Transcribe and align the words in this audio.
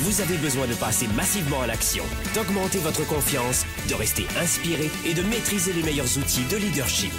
vous 0.00 0.20
avez 0.20 0.36
besoin 0.36 0.66
de 0.66 0.74
passer 0.74 1.06
massivement 1.08 1.60
à 1.62 1.66
l'action, 1.66 2.04
d'augmenter 2.34 2.78
votre 2.78 3.06
confiance, 3.06 3.64
de 3.88 3.94
rester 3.94 4.26
inspiré 4.40 4.90
et 5.04 5.14
de 5.14 5.22
maîtriser 5.22 5.72
les 5.72 5.82
meilleurs 5.82 6.18
outils 6.18 6.44
de 6.50 6.56
leadership. 6.56 7.12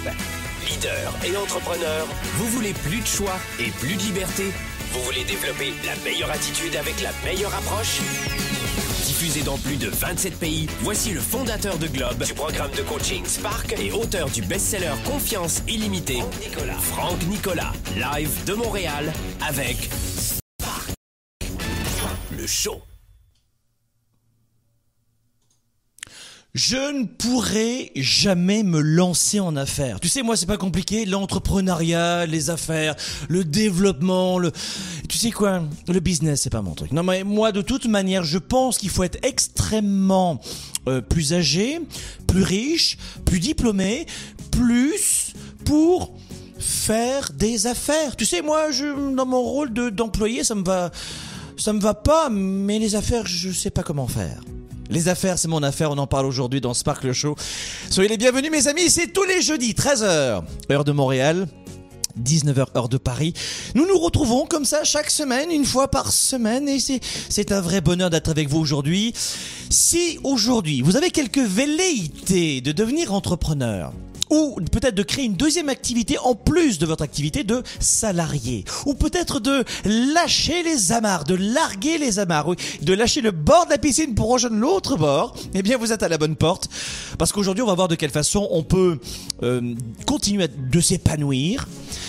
Leader 0.68 1.14
et 1.24 1.36
entrepreneur, 1.36 2.06
vous 2.36 2.46
voulez 2.48 2.72
plus 2.72 3.00
de 3.00 3.06
choix 3.06 3.38
et 3.58 3.70
plus 3.70 3.94
de 3.94 4.02
liberté? 4.02 4.44
Vous 4.92 5.02
voulez 5.02 5.24
développer 5.24 5.72
la 5.84 5.94
meilleure 6.04 6.30
attitude 6.30 6.74
avec 6.76 7.00
la 7.02 7.10
meilleure 7.24 7.54
approche? 7.54 8.00
Diffusé 9.06 9.42
dans 9.42 9.58
plus 9.58 9.76
de 9.76 9.88
27 9.88 10.38
pays, 10.38 10.66
voici 10.80 11.10
le 11.10 11.20
fondateur 11.20 11.78
de 11.78 11.86
Globe, 11.86 12.22
du 12.24 12.32
programme 12.34 12.70
de 12.76 12.82
coaching 12.82 13.24
Spark 13.26 13.74
et 13.78 13.92
auteur 13.92 14.30
du 14.30 14.42
best-seller 14.42 14.92
Confiance 15.04 15.62
illimitée, 15.68 16.22
Nicolas. 16.40 16.78
Franck 16.78 17.22
Nicolas, 17.28 17.72
live 17.96 18.44
de 18.46 18.54
Montréal 18.54 19.12
avec. 19.46 19.90
Le 22.40 22.46
show. 22.46 22.80
Je 26.54 26.98
ne 26.98 27.04
pourrai 27.04 27.92
jamais 27.96 28.62
me 28.62 28.80
lancer 28.80 29.40
en 29.40 29.56
affaires. 29.56 30.00
Tu 30.00 30.08
sais, 30.08 30.22
moi, 30.22 30.38
c'est 30.38 30.46
pas 30.46 30.56
compliqué. 30.56 31.04
L'entrepreneuriat, 31.04 32.24
les 32.24 32.48
affaires, 32.48 32.96
le 33.28 33.44
développement, 33.44 34.38
le, 34.38 34.52
tu 35.06 35.18
sais 35.18 35.30
quoi? 35.32 35.64
Le 35.86 36.00
business, 36.00 36.40
c'est 36.40 36.50
pas 36.50 36.62
mon 36.62 36.72
truc. 36.72 36.92
Non, 36.92 37.02
mais 37.02 37.24
moi, 37.24 37.52
de 37.52 37.60
toute 37.60 37.84
manière, 37.84 38.24
je 38.24 38.38
pense 38.38 38.78
qu'il 38.78 38.88
faut 38.88 39.04
être 39.04 39.22
extrêmement 39.22 40.40
euh, 40.88 41.02
plus 41.02 41.34
âgé, 41.34 41.82
plus 42.26 42.42
riche, 42.42 42.96
plus 43.26 43.38
diplômé, 43.38 44.06
plus 44.50 45.34
pour 45.66 46.16
faire 46.58 47.32
des 47.34 47.66
affaires. 47.66 48.16
Tu 48.16 48.24
sais, 48.24 48.40
moi, 48.40 48.70
dans 49.14 49.26
mon 49.26 49.42
rôle 49.42 49.74
de, 49.74 49.90
d'employé, 49.90 50.42
ça 50.42 50.54
me 50.54 50.64
va, 50.64 50.90
ça 51.60 51.72
me 51.72 51.80
va 51.80 51.94
pas, 51.94 52.30
mais 52.30 52.78
les 52.78 52.94
affaires, 52.94 53.26
je 53.26 53.50
sais 53.50 53.70
pas 53.70 53.82
comment 53.82 54.08
faire. 54.08 54.40
Les 54.88 55.08
affaires, 55.08 55.38
c'est 55.38 55.46
mon 55.46 55.62
affaire, 55.62 55.90
on 55.90 55.98
en 55.98 56.06
parle 56.06 56.26
aujourd'hui 56.26 56.60
dans 56.60 56.74
Sparkle 56.74 57.12
Show. 57.12 57.36
Soyez 57.90 58.08
les 58.08 58.16
bienvenus 58.16 58.50
mes 58.50 58.66
amis, 58.66 58.88
c'est 58.88 59.12
tous 59.12 59.24
les 59.24 59.42
jeudis, 59.42 59.72
13h, 59.72 60.42
heure 60.72 60.84
de 60.84 60.92
Montréal. 60.92 61.46
19h 62.20 62.76
heure 62.76 62.88
de 62.88 62.98
Paris. 62.98 63.34
Nous 63.76 63.86
nous 63.86 63.96
retrouvons 63.96 64.44
comme 64.44 64.64
ça 64.64 64.82
chaque 64.82 65.10
semaine, 65.10 65.50
une 65.52 65.64
fois 65.64 65.88
par 65.88 66.10
semaine, 66.10 66.68
et 66.68 66.78
c'est, 66.80 67.52
un 67.52 67.60
vrai 67.60 67.80
bonheur 67.80 68.10
d'être 68.10 68.28
avec 68.28 68.48
vous 68.48 68.58
aujourd'hui. 68.58 69.14
Si 69.70 70.18
aujourd'hui 70.24 70.82
vous 70.82 70.96
avez 70.96 71.10
quelques 71.10 71.38
velléités 71.38 72.60
de 72.60 72.72
devenir 72.72 73.14
entrepreneur, 73.14 73.92
ou 74.30 74.56
peut-être 74.72 74.94
de 74.94 75.02
créer 75.02 75.24
une 75.24 75.34
deuxième 75.34 75.68
activité 75.68 76.16
en 76.18 76.34
plus 76.34 76.78
de 76.78 76.86
votre 76.86 77.02
activité 77.02 77.44
de 77.44 77.62
salarié, 77.80 78.64
ou 78.86 78.94
peut-être 78.94 79.40
de 79.40 79.64
lâcher 79.84 80.62
les 80.62 80.92
amarres, 80.92 81.24
de 81.24 81.34
larguer 81.34 81.98
les 81.98 82.18
amarres, 82.18 82.54
de 82.80 82.92
lâcher 82.92 83.20
le 83.20 83.32
bord 83.32 83.66
de 83.66 83.70
la 83.70 83.78
piscine 83.78 84.14
pour 84.14 84.28
rejoindre 84.28 84.56
l'autre 84.56 84.96
bord, 84.96 85.34
eh 85.54 85.62
bien 85.62 85.76
vous 85.76 85.92
êtes 85.92 86.02
à 86.02 86.08
la 86.08 86.18
bonne 86.18 86.36
porte, 86.36 86.68
parce 87.18 87.32
qu'aujourd'hui 87.32 87.62
on 87.62 87.66
va 87.66 87.74
voir 87.74 87.88
de 87.88 87.94
quelle 87.96 88.10
façon 88.10 88.48
on 88.50 88.62
peut 88.62 88.98
euh, 89.42 89.74
continuer 90.06 90.48
de 90.48 90.80
s'épanouir 90.80 91.68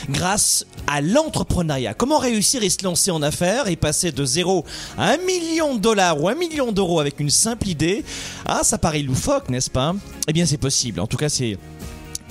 grâce 0.09 0.65
à 0.87 1.01
l'entrepreneuriat. 1.01 1.93
Comment 1.93 2.17
réussir 2.17 2.63
et 2.63 2.69
se 2.69 2.83
lancer 2.83 3.11
en 3.11 3.21
affaires 3.21 3.67
et 3.67 3.75
passer 3.75 4.11
de 4.11 4.25
zéro 4.25 4.65
à 4.97 5.11
un 5.11 5.17
million 5.17 5.75
de 5.75 5.79
dollars 5.79 6.21
ou 6.21 6.27
un 6.27 6.35
million 6.35 6.71
d'euros 6.71 6.99
avec 6.99 7.19
une 7.19 7.29
simple 7.29 7.67
idée? 7.67 8.03
Ah, 8.45 8.61
ça 8.63 8.77
paraît 8.77 9.01
loufoque, 9.01 9.49
n'est-ce 9.49 9.69
pas? 9.69 9.95
Eh 10.27 10.33
bien 10.33 10.45
c'est 10.45 10.57
possible. 10.57 10.99
En 10.99 11.07
tout 11.07 11.17
cas 11.17 11.29
c'est 11.29 11.57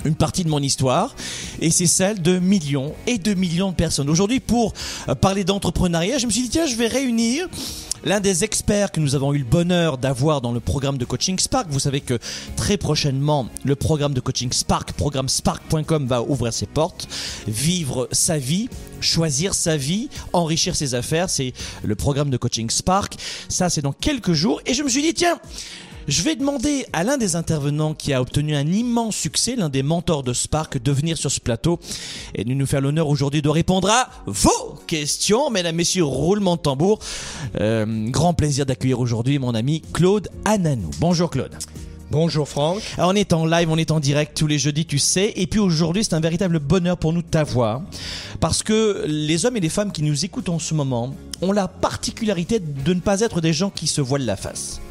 une 0.05 0.15
partie 0.15 0.43
de 0.43 0.49
mon 0.49 0.59
histoire 0.59 1.15
et 1.59 1.69
c'est 1.69 1.87
celle 1.87 2.21
de 2.21 2.39
millions 2.39 2.93
et 3.07 3.17
de 3.17 3.33
millions 3.33 3.71
de 3.71 3.75
personnes. 3.75 4.09
Aujourd'hui, 4.09 4.39
pour 4.39 4.73
euh, 5.09 5.15
parler 5.15 5.43
d'entrepreneuriat, 5.43 6.17
je 6.17 6.25
me 6.25 6.31
suis 6.31 6.43
dit 6.43 6.49
tiens, 6.49 6.65
je 6.65 6.75
vais 6.75 6.87
réunir 6.87 7.47
l'un 8.03 8.19
des 8.19 8.43
experts 8.43 8.91
que 8.91 8.99
nous 8.99 9.15
avons 9.15 9.33
eu 9.33 9.37
le 9.39 9.43
bonheur 9.43 9.97
d'avoir 9.97 10.41
dans 10.41 10.51
le 10.51 10.59
programme 10.59 10.97
de 10.97 11.05
coaching 11.05 11.37
Spark. 11.37 11.67
Vous 11.69 11.79
savez 11.79 12.01
que 12.01 12.17
très 12.55 12.77
prochainement, 12.77 13.47
le 13.63 13.75
programme 13.75 14.13
de 14.13 14.19
coaching 14.19 14.51
Spark, 14.51 14.93
programme 14.93 15.29
spark.com 15.29 16.07
va 16.07 16.21
ouvrir 16.23 16.53
ses 16.53 16.65
portes, 16.65 17.07
vivre 17.47 18.07
sa 18.11 18.37
vie, 18.37 18.69
choisir 19.01 19.53
sa 19.53 19.77
vie, 19.77 20.09
enrichir 20.33 20.75
ses 20.75 20.95
affaires, 20.95 21.29
c'est 21.29 21.53
le 21.83 21.95
programme 21.95 22.29
de 22.29 22.37
coaching 22.37 22.69
Spark. 22.69 23.15
Ça, 23.49 23.69
c'est 23.69 23.81
dans 23.81 23.93
quelques 23.93 24.33
jours 24.33 24.61
et 24.65 24.73
je 24.73 24.83
me 24.83 24.89
suis 24.89 25.01
dit 25.01 25.13
tiens, 25.13 25.39
je 26.07 26.21
vais 26.23 26.35
demander 26.35 26.85
à 26.93 27.03
l'un 27.03 27.17
des 27.17 27.35
intervenants 27.35 27.93
qui 27.93 28.13
a 28.13 28.21
obtenu 28.21 28.55
un 28.55 28.65
immense 28.65 29.15
succès, 29.15 29.55
l'un 29.55 29.69
des 29.69 29.83
mentors 29.83 30.23
de 30.23 30.33
Spark, 30.33 30.81
de 30.81 30.91
venir 30.91 31.17
sur 31.17 31.31
ce 31.31 31.39
plateau 31.39 31.79
et 32.35 32.43
de 32.43 32.53
nous 32.53 32.65
faire 32.65 32.81
l'honneur 32.81 33.07
aujourd'hui 33.07 33.41
de 33.41 33.49
répondre 33.49 33.89
à 33.89 34.09
vos 34.25 34.79
questions. 34.87 35.49
Mesdames, 35.49 35.75
Messieurs, 35.75 36.03
roulement 36.03 36.55
de 36.55 36.61
tambour. 36.61 36.99
Euh, 37.59 38.09
grand 38.09 38.33
plaisir 38.33 38.65
d'accueillir 38.65 38.99
aujourd'hui 38.99 39.39
mon 39.39 39.53
ami 39.53 39.81
Claude 39.93 40.29
Ananou. 40.45 40.89
Bonjour 40.99 41.29
Claude. 41.29 41.55
Bonjour 42.11 42.49
Franck. 42.49 42.81
Alors, 42.97 43.11
on 43.11 43.15
est 43.15 43.31
en 43.31 43.45
live, 43.45 43.69
on 43.71 43.77
est 43.77 43.89
en 43.89 44.01
direct 44.01 44.35
tous 44.35 44.47
les 44.47 44.59
jeudis, 44.59 44.85
tu 44.85 44.99
sais. 44.99 45.31
Et 45.37 45.47
puis 45.47 45.61
aujourd'hui, 45.61 46.03
c'est 46.03 46.13
un 46.13 46.19
véritable 46.19 46.59
bonheur 46.59 46.97
pour 46.97 47.13
nous 47.13 47.21
de 47.21 47.27
t'avoir. 47.27 47.83
Parce 48.41 48.63
que 48.63 49.05
les 49.07 49.45
hommes 49.45 49.55
et 49.55 49.61
les 49.61 49.69
femmes 49.69 49.93
qui 49.93 50.03
nous 50.03 50.25
écoutent 50.25 50.49
en 50.49 50.59
ce 50.59 50.73
moment 50.73 51.15
ont 51.41 51.53
la 51.53 51.69
particularité 51.69 52.59
de 52.59 52.93
ne 52.93 52.99
pas 52.99 53.21
être 53.21 53.39
des 53.39 53.53
gens 53.53 53.69
qui 53.69 53.87
se 53.87 54.01
voilent 54.01 54.25
la 54.25 54.35
face. 54.35 54.81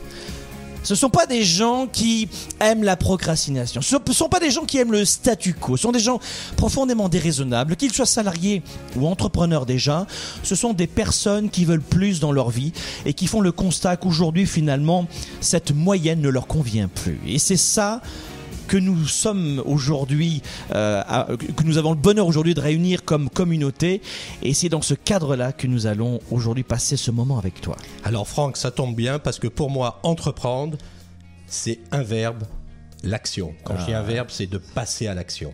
Ce 0.82 0.94
sont 0.94 1.10
pas 1.10 1.26
des 1.26 1.44
gens 1.44 1.86
qui 1.86 2.28
aiment 2.60 2.82
la 2.82 2.96
procrastination. 2.96 3.80
Ce 3.82 3.96
ne 3.96 4.12
sont 4.12 4.28
pas 4.28 4.40
des 4.40 4.50
gens 4.50 4.64
qui 4.64 4.78
aiment 4.78 4.92
le 4.92 5.04
statu 5.04 5.54
quo. 5.54 5.76
Ce 5.76 5.82
sont 5.82 5.92
des 5.92 6.00
gens 6.00 6.20
profondément 6.56 7.08
déraisonnables, 7.08 7.76
qu'ils 7.76 7.92
soient 7.92 8.06
salariés 8.06 8.62
ou 8.96 9.06
entrepreneurs 9.06 9.66
déjà. 9.66 10.06
Ce 10.42 10.54
sont 10.54 10.72
des 10.72 10.86
personnes 10.86 11.50
qui 11.50 11.64
veulent 11.64 11.82
plus 11.82 12.20
dans 12.20 12.32
leur 12.32 12.50
vie 12.50 12.72
et 13.04 13.12
qui 13.12 13.26
font 13.26 13.40
le 13.40 13.52
constat 13.52 13.96
qu'aujourd'hui, 13.96 14.46
finalement, 14.46 15.06
cette 15.40 15.72
moyenne 15.72 16.20
ne 16.20 16.28
leur 16.28 16.46
convient 16.46 16.88
plus. 16.88 17.20
Et 17.26 17.38
c'est 17.38 17.56
ça 17.56 18.00
que 18.70 18.76
nous 18.76 19.04
sommes 19.08 19.60
aujourd'hui, 19.66 20.42
euh, 20.72 21.02
que 21.56 21.64
nous 21.64 21.76
avons 21.76 21.90
le 21.90 21.96
bonheur 21.98 22.28
aujourd'hui 22.28 22.54
de 22.54 22.60
réunir 22.60 23.04
comme 23.04 23.28
communauté. 23.28 24.00
Et 24.44 24.54
c'est 24.54 24.68
dans 24.68 24.80
ce 24.80 24.94
cadre-là 24.94 25.50
que 25.50 25.66
nous 25.66 25.88
allons 25.88 26.20
aujourd'hui 26.30 26.62
passer 26.62 26.96
ce 26.96 27.10
moment 27.10 27.36
avec 27.36 27.60
toi. 27.60 27.74
Alors 28.04 28.28
Franck, 28.28 28.56
ça 28.56 28.70
tombe 28.70 28.94
bien 28.94 29.18
parce 29.18 29.40
que 29.40 29.48
pour 29.48 29.70
moi, 29.70 29.98
entreprendre, 30.04 30.78
c'est 31.48 31.80
un 31.90 32.04
verbe, 32.04 32.44
l'action. 33.02 33.54
Quand 33.64 33.76
je 33.80 33.86
dis 33.86 33.92
un 33.92 34.02
verbe, 34.04 34.28
c'est 34.30 34.46
de 34.48 34.58
passer 34.58 35.08
à 35.08 35.14
l'action. 35.14 35.52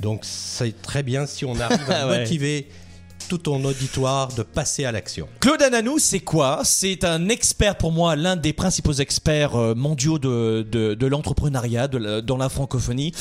Donc 0.00 0.20
c'est 0.22 0.80
très 0.80 1.02
bien 1.02 1.26
si 1.26 1.44
on 1.44 1.60
arrive 1.60 1.90
à 1.90 2.06
Ouais. 2.08 2.20
motiver 2.20 2.68
tout 3.28 3.38
ton 3.38 3.64
auditoire 3.64 4.28
de 4.34 4.42
passer 4.42 4.84
à 4.84 4.92
l'action. 4.92 5.28
Claude 5.40 5.62
Ananou, 5.62 5.98
c'est 5.98 6.20
quoi? 6.20 6.60
C'est 6.64 7.04
un 7.04 7.28
expert 7.28 7.76
pour 7.76 7.92
moi, 7.92 8.16
l'un 8.16 8.36
des 8.36 8.52
principaux 8.52 8.92
experts 8.92 9.56
euh, 9.56 9.74
mondiaux 9.74 10.18
de, 10.18 10.66
de, 10.70 10.94
de 10.94 11.06
l'entrepreneuriat 11.06 11.88
dans 11.88 12.36
la 12.36 12.48
francophonie. 12.48 13.12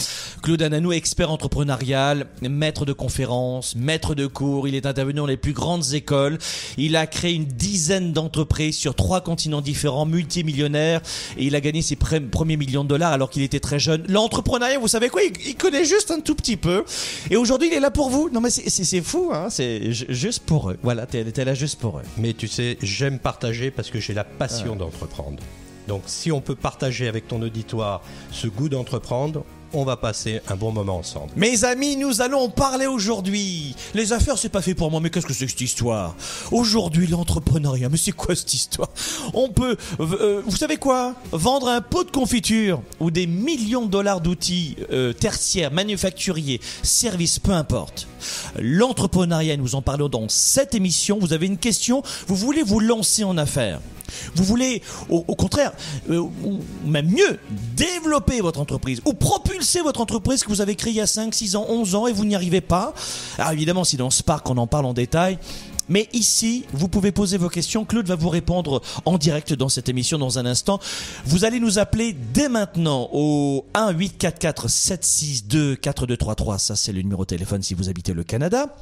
Claude 0.41 0.62
Ananou, 0.62 0.91
expert 0.91 1.31
entrepreneurial, 1.31 2.28
maître 2.41 2.85
de 2.85 2.94
conférences, 2.94 3.76
maître 3.76 4.16
de 4.16 4.28
cours. 4.28 4.67
Il 4.67 4.76
est 4.76 4.85
intervenu 4.85 5.17
dans 5.17 5.26
les 5.26 5.38
plus 5.38 5.53
grandes 5.53 5.94
écoles. 5.94 6.38
Il 6.78 6.96
a 6.96 7.08
créé 7.08 7.34
une 7.34 7.46
dizaine 7.46 8.14
d'entreprises 8.14 8.78
sur 8.78 8.96
trois 8.96 9.22
continents 9.22 9.61
différents, 9.61 10.05
multimillionnaire, 10.05 11.02
et 11.38 11.46
il 11.46 11.55
a 11.55 11.61
gagné 11.61 11.82
ses 11.82 11.96
pre- 11.96 12.29
premiers 12.29 12.58
millions 12.58 12.84
de 12.84 12.90
dollars 12.90 13.14
alors 13.14 13.29
qu'il 13.29 13.41
était 13.41 13.59
très 13.59 13.79
jeune. 13.79 14.03
L'entrepreneuriat, 14.08 14.79
vous 14.79 14.88
savez 14.88 15.09
quoi? 15.09 15.22
Il, 15.23 15.55
connaît 15.55 15.85
juste 15.85 16.11
un 16.11 16.20
tout 16.20 16.35
petit 16.35 16.58
peu. 16.58 16.84
Et 17.29 17.35
aujourd'hui, 17.38 17.70
il 17.72 17.73
est 17.73 17.79
là 17.79 17.91
pour 17.91 18.09
vous. 18.09 18.29
Non 18.29 18.41
mais 18.41 18.50
c'est- 18.50 19.02
fou, 19.02 19.32
hein 19.34 19.47
juste 19.93 20.45
pour 20.45 20.72
eux. 20.72 20.78
Voilà, 20.84 21.05
t'es 21.05 21.23
t'es 21.31 21.45
là 21.45 21.53
juste 21.53 21.79
pour 21.79 21.99
eux. 21.99 22.03
Mais 22.17 22.34
tu 22.34 22.47
sais, 22.47 22.78
j'aime 22.81 23.19
partager 23.19 23.72
parce 23.72 23.90
que 23.90 23.99
j'ai 23.99 24.13
la 24.13 24.23
passion 24.23 24.75
d'entreprendre. 24.75 25.41
Donc 25.87 26.03
si 26.05 26.31
on 26.31 26.41
peut 26.41 26.55
partager 26.55 27.07
avec 27.07 27.28
ton 27.28 27.41
auditoire 27.41 28.01
ce 28.31 28.47
goût 28.47 28.69
d'entreprendre, 28.69 29.45
on 29.73 29.84
va 29.84 29.97
passer 29.97 30.41
un 30.47 30.55
bon 30.55 30.72
moment 30.72 30.97
ensemble. 30.97 31.31
Mes 31.35 31.64
amis, 31.64 31.96
nous 31.96 32.22
allons 32.22 32.49
parler 32.49 32.85
aujourd'hui. 32.85 33.75
Les 33.93 34.14
affaires, 34.14 34.37
c'est 34.37 34.49
pas 34.49 34.61
fait 34.61 34.75
pour 34.75 34.91
moi, 34.91 34.99
mais 35.02 35.09
qu'est-ce 35.09 35.25
que 35.25 35.34
c'est 35.34 35.46
que 35.46 35.52
cette 35.52 35.61
histoire? 35.61 36.16
Aujourd'hui, 36.52 37.08
l'entrepreneuriat, 37.08 37.90
mais 37.90 37.97
c'est 37.97 38.11
quoi 38.11 38.35
cette 38.35 38.53
histoire? 38.53 38.90
On 39.34 39.49
peut, 39.49 39.75
euh, 39.99 40.41
vous 40.46 40.55
savez 40.55 40.78
quoi? 40.78 41.16
Vendre 41.31 41.67
un 41.67 41.81
pot 41.81 42.03
de 42.03 42.11
confiture 42.11 42.81
ou 42.99 43.11
des 43.11 43.28
millions 43.28 43.85
de 43.85 43.91
dollars 43.91 44.22
d'outils 44.22 44.78
euh, 44.91 45.14
tertiaires, 45.14 45.72
manufacturiers, 45.72 46.61
services, 46.84 47.40
peu 47.40 47.52
importe. 47.52 48.08
L'entrepreneuriat, 48.59 49.58
nous 49.58 49.76
en 49.76 49.81
parlons 49.81 50.09
dans 50.09 50.29
cette 50.29 50.76
émission. 50.76 51.17
Vous 51.19 51.34
avez 51.34 51.47
une 51.47 51.58
question, 51.58 52.03
vous 52.28 52.35
voulez 52.35 52.64
vous 52.64 52.79
lancer 52.79 53.23
en 53.23 53.37
affaires? 53.37 53.79
Vous 54.36 54.44
voulez, 54.44 54.82
au, 55.10 55.24
au 55.28 55.36
contraire, 55.36 55.72
euh, 56.10 56.20
ou 56.20 56.60
même 56.86 57.10
mieux, 57.10 57.40
développer 57.76 58.42
votre 58.42 58.60
entreprise 58.60 59.02
ou 59.06 59.14
propulser 59.14 59.82
votre 59.82 60.02
entreprise 60.02 60.44
que 60.44 60.50
vous 60.50 60.62
avez 60.62 60.76
créée 60.76 60.94
il 60.94 60.98
y 60.98 61.02
a 61.02 61.08
5, 61.08 61.34
6 61.34 61.56
ans, 61.56 61.66
11 61.70 61.96
ans 61.96 62.08
et 62.08 62.14
vous 62.14 62.26
n'y 62.26 62.36
arrivez 62.36 62.62
pas. 62.62 62.94
Alors 63.38 63.52
évidemment, 63.52 63.84
si 63.84 63.98
dans 63.98 64.10
Spark 64.10 64.50
on 64.50 64.58
en 64.58 64.68
parle 64.68 64.86
en 64.86 64.94
détail, 64.94 65.38
mais 65.90 66.08
ici, 66.14 66.66
vous 66.72 66.88
pouvez 66.88 67.12
poser 67.12 67.38
vos 67.38 67.50
questions. 67.50 67.86
Claude 67.86 68.08
va 68.08 68.16
vous 68.16 68.30
répondre 68.30 68.82
en 69.06 69.18
direct 69.18 69.54
dans 69.54 69.70
cette 69.70 69.90
émission 69.90 70.18
dans 70.18 70.40
un 70.40 70.46
instant. 70.46 70.80
Vous 71.26 71.46
allez 71.46 71.60
nous 71.60 71.78
appeler 71.80 72.16
dès 72.34 72.50
maintenant 72.50 73.10
au 73.12 73.66
1 73.74 73.92
844 73.92 74.70
762 74.70 75.76
4233. 75.76 76.58
Ça, 76.58 76.76
c'est 76.76 76.94
le 76.94 77.02
numéro 77.02 77.24
de 77.24 77.28
téléphone 77.28 77.62
si 77.62 77.74
vous 77.74 77.90
habitez 77.90 78.14
le 78.14 78.24
Canada. 78.24 78.76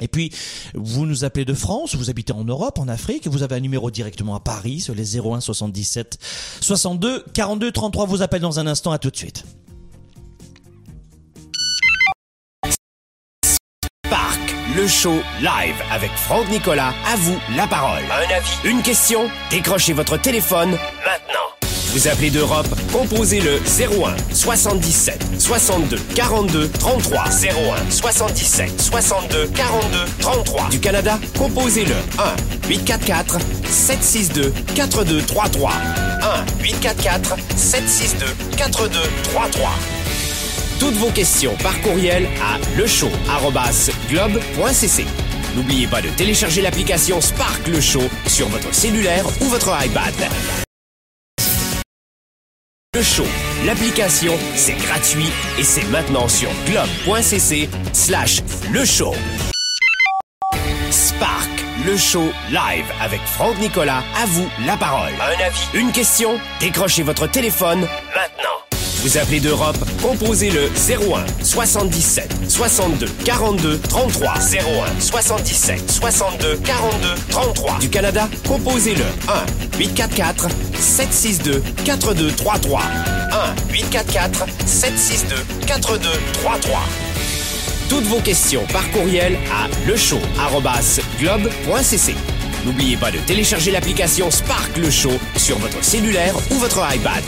Et 0.00 0.08
puis, 0.08 0.32
vous 0.74 1.06
nous 1.06 1.24
appelez 1.24 1.44
de 1.44 1.54
France, 1.54 1.94
vous 1.94 2.10
habitez 2.10 2.32
en 2.32 2.44
Europe, 2.44 2.78
en 2.78 2.88
Afrique, 2.88 3.28
vous 3.28 3.42
avez 3.42 3.56
un 3.56 3.60
numéro 3.60 3.90
directement 3.90 4.34
à 4.34 4.40
Paris 4.40 4.80
sur 4.80 4.94
les 4.94 5.18
01 5.18 5.40
77 5.40 6.18
62 6.60 7.24
42 7.34 7.70
33. 7.72 8.06
Vous 8.06 8.22
appelle 8.22 8.40
dans 8.40 8.58
un 8.58 8.66
instant, 8.66 8.90
à 8.90 8.98
tout 8.98 9.10
de 9.10 9.16
suite. 9.16 9.44
Spark, 14.06 14.40
le 14.76 14.86
show 14.88 15.20
live 15.40 15.76
avec 15.90 16.10
Franck 16.12 16.48
Nicolas. 16.50 16.94
À 17.06 17.16
vous 17.16 17.38
la 17.56 17.66
parole. 17.66 18.02
Un 18.10 18.34
avis, 18.34 18.68
une 18.68 18.82
question 18.82 19.28
Décrochez 19.50 19.92
votre 19.92 20.16
téléphone 20.16 20.70
maintenant. 20.70 21.51
Vous 21.92 22.08
appelez 22.08 22.30
d'Europe, 22.30 22.66
composez 22.90 23.40
le 23.40 23.56
01 23.56 24.16
77 24.32 25.22
62 25.38 25.98
42 26.14 26.70
33 26.70 27.24
01 27.24 27.28
77 27.90 28.80
62 28.80 29.48
42 29.48 29.98
33. 30.18 30.70
Du 30.70 30.80
Canada, 30.80 31.18
composez 31.36 31.84
le 31.84 31.96
1 32.18 32.34
844 32.70 33.36
762 33.68 34.54
4233 34.74 35.70
1 35.70 35.74
844 36.62 37.36
762 37.56 38.24
4233. 38.56 39.70
Toutes 40.80 40.94
vos 40.94 41.10
questions 41.10 41.54
par 41.62 41.78
courriel 41.82 42.26
à 42.42 42.56
lechaud@globe.cc. 42.78 45.04
N'oubliez 45.54 45.86
pas 45.86 46.00
de 46.00 46.08
télécharger 46.08 46.62
l'application 46.62 47.20
Spark 47.20 47.68
Le 47.68 47.82
Show 47.82 48.00
sur 48.26 48.48
votre 48.48 48.72
cellulaire 48.74 49.26
ou 49.42 49.44
votre 49.44 49.68
iPad. 49.84 50.14
Le 53.02 53.06
Show, 53.06 53.26
l'application, 53.66 54.38
c'est 54.54 54.74
gratuit 54.74 55.28
et 55.58 55.64
c'est 55.64 55.82
maintenant 55.90 56.28
sur 56.28 56.48
globe.cc 56.66 57.68
slash 57.92 58.42
le 58.72 58.84
show. 58.84 59.12
Spark, 60.92 61.50
le 61.84 61.96
show 61.96 62.30
live 62.50 62.84
avec 63.00 63.20
Franck 63.22 63.58
Nicolas. 63.58 64.04
À 64.22 64.26
vous 64.26 64.48
la 64.64 64.76
parole. 64.76 65.10
Un 65.20 65.44
avis, 65.44 65.66
une 65.74 65.90
question 65.90 66.38
Décrochez 66.60 67.02
votre 67.02 67.26
téléphone 67.26 67.80
maintenant. 67.80 68.41
Vous 69.02 69.18
appelez 69.18 69.40
d'Europe, 69.40 69.76
composez 70.00 70.50
le 70.50 70.70
01 70.76 71.26
77 71.42 72.32
62 72.48 73.06
42 73.24 73.80
33 73.80 74.34
01 74.34 75.00
77 75.00 75.90
62 75.90 76.56
42 76.58 77.08
33. 77.28 77.78
Du 77.80 77.90
Canada, 77.90 78.28
composez 78.46 78.94
le 78.94 79.04
1 79.28 79.44
844 79.80 80.46
762 80.78 81.60
4233 81.84 82.80
1 82.80 82.84
844 83.72 84.46
762 84.66 85.34
4233. 85.66 86.80
Toutes 87.88 88.04
vos 88.04 88.20
questions 88.20 88.64
par 88.72 88.88
courriel 88.92 89.36
à 89.52 89.66
lechaud@globe.cc. 89.84 92.14
N'oubliez 92.64 92.96
pas 92.96 93.10
de 93.10 93.18
télécharger 93.18 93.72
l'application 93.72 94.30
Spark 94.30 94.76
Le 94.76 94.90
Show 94.90 95.18
sur 95.36 95.58
votre 95.58 95.82
cellulaire 95.82 96.36
ou 96.52 96.54
votre 96.54 96.78
iPad. 96.94 97.24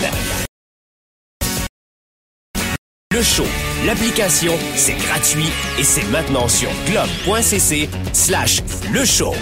Show, 3.25 3.47
l'application, 3.87 4.53
c'est 4.77 4.93
gratuit 4.97 5.49
et 5.79 5.83
c'est 5.83 6.05
maintenant 6.11 6.47
sur 6.47 6.69
globe.cc 6.85 7.89
slash 8.13 8.63
le 8.93 9.03
show. 9.07 9.33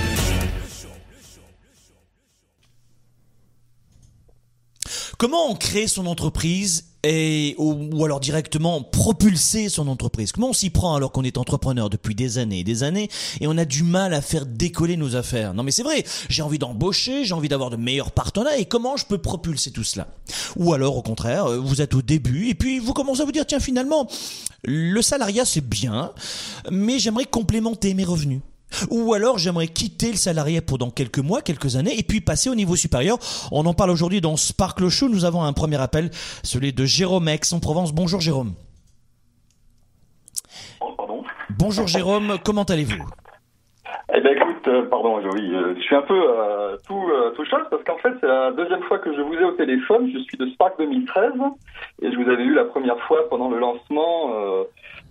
Comment 5.19 5.51
on 5.51 5.57
crée 5.57 5.89
son 5.89 6.07
entreprise 6.07 6.92
et 7.05 7.55
ou, 7.59 7.89
ou 7.93 8.05
alors 8.05 8.21
directement 8.21 8.83
propulser 8.83 9.69
son 9.69 9.89
entreprise. 9.89 10.33
Comment 10.33 10.51
on 10.51 10.53
s'y 10.53 10.71
prend 10.71 10.95
alors 10.95 11.13
qu'on 11.13 11.25
est 11.25 11.39
entrepreneur 11.39 11.91
depuis 11.91 12.15
des 12.15 12.39
années 12.39 12.61
et 12.61 12.65
des 12.65 12.83
années 12.83 13.09
et 13.41 13.47
on 13.47 13.59
a 13.59 13.65
du 13.65 13.83
mal 13.83 14.15
à 14.15 14.21
faire 14.21 14.47
décoller 14.47 14.97
nos 14.97 15.17
affaires? 15.17 15.55
Non 15.55 15.63
mais 15.63 15.71
c'est 15.71 15.83
vrai, 15.83 16.05
j'ai 16.29 16.43
envie 16.43 16.59
d'embaucher, 16.59 17.25
j'ai 17.25 17.35
envie 17.35 17.49
d'avoir 17.49 17.71
de 17.71 17.77
meilleurs 17.77 18.13
partenaires 18.13 18.59
et 18.59 18.65
comment 18.65 18.97
je 18.97 19.07
peux 19.07 19.19
propulser 19.19 19.71
tout 19.71 19.85
cela? 19.85 20.09
Ou 20.57 20.73
alors 20.73 20.97
au 20.97 21.03
contraire, 21.03 21.47
euh, 21.47 21.59
vous 21.59 21.81
êtes 21.81 21.95
au 21.95 22.03
début 22.03 22.49
et 22.49 22.55
puis 22.55 22.79
vous 22.79 22.93
commencez 22.93 23.23
à 23.23 23.25
vous 23.25 23.33
dire 23.33 23.47
tiens 23.47 23.61
finalement 23.61 24.07
le 24.65 25.03
salariat 25.03 25.45
c'est 25.45 25.67
bien 25.67 26.13
mais 26.71 26.99
j'aimerais 26.99 27.25
complémenter 27.25 27.95
mes 27.95 28.05
revenus. 28.05 28.41
Ou 28.91 29.15
alors 29.15 29.39
j'aimerais 29.39 29.69
quitter 29.69 30.11
le 30.11 30.17
salarié 30.17 30.61
pendant 30.61 30.91
quelques 30.91 31.19
mois, 31.19 31.43
quelques 31.43 31.77
années, 31.77 31.99
et 31.99 32.03
puis 32.03 32.21
passer 32.21 32.51
au 32.51 32.55
niveau 32.55 32.77
supérieur. 32.77 33.19
On 33.51 33.67
en 33.67 33.75
parle 33.75 33.91
aujourd'hui 33.91 34.21
dans 34.21 34.37
Sparkle 34.37 34.89
Show. 34.89 35.09
Nous 35.09 35.25
avons 35.25 35.43
un 35.43 35.53
premier 35.53 35.81
appel, 35.81 36.11
celui 36.43 36.73
de 36.73 36.85
Jérôme 36.85 37.29
Aix-en-Provence. 37.29 37.93
Bonjour 37.93 38.21
Jérôme. 38.21 38.53
Oh, 40.81 40.93
pardon. 40.97 41.23
Bonjour 41.51 41.87
Jérôme, 41.87 42.37
comment 42.45 42.65
allez-vous? 42.65 43.05
Eh 44.15 44.21
ben 44.21 44.37
écoute, 44.37 44.69
euh, 44.69 44.83
pardon, 44.91 45.21
oui, 45.33 45.55
euh, 45.55 45.75
je 45.77 45.81
suis 45.81 45.97
un 45.97 46.03
peu 46.03 46.15
euh, 46.15 46.77
tout, 46.87 47.11
tout 47.35 47.45
chose 47.47 47.63
parce 47.71 47.83
qu'en 47.85 47.97
fait 47.99 48.13
c'est 48.21 48.27
la 48.27 48.51
deuxième 48.53 48.83
fois 48.83 48.99
que 48.99 49.15
je 49.15 49.21
vous 49.21 49.35
ai 49.35 49.45
au 49.45 49.53
téléphone. 49.53 50.11
Je 50.13 50.19
suis 50.19 50.37
de 50.37 50.47
Spark 50.51 50.79
2013 50.79 51.33
et 52.03 52.13
je 52.13 52.17
vous 52.17 52.29
avais 52.29 52.43
eu 52.43 52.55
la 52.55 52.65
première 52.65 52.99
fois 53.07 53.29
pendant 53.31 53.49
le 53.49 53.59
lancement. 53.59 54.33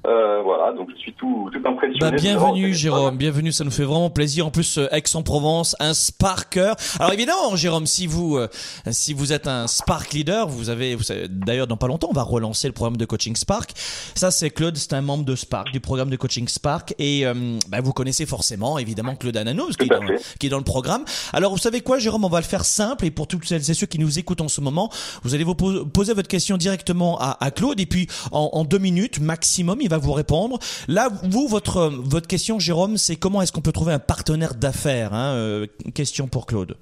Euh, 0.08 0.42
voilà, 0.44 0.74
donc 0.76 0.90
je 0.96 1.00
suis 1.00 1.14
tout, 1.14 1.50
tout 1.54 1.68
impressionné. 1.68 2.00
Bah, 2.00 2.12
bienvenue. 2.12 2.74
Jérôme, 2.74 3.18
bienvenue, 3.18 3.52
ça 3.52 3.64
nous 3.64 3.72
fait 3.72 3.84
vraiment 3.84 4.10
plaisir. 4.10 4.48
En 4.48 4.52
plus, 4.52 4.78
euh, 4.78 4.88
Aix-en-Provence, 4.92 5.76
un 5.80 5.94
Sparker. 5.94 6.74
Alors 7.00 7.14
évidemment, 7.14 7.56
Jérôme, 7.56 7.86
si 7.86 8.08
vous 8.08 8.38
euh, 8.38 8.48
si 8.90 9.14
vous 9.14 9.34
êtes 9.34 9.48
un 9.48 9.68
Spark 9.68 10.14
leader, 10.14 10.48
vous 10.48 10.70
avez, 10.70 10.96
vous 10.96 11.04
savez, 11.04 11.28
d'ailleurs 11.30 11.68
dans 11.68 11.78
pas 11.78 11.88
longtemps, 11.88 12.08
on 12.10 12.16
va 12.16 12.24
relancer 12.24 12.68
le 12.68 12.74
programme 12.74 12.98
de 12.98 13.06
coaching 13.06 13.36
Spark. 13.36 13.72
Ça, 14.16 14.32
c'est 14.32 14.50
Claude, 14.50 14.76
c'est 14.78 14.94
un 14.94 15.02
membre 15.02 15.26
de 15.26 15.36
Spark, 15.36 15.72
du 15.72 15.80
programme 15.80 16.10
de 16.10 16.16
coaching 16.16 16.48
Spark, 16.48 16.96
et 16.98 17.26
euh, 17.26 17.34
bah, 17.70 17.82
vous 17.82 17.94
connaissez 17.94 18.26
forcément 18.26 18.80
évidemment 18.80 19.16
Claude 19.16 19.38
Ananos 19.38 19.78
qui 19.78 19.86
est, 19.86 19.88
dans, 19.90 20.02
fait. 20.02 20.22
qui 20.40 20.48
est 20.48 20.50
dans 20.50 20.58
le 20.58 20.64
programme. 20.64 21.04
Alors 21.34 21.52
vous 21.52 21.58
savez 21.60 21.82
quoi, 21.82 22.00
Jérôme, 22.00 22.26
on 22.26 22.30
va 22.30 22.40
le 22.40 22.46
faire 22.46 22.66
simple, 22.66 23.06
et 23.06 23.12
pour 23.12 23.28
toutes 23.28 23.46
celles 23.46 23.70
et 23.70 23.74
ceux 23.74 23.88
qui 23.88 24.00
nous 24.00 24.18
écoutent 24.18 24.42
en 24.42 24.48
ce 24.48 24.62
moment, 24.62 24.90
vous 25.24 25.36
allez 25.36 25.44
vous 25.44 25.56
pos- 25.56 25.86
poser 25.86 26.14
votre 26.14 26.28
question 26.28 26.58
directement 26.58 27.20
à, 27.20 27.38
à 27.40 27.52
Claude, 27.52 27.80
et 27.80 27.86
puis 27.86 28.08
en, 28.32 28.50
en 28.54 28.64
deux 28.64 28.80
minutes 28.80 29.20
maximum, 29.20 29.80
il 29.82 29.90
va 29.92 29.98
vous 29.98 30.14
répondre. 30.14 30.58
Là, 30.88 31.10
vous, 31.24 31.48
votre 31.48 31.90
votre 31.90 32.28
question, 32.28 32.60
Jérôme, 32.60 32.98
c'est 32.98 33.16
comment 33.16 33.42
est-ce 33.42 33.52
qu'on 33.52 33.62
peut 33.62 33.72
trouver 33.72 33.94
un 33.94 34.00
partenaire 34.00 34.56
d'affaires 34.56 35.14
hein, 35.14 35.36
euh, 35.36 35.68
Question 35.94 36.28
pour 36.28 36.46
Claude. 36.46 36.76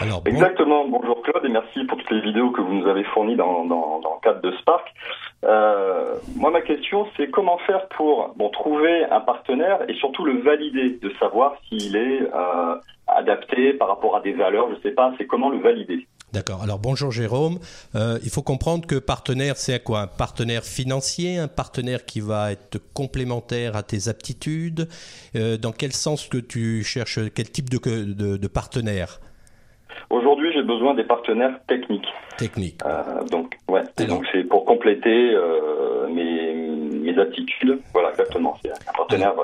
Alors, 0.00 0.22
Exactement. 0.26 0.88
Bonjour 0.88 1.22
Claude 1.22 1.44
et 1.44 1.48
merci 1.48 1.84
pour 1.84 1.98
toutes 1.98 2.10
les 2.10 2.20
vidéos 2.20 2.50
que 2.50 2.60
vous 2.60 2.74
nous 2.74 2.88
avez 2.88 3.04
fournies 3.04 3.36
dans, 3.36 3.64
dans, 3.64 4.00
le 4.02 4.20
cadre 4.22 4.40
de 4.40 4.50
Spark. 4.56 4.92
Euh, 5.44 6.16
moi, 6.36 6.50
ma 6.50 6.62
question, 6.62 7.06
c'est 7.16 7.30
comment 7.30 7.58
faire 7.58 7.86
pour 7.88 8.34
bon, 8.36 8.48
trouver 8.48 9.04
un 9.04 9.20
partenaire 9.20 9.88
et 9.88 9.94
surtout 9.94 10.24
le 10.24 10.40
valider, 10.40 10.98
de 11.00 11.12
savoir 11.20 11.54
s'il 11.68 11.94
est 11.94 12.22
euh, 12.22 12.74
adapté 13.06 13.74
par 13.74 13.88
rapport 13.88 14.16
à 14.16 14.20
des 14.20 14.32
valeurs, 14.32 14.68
je 14.74 14.80
sais 14.80 14.94
pas, 14.94 15.12
c'est 15.18 15.26
comment 15.26 15.50
le 15.50 15.58
valider? 15.58 16.06
D'accord. 16.34 16.64
Alors 16.64 16.80
bonjour 16.80 17.12
Jérôme. 17.12 17.60
Euh, 17.94 18.18
il 18.24 18.28
faut 18.28 18.42
comprendre 18.42 18.88
que 18.88 18.96
partenaire, 18.96 19.56
c'est 19.56 19.80
quoi? 19.80 20.00
Un 20.00 20.06
partenaire 20.08 20.64
financier, 20.64 21.38
un 21.38 21.46
partenaire 21.46 22.04
qui 22.04 22.18
va 22.18 22.50
être 22.50 22.78
complémentaire 22.92 23.76
à 23.76 23.84
tes 23.84 24.08
aptitudes. 24.08 24.88
Euh, 25.36 25.56
dans 25.56 25.70
quel 25.70 25.92
sens 25.92 26.26
que 26.26 26.38
tu 26.38 26.82
cherches 26.82 27.20
Quel 27.36 27.48
type 27.52 27.70
de, 27.70 27.78
de, 27.78 28.36
de 28.36 28.48
partenaire? 28.48 29.20
Aujourd'hui, 30.10 30.52
j'ai 30.52 30.64
besoin 30.64 30.94
des 30.94 31.04
partenaires 31.04 31.56
techniques. 31.68 32.08
technique 32.36 32.80
Euh, 32.84 33.24
donc, 33.30 33.56
ouais. 33.68 33.82
Alors. 33.96 34.18
donc, 34.18 34.26
c'est 34.32 34.42
pour 34.42 34.64
compléter 34.64 35.36
mes, 36.12 36.52
mes 36.98 37.16
aptitudes. 37.16 37.78
Voilà, 37.92 38.10
exactement. 38.10 38.58
C'est 38.60 38.72
un 38.72 38.92
partenaire 38.96 39.34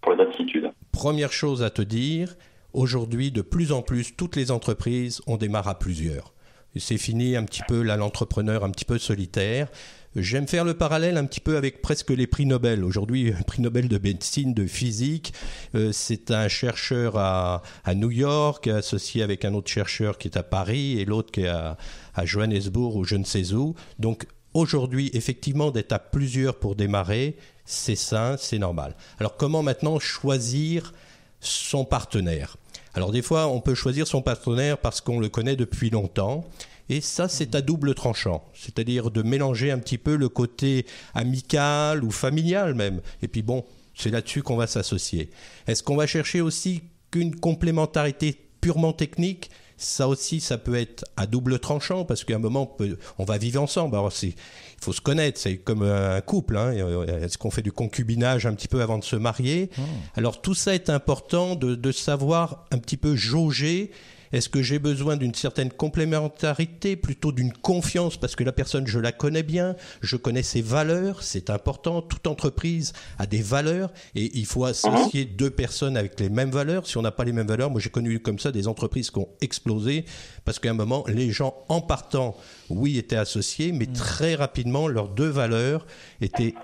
pour 0.00 0.14
les 0.14 0.20
aptitudes. 0.20 0.68
Première 0.90 1.30
chose 1.30 1.62
à 1.62 1.70
te 1.70 1.82
dire, 1.82 2.34
aujourd'hui, 2.72 3.30
de 3.30 3.42
plus 3.42 3.70
en 3.70 3.82
plus, 3.82 4.16
toutes 4.16 4.34
les 4.34 4.50
entreprises, 4.50 5.22
on 5.28 5.36
démarre 5.36 5.68
à 5.68 5.78
plusieurs. 5.78 6.34
C'est 6.76 6.98
fini 6.98 7.36
un 7.36 7.44
petit 7.44 7.62
peu 7.66 7.82
là 7.82 7.96
l'entrepreneur 7.96 8.64
un 8.64 8.70
petit 8.70 8.84
peu 8.84 8.98
solitaire. 8.98 9.68
J'aime 10.16 10.48
faire 10.48 10.64
le 10.64 10.74
parallèle 10.74 11.16
un 11.16 11.24
petit 11.24 11.40
peu 11.40 11.56
avec 11.56 11.82
presque 11.82 12.10
les 12.10 12.26
prix 12.26 12.44
Nobel. 12.44 12.84
Aujourd'hui, 12.84 13.32
un 13.32 13.42
prix 13.42 13.62
Nobel 13.62 13.86
de 13.88 13.98
médecine, 13.98 14.54
de 14.54 14.66
physique, 14.66 15.32
euh, 15.76 15.92
c'est 15.92 16.32
un 16.32 16.48
chercheur 16.48 17.16
à, 17.16 17.62
à 17.84 17.94
New 17.94 18.10
York, 18.10 18.66
associé 18.66 19.22
avec 19.22 19.44
un 19.44 19.54
autre 19.54 19.70
chercheur 19.70 20.18
qui 20.18 20.26
est 20.26 20.36
à 20.36 20.42
Paris 20.42 20.98
et 20.98 21.04
l'autre 21.04 21.30
qui 21.30 21.42
est 21.42 21.48
à, 21.48 21.76
à 22.14 22.24
Johannesburg 22.24 22.96
ou 22.96 23.04
je 23.04 23.14
ne 23.14 23.24
sais 23.24 23.52
où. 23.52 23.76
Donc 24.00 24.26
aujourd'hui, 24.52 25.10
effectivement, 25.14 25.70
d'être 25.70 25.92
à 25.92 26.00
plusieurs 26.00 26.58
pour 26.58 26.74
démarrer, 26.74 27.36
c'est 27.64 27.96
sain, 27.96 28.36
c'est 28.36 28.58
normal. 28.58 28.96
Alors 29.20 29.36
comment 29.36 29.62
maintenant 29.62 30.00
choisir 30.00 30.92
son 31.40 31.84
partenaire 31.84 32.56
Alors 32.94 33.12
des 33.12 33.22
fois, 33.22 33.48
on 33.48 33.60
peut 33.60 33.74
choisir 33.74 34.06
son 34.06 34.22
partenaire 34.22 34.78
parce 34.78 35.00
qu'on 35.00 35.18
le 35.18 35.28
connaît 35.28 35.56
depuis 35.56 35.90
longtemps. 35.90 36.44
Et 36.88 37.00
ça, 37.00 37.28
c'est 37.28 37.54
à 37.54 37.60
double 37.62 37.94
tranchant. 37.94 38.44
C'est-à-dire 38.52 39.10
de 39.10 39.22
mélanger 39.22 39.70
un 39.70 39.78
petit 39.78 39.98
peu 39.98 40.16
le 40.16 40.28
côté 40.28 40.86
amical 41.14 42.02
ou 42.02 42.10
familial 42.10 42.74
même. 42.74 43.00
Et 43.22 43.28
puis 43.28 43.42
bon, 43.42 43.64
c'est 43.94 44.10
là-dessus 44.10 44.42
qu'on 44.42 44.56
va 44.56 44.66
s'associer. 44.66 45.30
Est-ce 45.66 45.82
qu'on 45.82 45.96
va 45.96 46.06
chercher 46.06 46.40
aussi 46.40 46.82
qu'une 47.10 47.36
complémentarité 47.36 48.36
purement 48.60 48.92
technique 48.92 49.50
ça 49.80 50.08
aussi, 50.08 50.40
ça 50.40 50.58
peut 50.58 50.74
être 50.74 51.04
à 51.16 51.26
double 51.26 51.58
tranchant 51.58 52.04
parce 52.04 52.24
qu'à 52.24 52.36
un 52.36 52.38
moment, 52.38 52.76
on, 53.18 53.24
va 53.24 53.38
vivre 53.38 53.62
ensemble. 53.62 53.96
Alors, 53.96 54.12
il 54.22 54.34
faut 54.80 54.92
se 54.92 55.00
connaître, 55.00 55.40
c'est 55.40 55.56
comme 55.56 55.82
un 55.82 56.20
couple. 56.20 56.58
Hein. 56.58 56.72
Est-ce 57.22 57.38
qu'on 57.38 57.50
fait 57.50 57.62
du 57.62 57.72
concubinage 57.72 58.44
un 58.44 58.54
petit 58.54 58.68
peu 58.68 58.82
avant 58.82 58.98
de 58.98 59.04
se 59.04 59.16
marier? 59.16 59.70
Oh. 59.78 59.82
Alors, 60.16 60.42
tout 60.42 60.54
ça 60.54 60.74
est 60.74 60.90
important 60.90 61.56
de, 61.56 61.74
de 61.74 61.92
savoir 61.92 62.66
un 62.70 62.78
petit 62.78 62.98
peu 62.98 63.16
jauger 63.16 63.90
est-ce 64.32 64.48
que 64.48 64.62
j'ai 64.62 64.78
besoin 64.78 65.16
d'une 65.16 65.34
certaine 65.34 65.70
complémentarité, 65.70 66.96
plutôt 66.96 67.32
d'une 67.32 67.52
confiance, 67.52 68.16
parce 68.16 68.36
que 68.36 68.44
la 68.44 68.52
personne, 68.52 68.86
je 68.86 68.98
la 68.98 69.12
connais 69.12 69.42
bien, 69.42 69.76
je 70.00 70.16
connais 70.16 70.42
ses 70.42 70.62
valeurs, 70.62 71.22
c'est 71.22 71.50
important. 71.50 72.02
Toute 72.02 72.26
entreprise 72.26 72.92
a 73.18 73.26
des 73.26 73.42
valeurs 73.42 73.92
et 74.14 74.30
il 74.38 74.46
faut 74.46 74.64
associer 74.64 75.26
mhm. 75.26 75.36
deux 75.36 75.50
personnes 75.50 75.96
avec 75.96 76.18
les 76.20 76.28
mêmes 76.28 76.50
valeurs. 76.50 76.86
Si 76.86 76.96
on 76.96 77.02
n'a 77.02 77.10
pas 77.10 77.24
les 77.24 77.32
mêmes 77.32 77.48
valeurs, 77.48 77.70
moi 77.70 77.80
j'ai 77.80 77.90
connu 77.90 78.20
comme 78.20 78.38
ça 78.38 78.52
des 78.52 78.68
entreprises 78.68 79.10
qui 79.10 79.18
ont 79.18 79.28
explosé 79.40 80.04
parce 80.44 80.58
qu'à 80.58 80.70
un 80.70 80.74
moment, 80.74 81.04
les 81.08 81.30
gens 81.30 81.54
en 81.68 81.80
partant, 81.80 82.36
oui, 82.68 82.98
étaient 82.98 83.16
associés, 83.16 83.72
mais 83.72 83.86
mhm. 83.86 83.92
très 83.94 84.34
rapidement, 84.34 84.88
leurs 84.88 85.08
deux 85.08 85.28
valeurs 85.28 85.86
étaient 86.20 86.54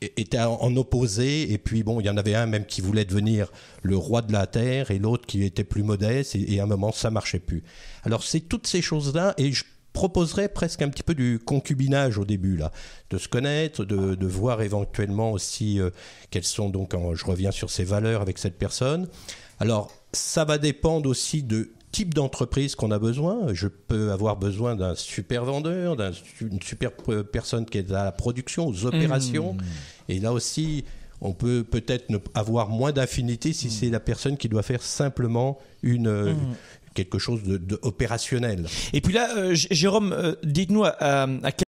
était 0.00 0.38
en 0.38 0.74
opposé, 0.76 1.52
et 1.52 1.58
puis 1.58 1.82
bon, 1.82 2.00
il 2.00 2.06
y 2.06 2.10
en 2.10 2.16
avait 2.16 2.34
un 2.34 2.46
même 2.46 2.64
qui 2.64 2.80
voulait 2.80 3.04
devenir 3.04 3.52
le 3.82 3.96
roi 3.96 4.22
de 4.22 4.32
la 4.32 4.46
terre, 4.46 4.90
et 4.90 4.98
l'autre 4.98 5.26
qui 5.26 5.44
était 5.44 5.64
plus 5.64 5.82
modeste, 5.82 6.34
et, 6.34 6.60
à 6.60 6.64
un 6.64 6.66
moment, 6.66 6.92
ça 6.92 7.10
marchait 7.10 7.38
plus. 7.38 7.62
Alors 8.04 8.22
c'est 8.22 8.40
toutes 8.40 8.66
ces 8.66 8.82
choses-là, 8.82 9.34
et 9.36 9.52
je 9.52 9.64
proposerais 9.92 10.48
presque 10.48 10.82
un 10.82 10.88
petit 10.88 11.02
peu 11.02 11.14
du 11.14 11.38
concubinage 11.38 12.16
au 12.16 12.24
début, 12.24 12.56
là, 12.56 12.72
de 13.10 13.18
se 13.18 13.28
connaître, 13.28 13.84
de, 13.84 14.26
voir 14.26 14.62
éventuellement 14.62 15.32
aussi 15.32 15.80
euh, 15.80 15.90
quelles 16.30 16.44
sont, 16.44 16.70
donc, 16.70 16.94
je 17.14 17.24
reviens 17.24 17.50
sur 17.50 17.70
ces 17.70 17.84
valeurs 17.84 18.22
avec 18.22 18.38
cette 18.38 18.56
personne. 18.56 19.08
Alors, 19.58 19.92
ça 20.12 20.44
va 20.44 20.58
dépendre 20.58 21.08
aussi 21.08 21.42
de 21.42 21.70
type 21.92 22.14
d'entreprise 22.14 22.74
qu'on 22.74 22.90
a 22.90 22.98
besoin. 22.98 23.52
Je 23.52 23.68
peux 23.68 24.12
avoir 24.12 24.36
besoin 24.36 24.76
d'un 24.76 24.94
super 24.94 25.44
vendeur, 25.44 25.96
d'une 25.96 26.62
super 26.62 26.92
personne 27.32 27.64
qui 27.66 27.78
est 27.78 27.92
à 27.92 28.04
la 28.04 28.12
production, 28.12 28.66
aux 28.66 28.86
opérations. 28.86 29.54
Mmh. 29.54 29.60
Et 30.08 30.20
là 30.20 30.32
aussi, 30.32 30.84
on 31.20 31.32
peut 31.32 31.64
peut-être 31.68 32.06
avoir 32.34 32.68
moins 32.68 32.92
d'affinité 32.92 33.52
si 33.52 33.66
mmh. 33.66 33.70
c'est 33.70 33.90
la 33.90 34.00
personne 34.00 34.36
qui 34.36 34.48
doit 34.48 34.62
faire 34.62 34.82
simplement 34.82 35.58
une, 35.82 36.32
mmh. 36.32 36.36
quelque 36.94 37.18
chose 37.18 37.42
d'opérationnel. 37.42 38.66
Et 38.92 39.00
puis 39.00 39.12
là, 39.12 39.36
euh, 39.36 39.54
Jérôme, 39.54 40.12
euh, 40.12 40.34
dites-nous 40.44 40.84
à, 40.84 40.92
à 40.92 41.52
quel 41.52 41.64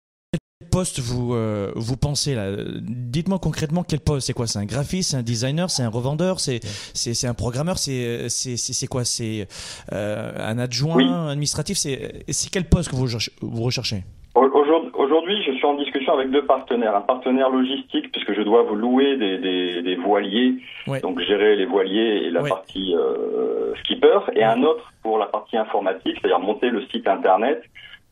poste 0.70 1.00
vous, 1.00 1.34
euh, 1.34 1.72
vous 1.76 1.98
pensez 1.98 2.36
là? 2.36 2.52
Dites-moi 2.82 3.40
concrètement 3.40 3.84
quel 3.84 4.00
poste. 4.00 4.28
C'est 4.28 4.34
quoi? 4.34 4.48
C'est 4.48 4.60
un 4.60 4.66
graphiste, 4.66 5.12
c'est 5.12 5.18
un 5.18 5.24
designer, 5.24 5.70
c'est 5.70 5.84
un 5.84 5.90
revendeur, 5.90 6.40
c'est 6.40 6.60
c'est 6.94 7.28
un 7.28 7.34
programmeur, 7.34 7.78
c'est 7.78 8.30
c'est 8.30 8.88
quoi? 8.88 9.04
C'est 9.04 9.48
euh, 9.92 10.32
un 10.38 10.58
adjoint 10.60 11.30
administratif. 11.30 11.78
C'est 11.78 12.24
c'est 12.30 12.50
quel 12.52 12.66
poste 12.66 12.90
que 12.90 12.96
vous 12.96 13.08
vous 13.42 13.64
recherchez? 13.64 14.04
Aujourd'hui, 14.36 15.42
je 15.44 15.52
suis 15.54 15.66
en 15.66 15.74
discussion 15.74 16.14
avec 16.14 16.30
deux 16.30 16.46
partenaires. 16.46 16.96
Un 16.96 17.02
partenaire 17.02 17.50
logistique, 17.50 18.12
puisque 18.12 18.34
je 18.34 18.42
dois 18.42 18.64
vous 18.64 18.76
louer 18.76 19.18
des, 19.18 19.82
des, 19.82 19.96
voiliers, 19.96 20.56
donc 21.02 21.20
gérer 21.22 21.56
les 21.56 21.66
voiliers 21.66 22.26
et 22.26 22.30
la 22.30 22.44
partie 22.44 22.96
euh, 22.96 23.74
skipper, 23.80 24.20
et 24.36 24.44
un 24.44 24.62
autre 24.64 24.94
pour 25.02 25.18
la 25.18 25.26
partie 25.26 25.58
informatique, 25.58 26.18
c'est-à-dire 26.20 26.40
monter 26.40 26.70
le 26.70 26.86
site 26.88 27.08
internet 27.08 27.64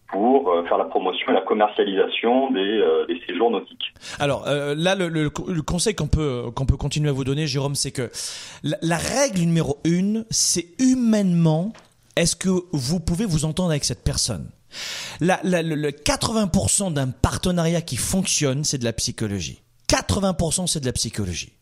pour 0.10 0.50
euh, 0.50 0.64
faire 0.68 0.78
la 0.78 0.86
promotion 0.86 1.30
et 1.30 1.34
la 1.34 1.42
commercialisation 1.42 2.52
des, 2.52 2.60
euh, 2.60 3.06
des 3.08 3.20
séjours 3.26 3.52
nautiques. 3.52 3.94
Alors 4.20 4.48
euh, 4.48 4.74
là, 4.78 4.96
le, 4.96 5.10
le, 5.10 5.30
conseil 5.30 5.96
qu'on 5.96 6.08
peut 6.08 6.46
qu'on 6.56 6.66
peut 6.66 6.78
continuer 6.78 7.10
à 7.10 7.14
vous 7.14 7.24
donner, 7.24 7.48
Jérôme, 7.48 7.76
c'est 7.76 7.92
que 7.92 8.10
la, 8.64 8.98
règle 8.98 9.42
numéro 9.42 9.80
une, 9.84 10.26
c'est 10.30 10.68
humainement, 10.80 11.74
est-ce 12.16 12.36
que 12.36 12.50
vous 12.72 13.00
pouvez 13.00 13.26
vous 13.26 13.46
entendre 13.46 13.72
avec 13.72 13.84
cette 13.84 14.04
personne? 14.04 14.50
La, 15.20 15.40
la, 15.44 15.62
le 15.62 15.92
80% 15.92 16.94
d'un 16.94 17.08
partenariat 17.10 17.82
qui 17.82 17.98
fonctionne, 17.98 18.64
c'est 18.64 18.78
de 18.78 18.86
la 18.86 18.94
psychologie. 18.94 19.62
80% 19.90 20.68
c'est 20.68 20.80
de 20.80 20.86
la 20.86 20.94
psychologie. 20.94 21.54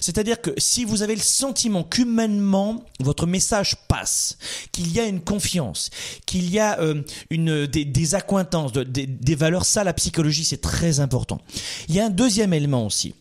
C'est-à-dire 0.00 0.40
que 0.40 0.50
si 0.58 0.84
vous 0.84 1.02
avez 1.02 1.14
le 1.14 1.22
sentiment 1.22 1.84
qu'humainement 1.84 2.84
votre 3.00 3.26
message 3.26 3.76
passe, 3.88 4.38
qu'il 4.72 4.92
y 4.92 5.00
a 5.00 5.06
une 5.06 5.20
confiance, 5.20 5.90
qu'il 6.26 6.50
y 6.50 6.58
a 6.58 6.78
euh, 6.80 7.02
une 7.30 7.66
des, 7.66 7.84
des 7.84 8.14
accointances, 8.14 8.72
des, 8.72 9.06
des 9.06 9.34
valeurs, 9.34 9.64
ça 9.64 9.84
la 9.84 9.92
psychologie 9.92 10.44
c'est 10.44 10.60
très 10.60 11.00
important. 11.00 11.40
Il 11.88 11.94
y 11.94 12.00
a 12.00 12.06
un 12.06 12.10
deuxième 12.10 12.52
élément 12.52 12.86
aussi 12.86 13.14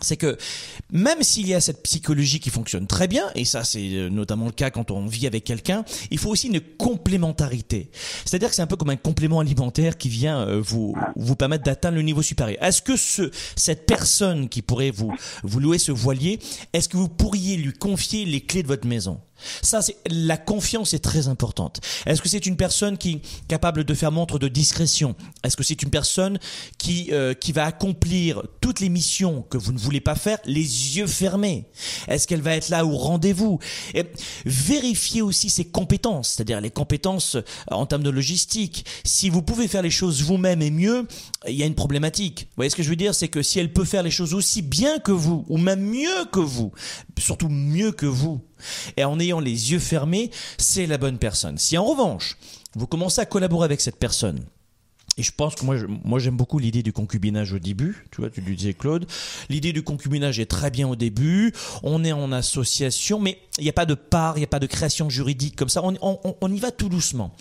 c'est 0.00 0.16
que 0.16 0.36
même 0.92 1.22
s'il 1.22 1.48
y 1.48 1.54
a 1.54 1.60
cette 1.60 1.82
psychologie 1.82 2.40
qui 2.40 2.50
fonctionne 2.50 2.86
très 2.86 3.08
bien, 3.08 3.30
et 3.34 3.44
ça 3.44 3.64
c'est 3.64 3.94
euh, 3.94 4.08
notamment 4.08 4.46
le 4.46 4.52
cas 4.52 4.70
quand 4.70 4.90
on 4.90 5.06
vit 5.06 5.26
avec 5.26 5.44
quelqu'un, 5.44 5.84
il 6.10 6.18
faut 6.18 6.30
aussi 6.30 6.48
une 6.48 6.60
complémentarité. 6.60 7.90
C'est-à-dire 8.24 8.48
que 8.48 8.54
c'est 8.54 8.62
un 8.62 8.66
peu 8.66 8.76
comme 8.76 8.90
un 8.90 8.96
complément 8.96 9.40
alimentaire 9.40 9.96
qui 9.96 10.08
vient 10.08 10.40
euh, 10.40 10.60
vous 10.60 10.94
vous 11.16 11.36
permettre 11.36 11.64
d'atteindre 11.64 11.96
le 11.96 12.02
niveau 12.02 12.22
supérieur. 12.22 12.62
Est-ce 12.62 12.82
que 12.82 12.96
ce 12.96 13.30
cette 13.56 13.86
personne 13.86 14.48
qui 14.48 14.62
pourrait 14.62 14.90
vous 14.90 15.12
vous 15.42 15.60
louer 15.60 15.78
ce 15.78 15.92
voilier, 15.92 16.38
est-ce 16.72 16.88
que 16.88 16.96
vous 16.96 17.08
pourriez 17.08 17.56
lui 17.56 17.72
confier 17.72 18.24
les 18.24 18.40
clés 18.40 18.62
de 18.62 18.68
votre 18.68 18.86
maison? 18.86 19.20
Ça, 19.62 19.82
c'est 19.82 19.96
la 20.06 20.36
confiance 20.36 20.94
est 20.94 20.98
très 20.98 21.28
importante. 21.28 21.80
Est-ce 22.06 22.22
que 22.22 22.28
c'est 22.28 22.46
une 22.46 22.56
personne 22.56 22.98
qui 22.98 23.12
est 23.12 23.20
capable 23.48 23.84
de 23.84 23.94
faire 23.94 24.12
montre 24.12 24.38
de 24.38 24.48
discrétion? 24.48 25.14
Est-ce 25.42 25.56
que 25.56 25.62
c'est 25.62 25.82
une 25.82 25.90
personne 25.90 26.38
qui 26.78 27.08
euh, 27.12 27.34
qui 27.34 27.52
va 27.52 27.64
accomplir 27.64 28.42
toutes 28.60 28.80
les 28.80 28.88
missions 28.88 29.42
que 29.42 29.58
vous 29.58 29.72
ne 29.72 29.78
voulez 29.78 30.00
pas 30.00 30.14
faire 30.14 30.38
les 30.44 30.96
yeux 30.96 31.06
fermés? 31.06 31.66
Est-ce 32.08 32.26
qu'elle 32.26 32.42
va 32.42 32.56
être 32.56 32.68
là 32.68 32.84
au 32.84 32.96
rendez-vous? 32.96 33.58
Vérifiez 34.44 35.22
aussi 35.22 35.50
ses 35.50 35.64
compétences, 35.64 36.30
c'est-à-dire 36.30 36.60
les 36.60 36.70
compétences 36.70 37.36
euh, 37.36 37.42
en 37.70 37.86
termes 37.86 38.02
de 38.02 38.10
logistique. 38.10 38.84
Si 39.04 39.30
vous 39.30 39.42
pouvez 39.42 39.68
faire 39.68 39.82
les 39.82 39.90
choses 39.90 40.22
vous-même 40.22 40.62
et 40.62 40.70
mieux, 40.70 41.06
il 41.48 41.54
y 41.54 41.62
a 41.62 41.66
une 41.66 41.74
problématique. 41.74 42.46
Vous 42.50 42.56
voyez 42.56 42.70
ce 42.70 42.76
que 42.76 42.82
je 42.82 42.90
veux 42.90 42.96
dire? 42.96 43.14
C'est 43.14 43.28
que 43.28 43.42
si 43.42 43.58
elle 43.58 43.72
peut 43.72 43.84
faire 43.84 44.02
les 44.02 44.10
choses 44.10 44.34
aussi 44.34 44.62
bien 44.62 44.98
que 44.98 45.12
vous, 45.12 45.44
ou 45.48 45.58
même 45.58 45.80
mieux 45.80 46.24
que 46.32 46.40
vous, 46.40 46.72
surtout 47.18 47.48
mieux 47.48 47.92
que 47.92 48.06
vous, 48.06 48.40
et 48.96 49.04
en 49.04 49.18
ayant 49.20 49.40
les 49.40 49.72
yeux 49.72 49.78
fermés, 49.78 50.30
c'est 50.58 50.86
la 50.86 50.98
bonne 50.98 51.18
personne. 51.18 51.58
Si 51.58 51.76
en 51.78 51.84
revanche, 51.84 52.36
vous 52.74 52.86
commencez 52.86 53.20
à 53.20 53.26
collaborer 53.26 53.64
avec 53.64 53.80
cette 53.80 53.98
personne, 53.98 54.40
et 55.16 55.22
je 55.22 55.32
pense 55.32 55.54
que 55.54 55.64
moi, 55.64 55.76
moi 56.04 56.18
j'aime 56.18 56.36
beaucoup 56.36 56.58
l'idée 56.58 56.82
du 56.82 56.92
concubinage 56.92 57.52
au 57.52 57.58
début. 57.58 58.06
Tu 58.10 58.20
vois, 58.20 58.30
tu 58.30 58.40
lui 58.40 58.56
disais 58.56 58.74
Claude. 58.74 59.06
L'idée 59.48 59.72
du 59.72 59.82
concubinage 59.82 60.40
est 60.40 60.46
très 60.46 60.70
bien 60.70 60.88
au 60.88 60.96
début. 60.96 61.52
On 61.82 62.04
est 62.04 62.12
en 62.12 62.32
association, 62.32 63.20
mais 63.20 63.38
il 63.58 63.64
n'y 63.64 63.70
a 63.70 63.74
pas 63.74 63.86
de 63.86 63.94
part, 63.94 64.36
il 64.36 64.40
n'y 64.40 64.44
a 64.44 64.48
pas 64.48 64.58
de 64.58 64.66
création 64.66 65.08
juridique 65.08 65.56
comme 65.56 65.68
ça. 65.68 65.82
On, 65.84 66.52
y 66.52 66.58
va 66.58 66.70
tout 66.70 66.88
doucement. 66.88 67.32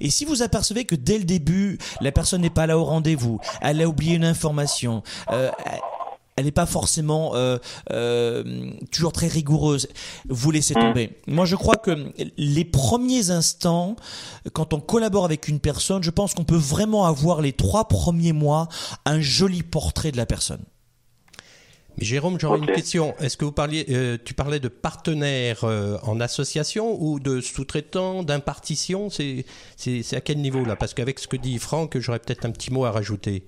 Et 0.00 0.10
si 0.10 0.24
vous 0.24 0.42
apercevez 0.42 0.84
que 0.84 0.94
dès 0.94 1.18
le 1.18 1.24
début, 1.24 1.78
la 2.00 2.12
personne 2.12 2.40
n'est 2.40 2.50
pas 2.50 2.66
là 2.66 2.78
au 2.78 2.84
rendez-vous, 2.84 3.40
elle 3.60 3.82
a 3.82 3.88
oublié 3.88 4.16
une 4.16 4.24
information, 4.24 5.02
euh, 5.30 5.50
elle 6.38 6.44
n'est 6.44 6.52
pas 6.52 6.66
forcément 6.66 7.32
euh, 7.34 7.58
euh, 7.90 8.70
toujours 8.92 9.12
très 9.12 9.26
rigoureuse. 9.26 9.88
Vous 10.28 10.52
laissez 10.52 10.72
mm. 10.74 10.80
tomber. 10.80 11.10
Moi, 11.26 11.46
je 11.46 11.56
crois 11.56 11.74
que 11.74 12.12
les 12.36 12.64
premiers 12.64 13.30
instants, 13.30 13.96
quand 14.52 14.72
on 14.72 14.78
collabore 14.78 15.24
avec 15.24 15.48
une 15.48 15.58
personne, 15.58 16.04
je 16.04 16.10
pense 16.10 16.34
qu'on 16.34 16.44
peut 16.44 16.54
vraiment 16.54 17.06
avoir 17.06 17.40
les 17.40 17.52
trois 17.52 17.88
premiers 17.88 18.32
mois 18.32 18.68
un 19.04 19.20
joli 19.20 19.64
portrait 19.64 20.12
de 20.12 20.16
la 20.16 20.26
personne. 20.26 20.62
Mais 21.96 22.04
Jérôme, 22.04 22.38
j'aurais 22.38 22.58
une 22.58 22.66
question. 22.66 23.16
Est-ce 23.18 23.36
que 23.36 23.44
vous 23.44 23.50
parliez, 23.50 23.86
euh, 23.90 24.16
tu 24.24 24.32
parlais 24.32 24.60
de 24.60 24.68
partenaires 24.68 25.64
en 25.64 26.20
association 26.20 26.96
ou 27.02 27.18
de 27.18 27.40
sous-traitants, 27.40 28.22
d'impartition? 28.22 29.08
C'est 29.10 29.44
à 30.12 30.20
quel 30.20 30.38
niveau 30.38 30.64
là? 30.64 30.76
Parce 30.76 30.94
qu'avec 30.94 31.18
ce 31.18 31.26
que 31.26 31.36
dit 31.36 31.58
Franck, 31.58 31.98
j'aurais 31.98 32.20
peut-être 32.20 32.46
un 32.46 32.52
petit 32.52 32.72
mot 32.72 32.84
à 32.84 32.92
rajouter. 32.92 33.44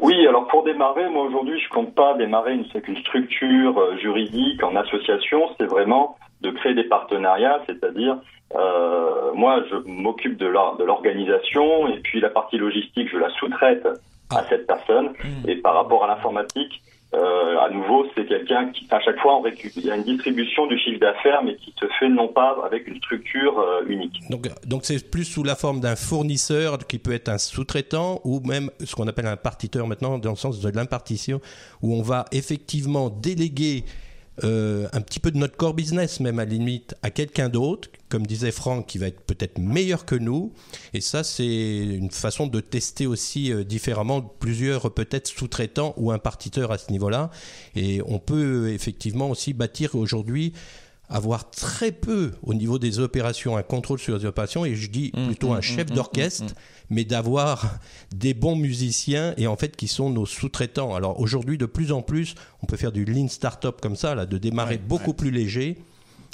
Oui, 0.00 0.26
alors 0.26 0.46
pour 0.48 0.64
démarrer, 0.64 1.08
moi 1.10 1.24
aujourd'hui, 1.24 1.60
je 1.60 1.68
compte 1.68 1.94
pas 1.94 2.14
démarrer 2.14 2.54
une, 2.54 2.64
une 2.88 2.96
structure 2.98 3.78
euh, 3.78 3.96
juridique 3.98 4.62
en 4.62 4.74
association. 4.74 5.42
C'est 5.58 5.66
vraiment 5.66 6.16
de 6.40 6.50
créer 6.50 6.74
des 6.74 6.84
partenariats, 6.84 7.60
c'est-à-dire 7.66 8.16
euh, 8.54 9.32
moi, 9.34 9.62
je 9.70 9.76
m'occupe 9.86 10.36
de 10.36 10.46
l'organisation 10.46 11.88
et 11.88 12.00
puis 12.00 12.20
la 12.20 12.30
partie 12.30 12.56
logistique, 12.56 13.08
je 13.12 13.18
la 13.18 13.30
sous-traite 13.30 13.86
à 13.86 14.38
ah. 14.38 14.44
cette 14.48 14.66
personne. 14.66 15.10
Mmh. 15.22 15.48
Et 15.48 15.56
par 15.56 15.74
rapport 15.74 16.04
à 16.04 16.06
l'informatique, 16.08 16.82
euh, 17.12 17.58
à 17.58 17.70
nouveau, 17.70 18.06
c'est 18.14 18.24
quelqu'un 18.26 18.68
qui, 18.68 18.86
à 18.90 19.00
chaque 19.00 19.18
fois, 19.18 19.42
il 19.74 19.84
y 19.84 19.90
a 19.90 19.96
une 19.96 20.04
distribution 20.04 20.66
du 20.68 20.78
chiffre 20.78 21.00
d'affaires, 21.00 21.42
mais 21.42 21.56
qui 21.56 21.74
se 21.78 21.86
fait 21.98 22.08
non 22.08 22.28
pas 22.28 22.56
avec 22.64 22.86
une 22.86 22.98
structure 22.98 23.58
euh, 23.58 23.82
unique. 23.88 24.20
Donc, 24.30 24.48
donc 24.64 24.84
c'est 24.84 25.10
plus 25.10 25.24
sous 25.24 25.42
la 25.42 25.56
forme 25.56 25.80
d'un 25.80 25.96
fournisseur 25.96 26.78
qui 26.78 26.98
peut 26.98 27.12
être 27.12 27.28
un 27.28 27.38
sous-traitant 27.38 28.20
ou 28.24 28.40
même 28.40 28.70
ce 28.84 28.94
qu'on 28.94 29.08
appelle 29.08 29.26
un 29.26 29.36
partiteur 29.36 29.88
maintenant, 29.88 30.18
dans 30.18 30.30
le 30.30 30.36
sens 30.36 30.60
de 30.60 30.70
l'impartition, 30.70 31.40
où 31.82 31.94
on 31.94 32.02
va 32.02 32.26
effectivement 32.30 33.10
déléguer 33.10 33.84
euh, 34.44 34.88
un 34.92 35.00
petit 35.00 35.20
peu 35.20 35.30
de 35.30 35.38
notre 35.38 35.56
core 35.56 35.74
business, 35.74 36.20
même 36.20 36.38
à 36.38 36.44
la 36.44 36.50
limite, 36.50 36.94
à 37.02 37.10
quelqu'un 37.10 37.48
d'autre, 37.48 37.88
comme 38.08 38.26
disait 38.26 38.50
Franck, 38.50 38.86
qui 38.86 38.98
va 38.98 39.06
être 39.06 39.20
peut-être 39.20 39.58
meilleur 39.58 40.04
que 40.04 40.14
nous. 40.14 40.52
Et 40.94 41.00
ça, 41.00 41.24
c'est 41.24 41.78
une 41.78 42.10
façon 42.10 42.46
de 42.46 42.60
tester 42.60 43.06
aussi 43.06 43.52
euh, 43.52 43.64
différemment 43.64 44.22
plusieurs 44.22 44.92
peut-être 44.92 45.28
sous-traitants 45.28 45.94
ou 45.96 46.10
un 46.10 46.18
partiteur 46.18 46.72
à 46.72 46.78
ce 46.78 46.90
niveau-là. 46.90 47.30
Et 47.76 48.00
on 48.06 48.18
peut 48.18 48.72
effectivement 48.72 49.30
aussi 49.30 49.52
bâtir 49.52 49.94
aujourd'hui 49.94 50.52
avoir 51.08 51.50
très 51.50 51.90
peu 51.90 52.30
au 52.44 52.54
niveau 52.54 52.78
des 52.78 53.00
opérations, 53.00 53.56
un 53.56 53.64
contrôle 53.64 53.98
sur 53.98 54.16
les 54.16 54.24
opérations, 54.24 54.64
et 54.64 54.76
je 54.76 54.88
dis 54.88 55.10
Mmh, 55.20 55.26
plutôt 55.26 55.48
mmh, 55.50 55.56
un 55.56 55.60
chef 55.60 55.90
mmh, 55.90 55.94
d'orchestre, 55.94 56.44
mmh. 56.44 56.56
Mais 56.90 57.04
d'avoir 57.04 57.78
des 58.14 58.34
bons 58.34 58.56
musiciens 58.56 59.32
et 59.36 59.46
en 59.46 59.56
fait 59.56 59.76
qui 59.76 59.88
sont 59.88 60.10
nos 60.10 60.26
sous-traitants. 60.26 60.94
Alors 60.94 61.18
aujourd'hui, 61.20 61.56
de 61.56 61.66
plus 61.66 61.92
en 61.92 62.02
plus, 62.02 62.34
on 62.62 62.66
peut 62.66 62.76
faire 62.76 62.92
du 62.92 63.04
lean 63.04 63.28
startup 63.28 63.80
comme 63.80 63.96
ça, 63.96 64.14
là, 64.14 64.26
de 64.26 64.38
démarrer 64.38 64.74
Ouais, 64.74 64.82
beaucoup 64.86 65.10
ouais. 65.10 65.16
plus 65.16 65.30
léger 65.30 65.78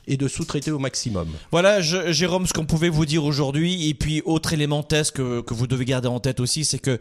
et 0.09 0.17
de 0.17 0.29
sous-traiter 0.29 0.71
au 0.71 0.79
maximum. 0.79 1.27
Voilà, 1.51 1.81
je- 1.81 2.13
Jérôme, 2.13 2.47
ce 2.47 2.53
qu'on 2.53 2.65
pouvait 2.65 2.89
vous 2.91 3.07
dire 3.07 3.25
aujourd'hui, 3.25 3.89
et 3.89 3.95
puis 3.95 4.23
autre 4.25 4.53
élément 4.53 4.85
test 4.85 5.11
que, 5.17 5.41
que 5.41 5.53
vous 5.53 5.67
devez 5.67 5.85
garder 5.85 6.07
en 6.07 6.21
tête 6.21 6.39
aussi, 6.39 6.65
c'est 6.65 6.79
que 6.79 7.01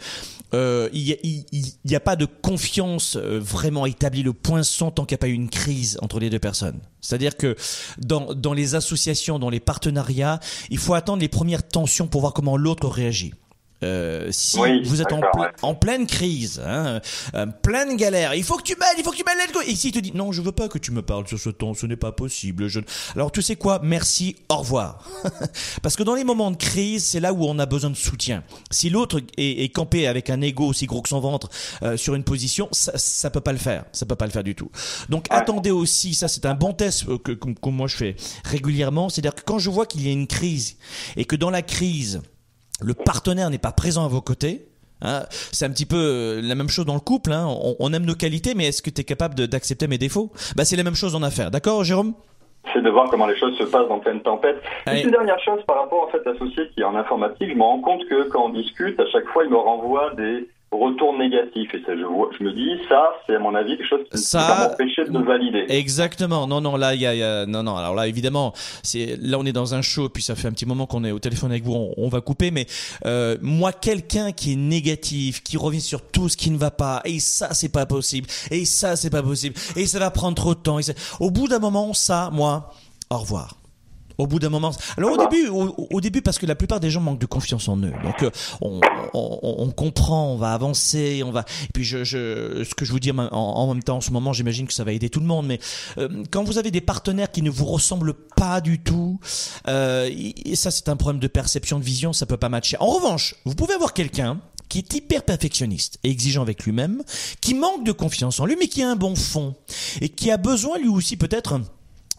euh, 0.56 0.90
il 0.92 1.46
n'y 1.86 1.96
a, 1.96 2.00
pas 2.00 2.16
de 2.16 2.26
confiance 2.26 3.16
euh, 3.16 3.40
vraiment 3.40 3.86
établie, 3.86 4.24
le 4.24 4.34
poinçon, 4.34 4.90
tant 4.90 5.06
qu'il 5.06 5.14
n'y 5.14 5.20
a 5.20 5.24
pas 5.24 5.28
eu 5.28 5.34
une 5.34 5.50
crise 5.52 6.00
entre 6.02 6.20
les 6.20 6.32
deux 6.32 6.40
personnes. 6.40 6.80
C'est-à-dire 7.00 7.38
que 7.38 7.56
dans, 8.00 8.34
dans 8.34 8.54
les 8.54 8.74
associations, 8.74 9.38
dans 9.38 9.52
les 9.52 9.60
partenariats, 9.60 10.40
il 10.72 10.80
faut 10.80 10.96
attendre 10.96 11.22
les 11.22 11.28
premières 11.30 11.68
tensions 11.68 12.08
pour 12.08 12.22
voir 12.22 12.34
comment 12.34 12.58
l'autre 12.58 12.88
réagit. 12.88 13.36
Euh, 13.84 14.30
si 14.32 14.58
Oui, 14.58 14.82
vous 14.86 15.02
êtes 15.02 15.12
en, 15.12 15.20
ple- 15.20 15.40
ouais. 15.40 15.48
en 15.62 15.76
pleine 15.76 16.08
crise, 16.08 16.62
hein, 16.66 17.02
euh, 17.36 17.46
pleine 17.46 17.98
galère, 17.98 18.34
il 18.34 18.44
faut 18.44 18.56
que 18.58 18.64
tu 18.64 18.76
m'aides, 18.80 18.96
il 18.98 19.04
faut 19.04 19.12
que 19.12 19.18
tu 19.18 19.24
m'aides. 19.24 19.36
Et 19.68 19.76
s'il 19.76 19.92
te 19.92 20.00
dit 20.00 20.12
non, 20.16 20.32
je 20.32 20.42
veux 20.42 20.54
pas 20.54 20.68
que 20.70 20.78
tu 20.78 20.92
me 20.92 21.02
parles 21.02 21.28
sur 21.28 21.38
ce 21.40 21.50
ton, 21.50 21.74
ce 21.74 21.86
n'est 21.86 21.98
pas 21.98 22.12
possible. 22.14 22.68
Je... 22.68 22.80
Alors 23.16 23.32
tu 23.32 23.42
sais 23.42 23.58
quoi, 23.58 23.80
merci, 23.84 24.38
au 24.50 24.58
revoir. 24.58 25.06
Parce 25.84 25.96
que 25.98 26.04
dans 26.04 26.16
les 26.16 26.24
moments 26.24 26.52
de 26.52 26.58
crise, 26.58 27.04
c'est 27.06 27.20
là 27.20 27.34
où 27.34 27.46
on 27.46 27.60
a 27.60 27.66
besoin 27.66 27.90
de 27.90 27.96
soutien. 27.96 28.44
Si 28.72 28.90
l'autre 28.90 29.20
est, 29.38 29.64
est 29.64 29.70
campé 29.70 30.08
avec 30.08 30.30
un 30.30 30.42
ego 30.42 30.66
aussi 30.66 30.86
gros 30.86 31.02
que 31.02 31.10
son 31.10 31.20
ventre 31.20 31.50
euh, 31.84 31.98
sur 31.98 32.16
une 32.16 32.24
position, 32.24 32.70
ça, 32.72 32.94
ça 32.96 33.30
peut 33.30 33.42
pas 33.42 33.52
le 33.52 33.60
faire, 33.60 33.86
ça 33.92 34.06
peut 34.06 34.16
pas 34.16 34.26
le 34.26 34.32
faire 34.32 34.44
du 34.44 34.56
tout. 34.56 34.72
Donc 35.10 35.26
attendez 35.30 35.72
aussi, 35.72 36.14
ça 36.14 36.28
c'est 36.30 36.46
un 36.46 36.56
bon 36.56 36.72
test 36.74 37.08
euh, 37.10 37.18
que, 37.18 37.34
que, 37.34 37.50
que 37.50 37.70
moi 37.70 37.88
je 37.88 37.98
fais 37.98 38.16
régulièrement, 38.46 39.10
c'est-à-dire 39.10 39.36
que 39.36 39.42
quand 39.46 39.60
je 39.60 39.70
vois 39.70 39.86
qu'il 39.86 40.06
y 40.06 40.10
a 40.10 40.14
une 40.14 40.28
crise 40.28 40.78
et 41.18 41.26
que 41.26 41.36
dans 41.36 41.50
la 41.50 41.62
crise 41.62 42.22
le 42.82 42.94
partenaire 42.94 43.50
n'est 43.50 43.58
pas 43.58 43.72
présent 43.72 44.06
à 44.06 44.08
vos 44.08 44.22
côtés. 44.22 44.68
hein, 45.02 45.24
c'est 45.52 45.66
un 45.66 45.70
petit 45.70 45.86
peu 45.86 45.96
euh, 45.98 46.42
la 46.42 46.56
même 46.56 46.70
chose 46.70 46.86
dans 46.86 46.94
le 46.94 47.00
couple. 47.00 47.32
hein, 47.32 47.46
on, 47.48 47.76
on 47.80 47.94
aime 47.94 48.06
nos 48.06 48.16
qualités, 48.16 48.54
mais 48.56 48.68
est-ce 48.68 48.82
que 48.82 48.90
tu 48.90 49.02
es 49.02 49.04
capable 49.04 49.36
d'accepter 49.48 49.88
mes 49.88 49.98
défauts? 49.98 50.32
Bah, 50.56 50.66
C'est 50.66 50.76
la 50.76 50.84
même 50.84 50.96
chose 50.96 51.16
en 51.16 51.24
affaires. 51.24 51.52
D'accord, 51.52 51.84
Jérôme? 51.84 52.14
C'est 52.74 52.82
de 52.82 52.90
voir 52.90 53.10
comment 53.12 53.28
les 53.28 53.38
choses 53.38 53.56
se 53.60 53.64
passent 53.64 53.90
en 53.92 54.00
pleine 54.00 54.22
tempête. 54.22 54.58
Allez. 54.88 55.02
Une 55.04 55.12
dernière 55.12 55.40
chose 55.46 55.60
par 55.68 55.78
rapport 55.84 56.08
en 56.08 56.12
fait 56.12 56.28
à 56.28 56.34
l'associé 56.34 56.64
qui 56.74 56.82
est 56.82 56.84
en 56.84 56.96
informatique, 56.96 57.50
je 57.50 57.54
me 57.56 57.62
rends 57.62 57.80
compte 57.80 58.02
que 58.10 58.28
quand 58.30 58.46
on 58.46 58.50
discute, 58.50 59.00
à 59.00 59.06
chaque 59.12 59.28
fois 59.28 59.44
il 59.44 59.52
me 59.52 59.58
renvoie 59.58 60.16
des 60.16 60.50
retours 60.72 61.18
négatifs 61.18 61.74
et 61.74 61.82
ça 61.86 61.96
je 61.98 62.04
vois, 62.04 62.30
je 62.38 62.44
me 62.44 62.52
dis 62.52 62.70
ça 62.90 63.14
c'est 63.26 63.36
à 63.36 63.40
mon 63.40 63.56
avis 63.56 63.78
quelque 63.78 63.88
chose 63.88 64.02
qui 64.12 64.18
Ça- 64.18 64.40
pas 64.40 64.68
m'empêcher 64.70 65.06
de 65.06 65.10
me 65.12 65.24
valider. 65.24 65.66
Exactement. 65.70 66.48
Non, 66.48 66.60
non, 66.62 66.76
là, 66.76 66.94
il 66.96 67.02
y 67.02 67.06
a, 67.06 67.14
il 67.14 67.20
y 67.20 67.24
a- 67.24 67.46
non, 67.46 67.64
non. 67.64 67.78
Alors 67.78 67.96
là, 67.96 68.08
évidemment, 68.08 68.54
c'est 68.84 69.18
là, 69.22 69.38
on 69.40 69.46
est 69.46 69.54
dans 69.54 69.74
un 69.74 69.82
show, 69.82 70.10
puis 70.10 70.22
ça 70.22 70.36
fait 70.36 70.48
un 70.48 70.52
petit 70.52 70.66
moment 70.66 70.86
qu'on 70.86 71.04
est 71.06 71.12
au 71.12 71.20
téléphone 71.20 71.52
avec 71.52 71.64
vous. 71.64 71.74
On, 71.74 71.94
on 71.98 72.10
va 72.10 72.20
couper, 72.22 72.52
mais 72.52 72.66
euh, 73.06 73.38
moi, 73.42 73.72
quelqu'un 73.72 74.32
qui 74.32 74.54
est 74.54 74.58
négatif, 74.58 75.42
qui 75.44 75.56
revient 75.58 75.82
sur 75.82 76.02
tout 76.02 76.28
ce 76.30 76.36
qui 76.38 76.50
ne 76.52 76.58
va 76.58 76.72
pas, 76.72 77.02
et 77.06 77.20
ça, 77.20 77.54
c'est 77.54 77.72
pas 77.72 77.86
possible, 77.86 78.28
et 78.52 78.66
ça, 78.66 78.96
c'est 78.96 79.10
pas 79.10 79.24
possible, 79.24 79.56
et 79.78 79.86
ça 79.86 80.00
va 80.00 80.12
prendre 80.12 80.36
trop 80.36 80.56
de 80.56 80.60
temps. 80.60 80.80
et 80.80 80.84
ça- 80.84 80.94
Au 81.20 81.32
bout 81.32 81.48
d'un 81.48 81.60
moment, 81.60 81.94
ça, 81.94 82.30
moi, 82.34 82.72
au 83.10 83.18
revoir. 83.18 83.56
Au 84.18 84.28
bout 84.28 84.40
d'un 84.40 84.50
moment. 84.50 84.72
Alors 84.98 85.12
au 85.12 85.18
début, 85.18 85.48
au, 85.50 85.76
au 85.92 86.02
début, 86.02 86.22
parce 86.22 86.38
que 86.40 86.46
la 86.46 86.56
plupart 86.56 86.80
des 86.80 86.90
gens 86.90 87.02
manquent 87.02 87.20
de 87.20 87.26
confiance 87.26 87.68
en 87.68 87.78
eux. 87.78 87.92
Donc 88.04 88.24
euh, 88.24 88.30
on, 88.62 88.80
on, 89.14 89.40
on- 89.60 89.72
comprend, 89.72 90.32
on 90.32 90.38
va 90.38 90.54
avancer, 90.54 91.22
on 91.26 91.32
va. 91.32 91.42
Et 91.64 91.68
puis 91.74 91.84
je, 91.84 92.04
je, 92.04 92.64
ce 92.64 92.74
que 92.76 92.86
je 92.86 92.92
vous 92.92 93.00
dis 93.00 93.12
en, 93.12 93.18
en 93.18 93.74
même 93.74 93.84
temps 93.84 93.98
en 93.98 94.02
ce 94.02 94.12
moment, 94.12 94.32
j'imagine 94.32 94.68
que 94.68 94.74
ça 94.74 94.84
va 94.86 94.94
aider 94.94 95.10
tout 95.10 95.20
le 95.20 95.26
monde. 95.26 95.48
Mais 95.48 95.60
euh, 95.98 96.24
quand 96.32 96.44
vous 96.44 96.58
avez 96.58 96.72
des 96.72 96.82
partenaires 96.82 97.32
qui 97.32 97.42
ne 97.42 97.50
vous 97.50 97.66
ressemblent 97.66 98.14
pas 98.14 98.62
du 98.62 98.80
tout, 98.80 99.20
euh, 99.68 100.10
et 100.12 100.56
ça 100.56 100.72
c'est 100.72 100.88
un 100.90 100.96
problème 100.96 101.20
de 101.20 101.28
perception, 101.28 101.80
de 101.80 101.84
vision, 101.84 102.14
ça 102.14 102.26
peut 102.26 102.38
pas 102.38 102.50
matcher. 102.50 102.78
En 102.80 102.88
revanche, 102.88 103.36
vous 103.46 103.56
pouvez 103.56 103.74
avoir 103.74 103.94
quelqu'un 103.94 104.40
qui 104.70 104.80
est 104.80 104.94
hyper 104.96 105.24
perfectionniste 105.24 106.00
et 106.04 106.10
exigeant 106.10 106.42
avec 106.42 106.64
lui-même, 106.66 107.04
qui 107.42 107.54
manque 107.54 107.84
de 107.86 107.92
confiance 107.92 108.40
en 108.40 108.46
lui, 108.46 108.56
mais 108.60 108.68
qui 108.68 108.82
a 108.82 108.90
un 108.90 108.96
bon 108.96 109.16
fond 109.16 109.56
et 110.02 110.10
qui 110.10 110.32
a 110.32 110.38
besoin 110.38 110.80
lui 110.80 110.88
aussi 110.90 111.18
peut-être 111.18 111.60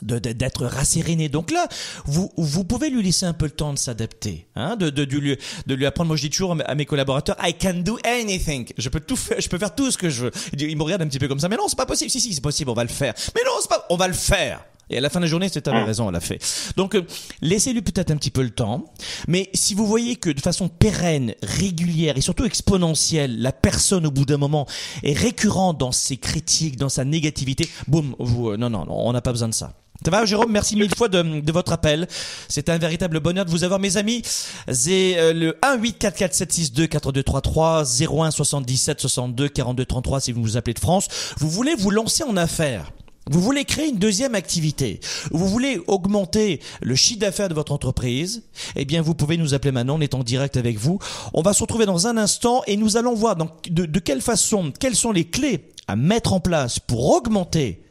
d'être 0.03 0.67
rasséréné. 0.67 1.29
Donc 1.29 1.51
là, 1.51 1.69
vous, 2.05 2.31
vous 2.37 2.65
pouvez 2.65 2.91
lui 2.91 3.03
laisser 3.03 3.27
un 3.27 3.33
peu 3.33 3.47
le 3.47 3.51
temps 3.53 3.73
de 3.73 3.79
s'adapter, 3.79 4.47
hein, 4.55 4.77
de, 4.77 4.91
de, 4.91 5.05
de 5.05 5.19
lui, 5.19 5.37
de 5.67 5.75
lui 5.75 5.87
apprendre. 5.87 6.09
Moi, 6.09 6.17
je 6.17 6.23
dis 6.23 6.31
toujours 6.31 6.53
à 6.53 6.55
mes- 6.55 6.65
à 6.65 6.85
collaborateurs, 6.85 7.37
I 7.43 7.55
can 7.55 7.81
do 7.85 7.99
anything. 8.05 8.69
Je 8.77 8.89
peux 8.89 9.01
tout 9.01 9.17
faire, 9.17 9.41
je 9.41 9.49
peux 9.49 9.59
faire 9.59 9.75
tout 9.75 9.91
ce 9.91 9.99
que 9.99 10.11
je 10.11 10.25
veux. 10.25 10.31
Ils 10.59 10.77
me 10.77 10.83
regardent 10.83 11.03
un 11.03 11.09
petit 11.09 11.19
peu 11.19 11.29
comme 11.29 11.41
ça, 11.41 11.49
mais 11.49 11.57
non, 11.57 11.69
c'est 11.69 11.77
pas 11.77 11.87
possible. 11.87 12.11
Si, 12.11 12.21
si, 12.21 12.35
c'est 12.35 12.41
possible, 12.41 12.71
on 12.71 12.75
va 12.75 12.85
le 12.85 12.91
faire. 12.91 13.15
Mais 13.35 13.41
non, 13.45 13.53
c'est 13.61 13.69
pas, 13.71 13.87
on 13.91 13.97
va 13.97 14.09
le 14.09 14.15
faire. 14.15 14.65
Et 14.89 14.99
à 14.99 15.01
la 15.01 15.11
fin 15.11 15.19
de 15.19 15.25
la 15.25 15.29
journée, 15.29 15.49
c'est 15.53 15.67
avait 15.67 15.83
raison, 15.83 16.09
elle 16.09 16.15
a 16.15 16.21
fait. 16.21 16.39
Donc, 16.77 16.95
euh, 16.95 17.05
laissez-lui 17.43 17.83
peut-être 17.83 18.13
un 18.13 18.17
petit 18.17 18.31
peu 18.31 18.43
le 18.43 18.51
temps. 18.51 18.85
Mais 19.27 19.51
si 19.53 19.75
vous 19.75 19.85
voyez 19.85 20.15
que 20.15 20.31
de 20.31 20.41
façon 20.41 20.69
pérenne, 20.69 21.35
régulière 21.43 22.17
et 22.17 22.21
surtout 22.21 22.45
exponentielle, 22.45 23.41
la 23.43 23.51
personne 23.51 24.07
au 24.07 24.13
bout 24.13 24.25
d'un 24.25 24.37
moment 24.37 24.69
est 25.03 25.19
récurrente 25.19 25.79
dans 25.79 25.91
ses 25.91 26.19
critiques, 26.19 26.77
dans 26.77 26.89
sa 26.89 27.05
négativité, 27.05 27.69
boum, 27.89 28.15
vous, 28.21 28.51
euh, 28.51 28.57
non, 28.57 28.71
non, 28.71 28.85
non, 28.87 28.95
on 29.09 29.13
n'a 29.13 29.23
pas 29.23 29.33
besoin 29.33 29.49
de 29.49 29.55
ça. 29.55 29.73
Ça 30.05 30.11
va, 30.11 30.25
Jérôme? 30.25 30.53
Merci 30.53 30.77
mille 30.77 30.95
fois 30.95 31.09
de, 31.09 31.41
de 31.41 31.53
votre 31.53 31.73
appel. 31.73 32.07
C'est 32.49 32.69
un 32.69 32.79
véritable 32.79 33.21
bonheur 33.21 33.45
de 33.45 33.51
vous 33.51 33.65
avoir, 33.65 33.81
mes 33.81 33.97
amis. 33.97 34.23
C'est 34.71 35.19
euh, 35.19 35.33
le 35.33 35.57
1 35.63 35.79
8 35.79 35.99
4 35.99 36.17
4 36.17 36.35
7 36.35 36.53
6 36.53 36.73
2 36.73 36.87
4 36.87 37.13
2 37.13 37.23
3 37.23 37.41
3 37.41 37.85
01 38.03 38.31
77 38.31 39.01
62 39.01 39.49
42 39.49 39.85
33 39.85 40.21
si 40.21 40.33
vous 40.33 40.41
nous 40.41 40.57
appelez 40.57 40.75
de 40.75 40.79
France. 40.79 41.09
Vous 41.39 41.51
voulez 41.51 41.75
vous 41.75 41.91
lancer 41.91 42.23
en 42.23 42.37
affaires. 42.37 42.93
Vous 43.29 43.41
voulez 43.41 43.65
créer 43.65 43.89
une 43.89 43.99
deuxième 43.99 44.37
activité. 44.37 45.01
Vous 45.33 45.49
voulez 45.49 45.81
augmenter 45.89 46.61
le 46.81 46.95
chiffre 46.95 47.19
d'affaires 47.19 47.49
de 47.49 47.55
votre 47.55 47.73
entreprise. 47.73 48.45
Eh 48.77 48.85
bien, 48.85 49.03
vous 49.03 49.15
pouvez 49.15 49.37
nous 49.37 49.53
appeler 49.53 49.73
maintenant. 49.73 49.97
On 49.97 50.01
est 50.01 50.15
en 50.15 50.23
direct 50.23 50.57
avec 50.57 50.79
vous. 50.79 51.01
On 51.35 51.43
va 51.43 51.53
se 51.53 51.63
retrouver 51.63 51.87
dans 51.87 52.07
un 52.07 52.17
instant 52.17 52.63
et 52.69 52.77
nous 52.77 52.97
allons 52.97 53.15
voir 53.15 53.35
donc 53.35 53.51
de, 53.69 53.85
de 53.85 53.99
quelle 53.99 54.21
façon, 54.21 54.73
quelles 54.79 54.95
sont 54.95 55.11
les 55.11 55.25
clés 55.25 55.73
à 55.89 55.97
mettre 55.97 56.33
en 56.33 56.41
place 56.41 56.79
pour 56.79 57.11
augmenter 57.11 57.83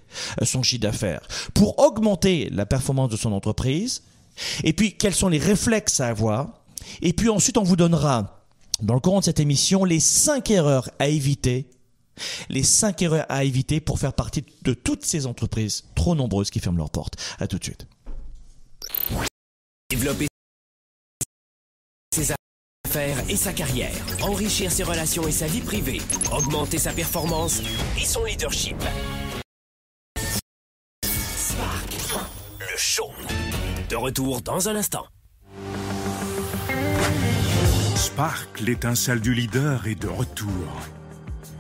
son 0.44 0.64
chiffre 0.64 0.82
d'affaires, 0.82 1.28
pour 1.54 1.80
augmenter 1.80 2.50
la 2.52 2.66
performance 2.66 3.10
de 3.10 3.18
son 3.18 3.32
entreprise, 3.32 4.04
et 4.64 4.74
puis 4.74 4.98
quels 4.98 5.16
sont 5.16 5.30
les 5.30 5.40
réflexes 5.40 6.00
à 6.00 6.08
avoir, 6.08 6.66
et 7.02 7.14
puis 7.14 7.30
ensuite 7.30 7.58
on 7.58 7.64
vous 7.64 7.76
donnera, 7.76 8.46
dans 8.82 8.94
le 8.94 9.00
courant 9.00 9.20
de 9.20 9.26
cette 9.26 9.40
émission, 9.40 9.86
les 9.86 10.00
cinq 10.00 10.52
erreurs 10.52 10.90
à 11.00 11.08
éviter, 11.08 11.70
les 12.50 12.64
cinq 12.64 13.02
erreurs 13.02 13.26
à 13.30 13.44
éviter 13.44 13.80
pour 13.80 14.00
faire 14.00 14.14
partie 14.14 14.44
de 14.64 14.74
toutes 14.74 15.06
ces 15.06 15.26
entreprises 15.26 15.86
trop 15.96 16.16
nombreuses 16.16 16.50
qui 16.50 16.60
ferment 16.60 16.78
leurs 16.78 16.90
portes. 16.90 17.16
À 17.40 17.48
tout 17.48 17.58
de 17.58 17.64
suite. 17.64 17.88
Développer 19.90 20.28
ses 22.14 22.34
affaires 22.86 23.30
et 23.30 23.36
sa 23.36 23.54
carrière, 23.54 23.94
enrichir 24.22 24.72
ses 24.72 24.84
relations 24.84 25.28
et 25.28 25.32
sa 25.32 25.48
vie 25.48 25.62
privée, 25.62 26.02
augmenter 26.32 26.78
sa 26.78 26.94
performance 26.94 27.62
et 28.00 28.06
son 28.06 28.24
leadership. 28.24 28.78
De 33.90 33.96
retour 33.96 34.42
dans 34.42 34.68
un 34.68 34.76
instant. 34.76 35.06
Spark, 37.96 38.60
l'étincelle 38.60 39.22
du 39.22 39.34
leader, 39.34 39.88
est 39.88 39.96
de 39.96 40.10
retour. 40.10 40.52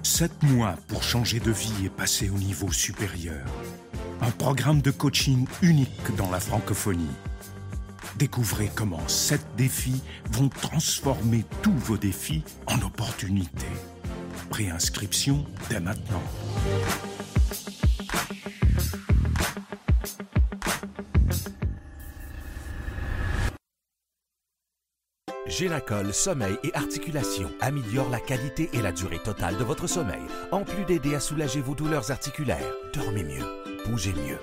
Sept 0.03 0.43
mois 0.43 0.75
pour 0.89 1.03
changer 1.03 1.39
de 1.39 1.51
vie 1.51 1.85
et 1.85 1.89
passer 1.89 2.29
au 2.29 2.37
niveau 2.37 2.69
supérieur. 2.69 3.45
Un 4.19 4.31
programme 4.31 4.81
de 4.81 4.91
coaching 4.91 5.47
unique 5.61 6.13
dans 6.17 6.29
la 6.29 6.41
francophonie. 6.41 7.15
Découvrez 8.17 8.69
comment 8.75 9.07
sept 9.07 9.45
défis 9.55 10.01
vont 10.31 10.49
transformer 10.49 11.45
tous 11.61 11.77
vos 11.77 11.97
défis 11.97 12.43
en 12.67 12.81
opportunités. 12.81 13.65
Préinscription 14.49 15.45
dès 15.69 15.79
maintenant. 15.79 16.23
Génacol 25.47 26.11
Sommeil 26.11 26.57
et 26.63 26.73
Articulation 26.73 27.51
améliore 27.61 28.09
la 28.09 28.19
qualité 28.19 28.67
et 28.73 28.81
la 28.81 28.91
durée 28.91 29.19
totale 29.19 29.57
de 29.57 29.63
votre 29.63 29.85
sommeil, 29.85 30.23
en 30.51 30.63
plus 30.63 30.85
d'aider 30.85 31.13
à 31.13 31.19
soulager 31.19 31.61
vos 31.61 31.75
douleurs 31.75 32.09
articulaires. 32.09 32.73
Dormez 32.95 33.23
mieux, 33.23 33.45
bougez 33.85 34.13
mieux. 34.13 34.39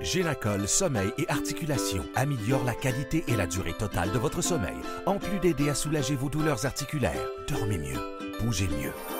Génacol 0.00 0.66
Sommeil 0.66 1.12
et 1.16 1.28
Articulation 1.28 2.04
améliore 2.16 2.64
la 2.64 2.74
qualité 2.74 3.24
et 3.28 3.36
la 3.36 3.46
durée 3.46 3.74
totale 3.74 4.10
de 4.10 4.18
votre 4.18 4.42
sommeil, 4.42 4.78
en 5.06 5.18
plus 5.18 5.38
d'aider 5.38 5.68
à 5.68 5.74
soulager 5.74 6.16
vos 6.16 6.28
douleurs 6.28 6.66
articulaires. 6.66 7.28
Dormez 7.46 7.78
mieux, 7.78 8.00
bougez 8.40 8.66
mieux. 8.66 9.17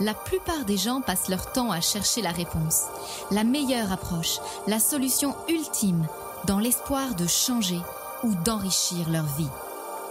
La 0.00 0.14
plupart 0.14 0.64
des 0.64 0.76
gens 0.76 1.00
passent 1.00 1.28
leur 1.28 1.50
temps 1.50 1.72
à 1.72 1.80
chercher 1.80 2.22
la 2.22 2.30
réponse, 2.30 2.84
la 3.32 3.42
meilleure 3.42 3.90
approche, 3.90 4.38
la 4.68 4.78
solution 4.78 5.34
ultime, 5.48 6.06
dans 6.46 6.60
l'espoir 6.60 7.16
de 7.16 7.26
changer 7.26 7.80
ou 8.22 8.32
d'enrichir 8.44 9.10
leur 9.10 9.24
vie. 9.24 9.48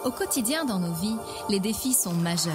Au 0.03 0.11
quotidien 0.11 0.65
dans 0.65 0.79
nos 0.79 0.93
vies, 0.93 1.15
les 1.47 1.61
défis 1.61 1.93
sont 1.93 2.13
majeurs. 2.13 2.53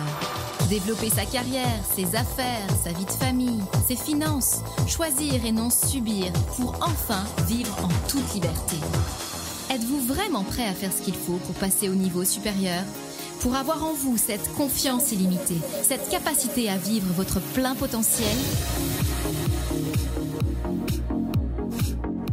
Développer 0.69 1.09
sa 1.09 1.25
carrière, 1.25 1.81
ses 1.95 2.15
affaires, 2.17 2.69
sa 2.85 2.93
vie 2.93 3.07
de 3.07 3.11
famille, 3.11 3.63
ses 3.89 3.97
finances, 3.97 4.59
choisir 4.87 5.45
et 5.47 5.53
non 5.53 5.71
subir 5.71 6.31
pour 6.57 6.75
enfin 6.83 7.25
vivre 7.47 7.75
en 7.83 8.09
toute 8.09 8.35
liberté. 8.35 8.77
Êtes-vous 9.71 10.01
vraiment 10.01 10.45
prêt 10.45 10.69
à 10.69 10.75
faire 10.75 10.93
ce 10.93 11.01
qu'il 11.01 11.17
faut 11.17 11.39
pour 11.47 11.55
passer 11.55 11.89
au 11.89 11.95
niveau 11.95 12.25
supérieur? 12.25 12.83
Pour 13.43 13.57
avoir 13.57 13.83
en 13.83 13.93
vous 13.93 14.17
cette 14.17 14.53
confiance 14.55 15.11
illimitée, 15.11 15.59
cette 15.83 16.09
capacité 16.09 16.71
à 16.71 16.77
vivre 16.77 17.13
votre 17.13 17.41
plein 17.41 17.75
potentiel 17.75 18.37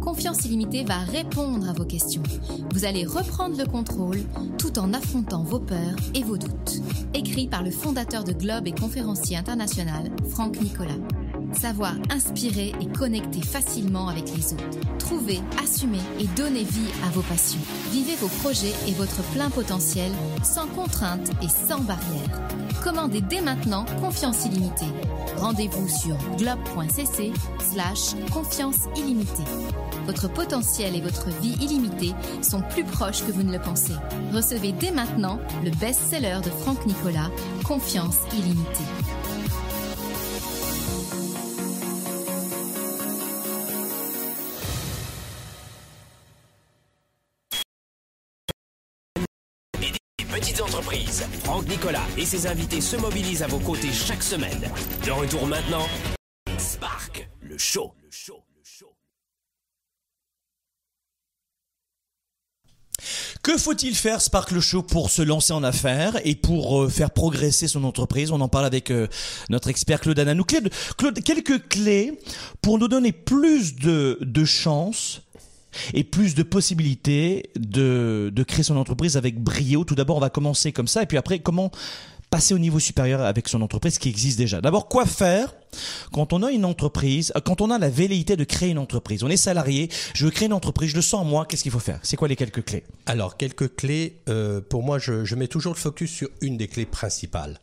Confiance 0.01 0.45
illimitée 0.45 0.83
va 0.83 0.99
répondre 0.99 1.67
à 1.67 1.73
vos 1.73 1.85
questions. 1.85 2.21
Vous 2.73 2.85
allez 2.85 3.05
reprendre 3.05 3.57
le 3.57 3.65
contrôle 3.65 4.19
tout 4.59 4.77
en 4.77 4.93
affrontant 4.93 5.41
vos 5.41 5.59
peurs 5.59 5.95
et 6.13 6.21
vos 6.21 6.37
doutes. 6.37 6.79
Écrit 7.15 7.47
par 7.47 7.63
le 7.63 7.71
fondateur 7.71 8.23
de 8.23 8.33
Globe 8.33 8.67
et 8.67 8.71
conférencier 8.71 9.35
international, 9.35 10.11
Franck 10.29 10.61
Nicolas. 10.61 10.93
Savoir 11.53 11.93
inspirer 12.09 12.73
et 12.81 12.85
connecter 12.87 13.41
facilement 13.41 14.07
avec 14.07 14.25
les 14.35 14.53
autres. 14.53 14.79
Trouver, 14.99 15.39
assumer 15.61 15.99
et 16.19 16.27
donner 16.35 16.63
vie 16.63 16.91
à 17.05 17.09
vos 17.09 17.21
passions. 17.21 17.59
Vivez 17.91 18.15
vos 18.15 18.27
projets 18.41 18.73
et 18.87 18.93
votre 18.93 19.21
plein 19.33 19.49
potentiel 19.49 20.11
sans 20.43 20.67
contraintes 20.67 21.31
et 21.41 21.49
sans 21.49 21.79
barrières. 21.79 22.49
Commandez 22.83 23.21
dès 23.21 23.41
maintenant 23.41 23.85
Confiance 23.99 24.45
illimitée. 24.45 24.85
Rendez-vous 25.37 25.87
sur 25.87 26.15
globe.cc 26.37 27.33
slash 27.59 28.15
confiance 28.31 28.87
illimitée. 28.95 29.43
Votre 30.05 30.29
potentiel 30.31 30.95
et 30.95 31.01
votre 31.01 31.29
vie 31.41 31.55
illimitée 31.61 32.13
sont 32.41 32.61
plus 32.61 32.83
proches 32.83 33.25
que 33.25 33.31
vous 33.31 33.43
ne 33.43 33.51
le 33.51 33.59
pensez. 33.59 33.93
Recevez 34.33 34.71
dès 34.71 34.91
maintenant 34.91 35.39
le 35.63 35.71
best-seller 35.71 36.39
de 36.43 36.49
Franck 36.49 36.85
Nicolas, 36.85 37.29
Confiance 37.63 38.17
illimitée. 38.33 39.18
Nicolas 51.65 52.05
et 52.17 52.25
ses 52.25 52.47
invités 52.47 52.81
se 52.81 52.95
mobilisent 52.95 53.43
à 53.43 53.47
vos 53.47 53.59
côtés 53.59 53.91
chaque 53.91 54.23
semaine. 54.23 54.71
De 55.05 55.11
retour 55.11 55.45
maintenant, 55.47 55.87
Spark, 56.57 57.29
le 57.41 57.57
show. 57.57 57.93
Le 58.01 58.09
le. 58.11 58.43
Que 63.41 63.57
faut-il 63.57 63.95
faire, 63.95 64.21
Sparkle 64.21 64.59
Show, 64.59 64.83
pour 64.83 65.09
se 65.09 65.21
lancer 65.21 65.53
en 65.53 65.63
affaires 65.63 66.19
et 66.25 66.35
pour 66.35 66.83
euh, 66.83 66.89
faire 66.89 67.09
progresser 67.11 67.67
son 67.67 67.83
entreprise? 67.85 68.31
On 68.31 68.41
en 68.41 68.49
parle 68.49 68.65
avec 68.65 68.91
euh, 68.91 69.07
notre 69.49 69.69
expert 69.69 70.01
Claude 70.01 70.19
Ananou. 70.19 70.43
Claude, 70.43 70.69
Claude, 70.97 71.23
quelques 71.23 71.67
clés 71.69 72.19
pour 72.61 72.77
nous 72.77 72.89
donner 72.89 73.13
plus 73.13 73.75
de, 73.75 74.17
de 74.21 74.45
chances 74.45 75.21
et 75.93 76.03
plus 76.03 76.35
de 76.35 76.43
possibilités 76.43 77.49
de, 77.55 78.31
de 78.33 78.43
créer 78.43 78.63
son 78.63 78.77
entreprise 78.77 79.17
avec 79.17 79.39
brio. 79.39 79.83
Tout 79.83 79.95
d'abord, 79.95 80.17
on 80.17 80.21
va 80.21 80.29
commencer 80.29 80.71
comme 80.71 80.87
ça, 80.87 81.03
et 81.03 81.05
puis 81.05 81.17
après, 81.17 81.39
comment 81.39 81.71
passer 82.29 82.53
au 82.53 82.59
niveau 82.59 82.79
supérieur 82.79 83.21
avec 83.21 83.47
son 83.47 83.61
entreprise 83.61 83.97
qui 83.97 84.07
existe 84.07 84.37
déjà. 84.37 84.61
D'abord, 84.61 84.87
quoi 84.87 85.05
faire 85.05 85.55
quand 86.11 86.31
on 86.31 86.43
a 86.43 86.51
une 86.51 86.65
entreprise, 86.65 87.31
euh, 87.35 87.39
quand 87.41 87.61
on 87.61 87.71
a 87.71 87.79
la 87.79 87.89
velléité 87.89 88.35
de 88.35 88.43
créer 88.43 88.69
une 88.69 88.77
entreprise? 88.77 89.23
On 89.23 89.29
est 89.29 89.37
salarié, 89.37 89.89
je 90.13 90.25
veux 90.25 90.31
créer 90.31 90.45
une 90.45 90.53
entreprise, 90.53 90.91
je 90.91 90.95
le 90.95 91.01
sens 91.01 91.21
en 91.21 91.25
moi, 91.25 91.45
qu'est-ce 91.45 91.63
qu'il 91.63 91.71
faut 91.71 91.79
faire? 91.79 91.99
C'est 92.03 92.17
quoi 92.17 92.27
les 92.27 92.35
quelques 92.35 92.63
clés? 92.63 92.83
Alors, 93.07 93.35
quelques 93.37 93.75
clés, 93.75 94.17
euh, 94.29 94.61
pour 94.61 94.83
moi, 94.83 94.99
je, 94.99 95.25
je 95.25 95.35
mets 95.35 95.47
toujours 95.47 95.73
le 95.73 95.79
focus 95.79 96.11
sur 96.11 96.29
une 96.41 96.57
des 96.57 96.67
clés 96.67 96.85
principales 96.85 97.59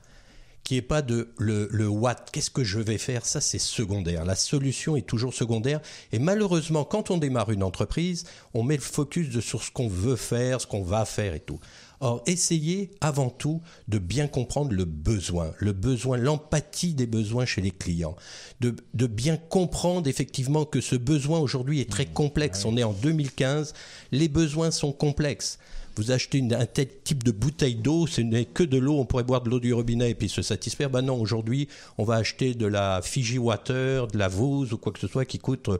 qui 0.66 0.76
est 0.76 0.83
pas 0.83 1.00
de 1.00 1.29
le, 1.38 1.68
le 1.70 1.87
what, 1.87 2.16
qu'est-ce 2.33 2.50
que 2.50 2.64
je 2.64 2.81
vais 2.81 2.98
faire, 2.98 3.24
ça 3.24 3.40
c'est 3.40 3.61
secondaire. 3.61 4.24
La 4.24 4.35
solution 4.35 4.96
est 4.96 5.07
toujours 5.07 5.33
secondaire. 5.33 5.81
Et 6.11 6.18
malheureusement, 6.18 6.83
quand 6.83 7.12
on 7.12 7.18
démarre 7.18 7.52
une 7.52 7.62
entreprise, 7.62 8.24
on 8.52 8.64
met 8.64 8.74
le 8.74 8.83
focus 8.83 9.31
de, 9.31 9.40
sur 9.40 9.62
ce 9.62 9.70
qu'on 9.70 9.87
veut 9.87 10.16
faire, 10.16 10.61
ce 10.61 10.66
qu'on 10.66 10.83
va 10.83 11.05
faire 11.05 11.35
et 11.35 11.40
tout. 11.40 11.61
Or, 12.00 12.20
essayez 12.26 12.90
avant 13.00 13.31
tout 13.31 13.62
de 13.87 13.98
bien 13.98 14.26
comprendre 14.26 14.72
le 14.72 14.85
besoin, 14.85 15.52
le 15.59 15.72
besoin, 15.72 16.16
l'empathie 16.16 16.94
des 16.94 17.07
besoins 17.07 17.46
chez 17.46 17.61
les 17.61 17.70
clients, 17.70 18.16
de, 18.59 18.74
de 18.92 19.07
bien 19.07 19.37
comprendre 19.37 20.09
effectivement 20.09 20.64
que 20.64 20.81
ce 20.81 20.96
besoin 20.96 21.38
aujourd'hui 21.38 21.81
est 21.81 21.88
très 21.88 22.07
complexe. 22.07 22.64
On 22.64 22.76
est 22.76 22.83
en 22.83 22.92
2015, 22.92 23.72
les 24.11 24.29
besoins 24.29 24.72
sont 24.72 24.92
complexes 24.92 25.61
vous 25.96 26.11
achetez 26.11 26.42
un 26.52 26.66
tel 26.66 26.88
type 27.04 27.22
de 27.22 27.30
bouteille 27.30 27.76
d'eau, 27.76 28.06
ce 28.06 28.20
n'est 28.20 28.44
que 28.44 28.62
de 28.62 28.78
l'eau, 28.78 28.98
on 28.98 29.04
pourrait 29.04 29.24
boire 29.24 29.42
de 29.42 29.50
l'eau 29.50 29.61
du 29.61 29.72
robinet 29.72 30.11
et 30.11 30.14
puis 30.14 30.28
se 30.28 30.42
satisfaire. 30.42 30.90
Ben 30.90 31.02
non, 31.02 31.20
aujourd'hui, 31.20 31.68
on 31.98 32.04
va 32.04 32.16
acheter 32.16 32.54
de 32.54 32.66
la 32.66 33.00
Fiji 33.02 33.38
Water, 33.38 34.06
de 34.09 34.18
la 34.18 34.28
Vose 34.28 34.72
ou 34.72 34.78
quoi 34.78 34.92
que 34.92 34.98
ce 34.98 35.09
soit 35.09 35.24
qui 35.24 35.38
coûte 35.38 35.70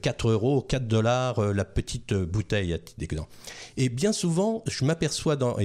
4 0.00 0.30
euros, 0.30 0.62
4 0.62 0.86
dollars 0.86 1.38
euh, 1.38 1.52
la 1.52 1.64
petite 1.64 2.14
bouteille 2.14 2.72
à 2.72 2.78
titre. 2.78 3.02
Et 3.76 3.88
bien 3.88 4.12
souvent, 4.12 4.62
je 4.68 4.84
m'aperçois 4.84 5.36
dans, 5.36 5.56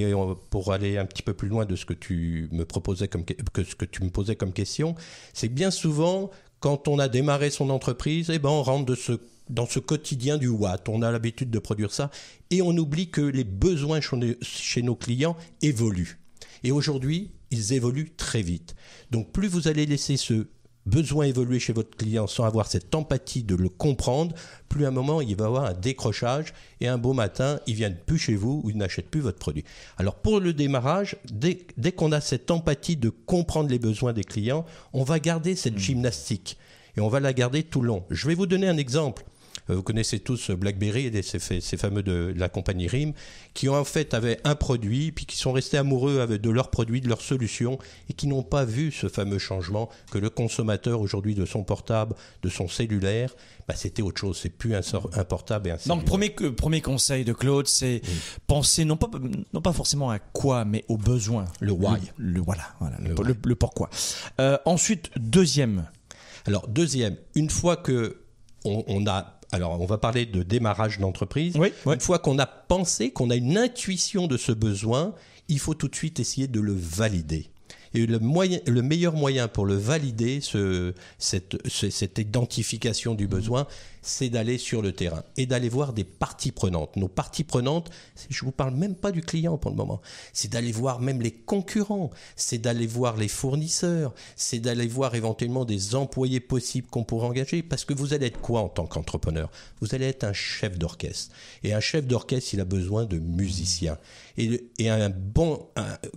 pour 0.49 0.73
aller 0.73 0.97
un 0.97 1.05
petit 1.05 1.23
peu 1.23 1.33
plus 1.33 1.47
loin 1.47 1.65
de 1.65 1.75
ce 1.75 1.85
que 1.85 1.93
tu 1.93 2.49
me 2.51 2.65
proposais 2.65 3.07
comme, 3.07 3.23
que 3.25 3.63
ce 3.63 3.75
que 3.75 3.85
tu 3.85 4.03
me 4.03 4.09
posais 4.09 4.35
comme 4.35 4.53
question, 4.53 4.95
c'est 5.33 5.49
bien 5.49 5.71
souvent, 5.71 6.31
quand 6.59 6.87
on 6.87 6.99
a 6.99 7.07
démarré 7.07 7.49
son 7.49 7.69
entreprise, 7.69 8.29
eh 8.33 8.39
ben 8.39 8.49
on 8.49 8.63
rentre 8.63 8.85
de 8.85 8.95
ce 8.95 9.19
dans 9.49 9.65
ce 9.65 9.79
quotidien 9.79 10.37
du 10.37 10.47
Watt. 10.47 10.89
On 10.89 11.01
a 11.01 11.11
l'habitude 11.11 11.49
de 11.49 11.59
produire 11.59 11.91
ça 11.91 12.11
et 12.51 12.61
on 12.61 12.75
oublie 12.77 13.09
que 13.09 13.21
les 13.21 13.43
besoins 13.43 13.99
chez 14.41 14.81
nos 14.81 14.95
clients 14.95 15.37
évoluent. 15.61 16.19
Et 16.63 16.71
aujourd'hui, 16.71 17.31
ils 17.51 17.73
évoluent 17.73 18.11
très 18.15 18.41
vite. 18.41 18.75
Donc 19.11 19.31
plus 19.31 19.47
vous 19.47 19.67
allez 19.67 19.85
laisser 19.85 20.17
ce 20.17 20.47
besoin 20.87 21.25
évoluer 21.25 21.59
chez 21.59 21.73
votre 21.73 21.95
client 21.95 22.27
sans 22.27 22.45
avoir 22.45 22.67
cette 22.67 22.95
empathie 22.95 23.43
de 23.43 23.55
le 23.55 23.69
comprendre, 23.69 24.33
plus 24.69 24.85
à 24.85 24.87
un 24.87 24.91
moment 24.91 25.21
il 25.21 25.35
va 25.35 25.45
avoir 25.45 25.65
un 25.65 25.73
décrochage 25.73 26.53
et 26.79 26.87
un 26.87 26.97
beau 26.97 27.13
matin 27.13 27.59
il 27.67 27.75
vient 27.75 27.91
plus 27.91 28.17
chez 28.17 28.35
vous 28.35 28.61
ou 28.63 28.69
il 28.69 28.77
n'achète 28.77 29.09
plus 29.09 29.19
votre 29.19 29.37
produit. 29.37 29.65
Alors 29.97 30.15
pour 30.15 30.39
le 30.39 30.53
démarrage, 30.53 31.17
dès, 31.31 31.59
dès 31.75 31.91
qu'on 31.91 32.11
a 32.11 32.21
cette 32.21 32.49
empathie 32.51 32.95
de 32.95 33.09
comprendre 33.09 33.69
les 33.69 33.79
besoins 33.79 34.13
des 34.13 34.23
clients, 34.23 34.65
on 34.93 35.03
va 35.03 35.19
garder 35.19 35.55
cette 35.55 35.77
gymnastique 35.77 36.57
et 36.95 37.01
on 37.01 37.09
va 37.09 37.19
la 37.19 37.33
garder 37.33 37.63
tout 37.63 37.81
le 37.81 37.87
long. 37.87 38.05
Je 38.09 38.27
vais 38.27 38.35
vous 38.35 38.47
donner 38.47 38.67
un 38.67 38.77
exemple. 38.77 39.25
Vous 39.69 39.83
connaissez 39.83 40.19
tous 40.19 40.51
BlackBerry 40.51 41.07
et 41.07 41.21
ces, 41.21 41.39
ces 41.39 41.77
fameux 41.77 42.03
de, 42.03 42.33
la 42.35 42.49
compagnie 42.49 42.87
RIM, 42.87 43.13
qui 43.53 43.69
en 43.69 43.83
fait 43.83 44.13
avaient 44.13 44.39
un 44.43 44.55
produit, 44.55 45.11
puis 45.11 45.25
qui 45.25 45.37
sont 45.37 45.51
restés 45.51 45.77
amoureux 45.77 46.27
de 46.27 46.49
leur 46.49 46.69
produit, 46.69 47.01
de 47.01 47.09
leur 47.09 47.21
solution, 47.21 47.77
et 48.09 48.13
qui 48.13 48.27
n'ont 48.27 48.43
pas 48.43 48.65
vu 48.65 48.91
ce 48.91 49.07
fameux 49.07 49.39
changement 49.39 49.89
que 50.11 50.17
le 50.17 50.29
consommateur 50.29 51.01
aujourd'hui 51.01 51.35
de 51.35 51.45
son 51.45 51.63
portable, 51.63 52.15
de 52.43 52.49
son 52.49 52.67
cellulaire, 52.67 53.35
bah, 53.67 53.75
c'était 53.75 54.01
autre 54.01 54.19
chose. 54.19 54.39
C'est 54.41 54.49
plus 54.49 54.75
un, 54.75 54.81
un 55.13 55.23
portable 55.23 55.67
et 55.67 55.71
un 55.71 55.77
cellulaire. 55.77 55.97
Donc 55.97 56.05
premier 56.05 56.29
premier 56.29 56.81
conseil 56.81 57.25
de 57.25 57.33
Claude, 57.33 57.67
c'est 57.67 58.01
oui. 58.03 58.19
penser 58.47 58.85
non 58.85 58.95
pas 58.95 59.09
non 59.53 59.61
pas 59.61 59.73
forcément 59.73 60.09
à 60.09 60.19
quoi, 60.19 60.65
mais 60.65 60.85
aux 60.87 60.97
besoins. 60.97 61.45
Le 61.59 61.71
why. 61.71 61.99
Le, 62.17 62.33
le 62.33 62.41
voilà, 62.41 62.63
voilà, 62.79 62.97
le, 62.99 63.15
le, 63.23 63.35
le 63.43 63.55
pourquoi. 63.55 63.89
Euh, 64.39 64.57
ensuite 64.65 65.11
deuxième. 65.17 65.87
Alors 66.45 66.67
deuxième, 66.67 67.17
une 67.35 67.49
fois 67.49 67.75
que 67.75 68.21
on, 68.63 68.83
on 68.87 69.05
a 69.07 69.36
alors, 69.51 69.79
on 69.79 69.85
va 69.85 69.97
parler 69.97 70.25
de 70.25 70.43
démarrage 70.43 70.99
d'entreprise. 70.99 71.55
Oui. 71.57 71.71
Une 71.85 72.01
fois 72.01 72.19
qu'on 72.19 72.37
a 72.37 72.45
pensé, 72.45 73.11
qu'on 73.11 73.29
a 73.29 73.35
une 73.35 73.57
intuition 73.57 74.27
de 74.27 74.35
ce 74.35 74.51
besoin, 74.51 75.13
il 75.47 75.59
faut 75.59 75.73
tout 75.73 75.87
de 75.87 75.95
suite 75.95 76.19
essayer 76.19 76.47
de 76.47 76.59
le 76.59 76.73
valider. 76.73 77.49
Et 77.97 78.05
le, 78.05 78.81
meilleur 78.83 79.13
moyen 79.13 79.47
pour 79.47 79.65
le 79.65 79.75
valider, 79.75 80.39
ce, 80.39 80.93
cette, 81.17 81.57
ce, 81.67 81.89
cette 81.89 82.19
identification 82.19 83.15
du 83.15 83.27
besoin, 83.27 83.65
c'est 84.03 84.29
d'aller 84.29 84.59
sur 84.59 84.83
le 84.83 84.91
terrain 84.91 85.23
et 85.35 85.47
d'aller 85.47 85.67
voir 85.67 85.93
des 85.93 86.03
parties 86.03 86.51
prenantes. 86.51 86.95
Nos 86.95 87.07
parties 87.07 87.43
prenantes, 87.43 87.89
je 88.29 88.45
vous 88.45 88.51
parle 88.51 88.75
même 88.75 88.93
pas 88.93 89.11
du 89.11 89.21
client 89.21 89.57
pour 89.57 89.71
le 89.71 89.77
moment, 89.77 89.99
c'est 90.31 90.51
d'aller 90.51 90.71
voir 90.71 90.99
même 90.99 91.23
les 91.23 91.31
concurrents, 91.31 92.11
c'est 92.35 92.59
d'aller 92.59 92.85
voir 92.85 93.17
les 93.17 93.27
fournisseurs, 93.27 94.13
c'est 94.35 94.59
d'aller 94.59 94.85
voir 94.85 95.15
éventuellement 95.15 95.65
des 95.65 95.95
employés 95.95 96.39
possibles 96.39 96.87
qu'on 96.87 97.03
pourrait 97.03 97.27
engager. 97.27 97.63
Parce 97.63 97.83
que 97.83 97.95
vous 97.95 98.13
allez 98.13 98.27
être 98.27 98.39
quoi 98.39 98.61
en 98.61 98.69
tant 98.69 98.85
qu'entrepreneur? 98.85 99.49
Vous 99.81 99.95
allez 99.95 100.05
être 100.05 100.23
un 100.23 100.33
chef 100.33 100.77
d'orchestre. 100.77 101.33
Et 101.63 101.73
un 101.73 101.79
chef 101.79 102.05
d'orchestre, 102.05 102.53
il 102.53 102.61
a 102.61 102.65
besoin 102.65 103.05
de 103.05 103.17
musiciens. 103.17 103.97
Et, 104.37 104.89
un 104.89 105.09
bon, 105.09 105.67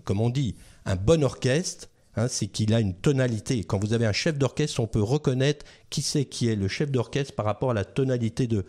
comme 0.05 0.21
on 0.21 0.29
dit, 0.29 0.55
un 0.87 0.97
bon 0.97 1.23
orchestre, 1.25 1.89
hein, 2.17 2.27
c'est 2.29 2.47
qu'il 2.47 2.73
a 2.75 2.81
une 2.81 2.95
tonalité. 2.95 3.63
Quand 3.65 3.79
vous 3.79 3.93
avez 3.93 4.07
un 4.07 4.13
chef 4.13 4.39
d'orchestre, 4.39 4.81
on 4.81 4.87
peut 4.87 5.03
reconnaître 5.03 5.65
qui 5.91 6.03
c'est 6.03 6.25
qui 6.25 6.49
est 6.49 6.57
le 6.57 6.69
chef 6.69 6.91
d'orchestre 6.91 7.35
par 7.35 7.45
rapport 7.47 7.71
à 7.71 7.75
la 7.75 7.85
tonalité 7.85 8.47
de, 8.47 8.65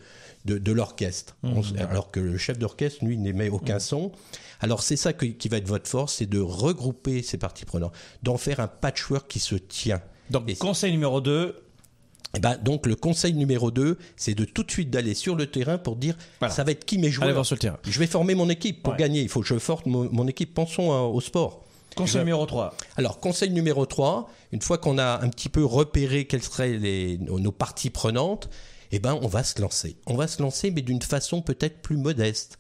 de, 0.45 0.57
de 0.57 0.71
l'orchestre. 0.71 1.35
Mmh. 1.43 1.61
Alors 1.89 2.11
que 2.11 2.19
le 2.19 2.37
chef 2.37 2.57
d'orchestre, 2.59 3.03
lui, 3.05 3.17
n'émet 3.17 3.49
aucun 3.49 3.79
son. 3.79 4.11
Alors 4.59 4.83
c'est 4.83 4.95
ça 4.97 5.13
que- 5.13 5.25
qui 5.25 5.47
va 5.49 5.57
être 5.57 5.67
votre 5.67 5.87
force, 5.89 6.15
c'est 6.15 6.25
de 6.29 6.39
regrouper 6.39 7.23
ces 7.23 7.37
parties 7.37 7.65
prenantes, 7.65 7.93
d'en 8.23 8.37
faire 8.37 8.59
un 8.59 8.67
patchwork 8.67 9.27
qui 9.27 9.39
se 9.39 9.55
tient. 9.55 10.01
Donc, 10.29 10.43
Et- 10.49 10.55
conseil 10.55 10.91
numéro 10.91 11.21
2, 11.21 11.55
Eh 12.33 12.39
ben, 12.39 12.55
donc 12.55 12.85
le 12.85 12.95
conseil 12.95 13.33
numéro 13.33 13.71
2, 13.71 13.97
c'est 14.15 14.35
de 14.35 14.45
tout 14.45 14.63
de 14.63 14.71
suite 14.71 14.89
d'aller 14.89 15.15
sur 15.15 15.35
le 15.35 15.47
terrain 15.47 15.77
pour 15.77 15.97
dire 15.97 16.15
Voilà. 16.39 16.53
ça 16.53 16.63
va 16.63 16.71
être 16.71 16.85
qui 16.85 16.97
mes 16.97 17.07
allez 17.07 17.11
joueurs. 17.11 17.33
voir 17.33 17.45
sur 17.45 17.55
le 17.55 17.59
terrain. 17.59 17.77
Je 17.85 17.99
vais 17.99 18.07
former 18.07 18.35
mon 18.35 18.47
équipe 18.49 18.81
pour 18.83 18.93
Ouais. 18.93 18.99
gagner. 18.99 19.21
Il 19.21 19.27
faut 19.27 19.41
que 19.41 19.47
je 19.47 19.59
forme 19.59 19.81
mon, 19.91 20.09
mon 20.13 20.25
équipe. 20.29 20.53
Pensons 20.53 20.93
à- 20.93 21.01
au 21.01 21.19
sport. 21.19 21.65
Conseil 21.95 22.21
numéro 22.21 22.45
3. 22.45 22.73
Alors, 22.97 23.19
conseil 23.19 23.49
numéro 23.49 23.85
3, 23.85 24.29
une 24.51 24.61
fois 24.61 24.77
qu'on 24.77 24.97
a 24.97 25.21
un 25.21 25.29
petit 25.29 25.49
peu 25.49 25.63
repéré 25.63 26.25
quelles 26.25 26.43
seraient 26.43 26.77
les, 26.77 27.17
nos, 27.17 27.39
nos 27.39 27.51
parties 27.51 27.89
prenantes, 27.89 28.49
eh 28.91 28.99
ben, 28.99 29.17
on 29.21 29.27
va 29.27 29.43
se 29.43 29.61
lancer. 29.61 29.97
On 30.05 30.15
va 30.15 30.27
se 30.27 30.41
lancer, 30.41 30.71
mais 30.71 30.81
d'une 30.81 31.01
façon 31.01 31.41
peut-être 31.41 31.81
plus 31.81 31.97
modeste. 31.97 32.57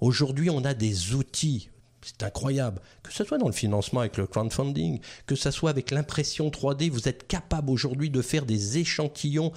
Aujourd'hui, 0.00 0.50
on 0.50 0.64
a 0.64 0.74
des 0.74 1.14
outils. 1.14 1.70
C'est 2.02 2.22
incroyable. 2.22 2.80
Que 3.02 3.12
ce 3.12 3.24
soit 3.24 3.38
dans 3.38 3.46
le 3.46 3.52
financement 3.52 4.00
avec 4.00 4.18
le 4.18 4.26
crowdfunding, 4.26 5.00
que 5.26 5.36
ce 5.36 5.50
soit 5.50 5.70
avec 5.70 5.90
l'impression 5.90 6.48
3D, 6.48 6.90
vous 6.90 7.08
êtes 7.08 7.26
capable 7.26 7.70
aujourd'hui 7.70 8.10
de 8.10 8.20
faire 8.20 8.44
des 8.44 8.78
échantillons 8.78 9.52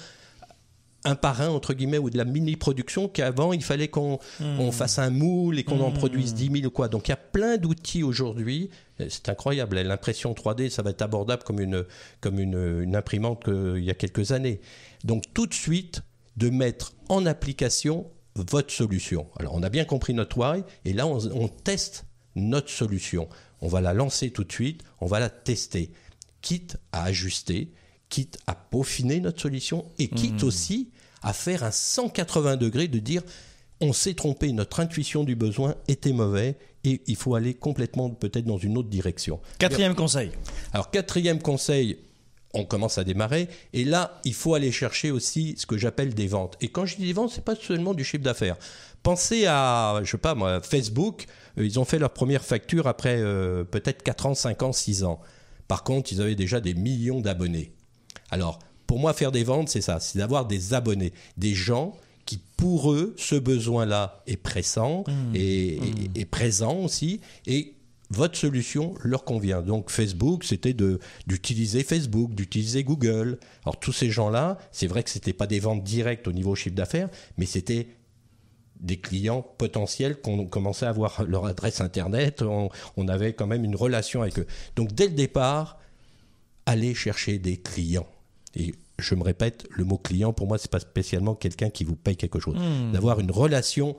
un 1.07 1.15
par 1.15 1.41
un, 1.41 1.49
entre 1.49 1.73
guillemets, 1.73 1.97
ou 1.97 2.09
de 2.09 2.17
la 2.17 2.25
mini-production 2.25 3.07
qu'avant, 3.07 3.53
il 3.53 3.63
fallait 3.63 3.87
qu'on 3.87 4.19
on 4.41 4.71
fasse 4.71 4.99
un 4.99 5.09
moule 5.09 5.57
et 5.57 5.63
qu'on 5.63 5.79
en 5.79 5.91
produise 5.91 6.33
10 6.33 6.51
000 6.51 6.65
ou 6.65 6.69
quoi. 6.69 6.87
Donc 6.87 7.07
il 7.07 7.11
y 7.11 7.13
a 7.13 7.17
plein 7.17 7.57
d'outils 7.57 8.03
aujourd'hui. 8.03 8.69
C'est 9.09 9.29
incroyable. 9.29 9.79
L'impression 9.79 10.33
3D, 10.33 10.69
ça 10.69 10.81
va 10.81 10.89
être 10.89 11.01
abordable 11.01 11.43
comme 11.43 11.59
une, 11.59 11.85
comme 12.19 12.39
une, 12.39 12.81
une 12.81 12.95
imprimante 12.95 13.43
qu'il 13.43 13.83
y 13.83 13.89
a 13.89 13.93
quelques 13.93 14.31
années. 14.31 14.59
Donc 15.03 15.23
tout 15.33 15.47
de 15.47 15.53
suite, 15.53 16.01
de 16.35 16.49
mettre 16.49 16.93
en 17.09 17.25
application 17.25 18.07
votre 18.35 18.71
solution. 18.71 19.27
Alors 19.39 19.55
on 19.55 19.63
a 19.63 19.69
bien 19.69 19.85
compris 19.85 20.13
notre 20.13 20.37
why, 20.37 20.63
et 20.85 20.93
là 20.93 21.07
on, 21.07 21.17
on 21.31 21.47
teste 21.47 22.05
notre 22.35 22.69
solution. 22.69 23.27
On 23.61 23.67
va 23.67 23.81
la 23.81 23.93
lancer 23.93 24.29
tout 24.29 24.43
de 24.43 24.51
suite, 24.51 24.83
on 25.01 25.07
va 25.07 25.19
la 25.19 25.29
tester, 25.29 25.91
quitte 26.41 26.77
à 26.91 27.05
ajuster, 27.05 27.71
quitte 28.09 28.37
à 28.45 28.53
peaufiner 28.53 29.19
notre 29.19 29.41
solution, 29.41 29.85
et 29.97 30.07
quitte 30.07 30.43
aussi 30.43 30.91
à 31.23 31.33
faire 31.33 31.63
un 31.63 31.71
180 31.71 32.57
degrés 32.57 32.87
de 32.87 32.99
dire 32.99 33.21
on 33.79 33.93
s'est 33.93 34.15
trompé, 34.15 34.51
notre 34.53 34.79
intuition 34.79 35.23
du 35.23 35.35
besoin 35.35 35.75
était 35.87 36.11
mauvais, 36.11 36.57
et 36.83 37.01
il 37.05 37.15
faut 37.15 37.35
aller 37.35 37.53
complètement 37.53 38.09
peut-être 38.09 38.45
dans 38.45 38.57
une 38.57 38.75
autre 38.77 38.89
direction. 38.89 39.39
Quatrième 39.59 39.93
conseil. 39.93 40.31
Alors 40.73 40.89
quatrième 40.89 41.39
conseil, 41.41 41.99
on 42.53 42.65
commence 42.65 42.97
à 42.97 43.03
démarrer 43.03 43.49
et 43.73 43.83
là 43.83 44.19
il 44.23 44.33
faut 44.33 44.55
aller 44.55 44.71
chercher 44.71 45.11
aussi 45.11 45.53
ce 45.57 45.65
que 45.65 45.77
j'appelle 45.77 46.13
des 46.15 46.27
ventes. 46.27 46.57
Et 46.61 46.69
quand 46.69 46.85
je 46.85 46.95
dis 46.95 47.05
des 47.05 47.13
ventes, 47.13 47.31
c'est 47.31 47.43
pas 47.43 47.55
seulement 47.55 47.93
du 47.93 48.03
chiffre 48.03 48.23
d'affaires. 48.23 48.55
Pensez 49.03 49.45
à, 49.47 49.99
je 50.03 50.09
sais 50.09 50.17
pas 50.17 50.33
moi, 50.33 50.61
Facebook. 50.61 51.25
euh, 51.59 51.65
Ils 51.65 51.79
ont 51.79 51.85
fait 51.85 51.99
leur 51.99 52.11
première 52.13 52.43
facture 52.43 52.87
après 52.87 53.17
euh, 53.19 53.63
peut-être 53.63 54.01
4 54.01 54.25
ans, 54.27 54.33
5 54.33 54.63
ans, 54.63 54.71
6 54.73 55.03
ans. 55.03 55.19
Par 55.67 55.83
contre, 55.83 56.11
ils 56.13 56.21
avaient 56.21 56.35
déjà 56.35 56.61
des 56.61 56.73
millions 56.73 57.19
d'abonnés. 57.19 57.73
Alors, 58.31 58.59
pour 58.87 58.99
moi, 58.99 59.13
faire 59.13 59.31
des 59.31 59.43
ventes, 59.43 59.69
c'est 59.69 59.81
ça, 59.81 59.99
c'est 59.99 60.17
d'avoir 60.17 60.45
des 60.45 60.73
abonnés, 60.73 61.13
des 61.37 61.53
gens 61.53 61.95
qui, 62.25 62.39
pour 62.57 62.91
eux, 62.91 63.13
ce 63.17 63.35
besoin-là 63.35 64.23
est 64.27 64.37
pressant 64.37 65.03
et, 65.33 65.75
et- 65.75 65.79
et 66.15 66.25
présent 66.25 66.75
aussi, 66.77 67.21
et 67.45 67.73
votre 68.09 68.37
solution 68.37 68.95
leur 69.03 69.23
convient. 69.25 69.61
Donc 69.61 69.89
Facebook, 69.89 70.43
c'était 70.45 70.73
d'utiliser 71.25 71.83
Facebook, 71.83 72.33
d'utiliser 72.33 72.83
Google. 72.83 73.37
Alors 73.63 73.77
tous 73.79 73.91
ces 73.91 74.09
gens-là, 74.09 74.57
c'est 74.71 74.87
vrai 74.87 75.03
que 75.03 75.09
c'était 75.09 75.33
pas 75.33 75.47
des 75.47 75.59
ventes 75.59 75.83
directes 75.83 76.27
au 76.27 76.31
niveau 76.31 76.55
chiffre 76.55 76.75
d'affaires, 76.75 77.09
mais 77.37 77.45
c'était 77.45 77.87
des 78.79 78.97
clients 78.97 79.41
potentiels 79.57 80.21
qu'on 80.21 80.45
commençait 80.45 80.85
à 80.85 80.89
avoir 80.89 81.23
leur 81.25 81.45
adresse 81.47 81.81
internet, 81.81 82.41
on, 82.43 82.69
on 82.95 83.07
avait 83.07 83.33
quand 83.33 83.47
même 83.47 83.65
une 83.65 83.75
relation 83.75 84.21
avec 84.21 84.39
eux. 84.39 84.47
Donc 84.75 84.93
dès 84.93 85.07
le 85.07 85.13
départ, 85.13 85.79
allez 86.65 86.93
chercher 86.93 87.39
des 87.39 87.57
clients. 87.57 88.07
Et 88.55 88.73
je 88.99 89.15
me 89.15 89.23
répète, 89.23 89.67
le 89.69 89.83
mot 89.83 89.97
client, 89.97 90.33
pour 90.33 90.47
moi, 90.47 90.57
c'est 90.57 90.71
pas 90.71 90.79
spécialement 90.79 91.35
quelqu'un 91.35 91.69
qui 91.69 91.83
vous 91.83 91.95
paye 91.95 92.15
quelque 92.15 92.39
chose. 92.39 92.55
D'avoir 92.93 93.19
une 93.19 93.31
relation 93.31 93.95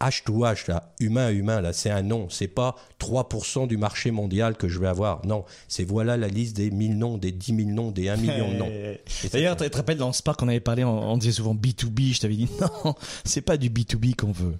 H 0.00 0.24
to 0.24 0.44
H, 0.44 0.66
là, 0.68 0.94
humain 0.98 1.26
à 1.26 1.30
humain, 1.30 1.60
là, 1.60 1.74
c'est 1.74 1.90
un 1.90 2.02
nom. 2.02 2.28
C'est 2.30 2.48
pas 2.48 2.74
3% 3.00 3.68
du 3.68 3.76
marché 3.76 4.10
mondial 4.10 4.56
que 4.56 4.66
je 4.66 4.78
vais 4.78 4.88
avoir. 4.88 5.24
Non, 5.26 5.44
c'est 5.68 5.84
voilà 5.84 6.16
la 6.16 6.28
liste 6.28 6.56
des 6.56 6.70
1000 6.70 6.96
noms, 6.96 7.18
des 7.18 7.32
10 7.32 7.54
000 7.54 7.68
noms, 7.70 7.90
des 7.90 8.08
1 8.08 8.16
million 8.16 8.50
de 8.50 8.56
noms. 8.56 8.70
D'ailleurs, 9.32 9.56
tu 9.56 9.68
te 9.68 9.76
rappelles 9.76 9.98
dans 9.98 10.12
Spark, 10.14 10.42
on 10.42 10.48
avait 10.48 10.60
parlé, 10.60 10.84
on, 10.84 11.12
on 11.12 11.18
disait 11.18 11.32
souvent 11.32 11.54
B2B. 11.54 12.14
Je 12.14 12.20
t'avais 12.20 12.36
dit 12.36 12.48
non, 12.84 12.94
c'est 13.24 13.42
pas 13.42 13.58
du 13.58 13.68
B2B 13.68 14.16
qu'on 14.16 14.32
veut. 14.32 14.56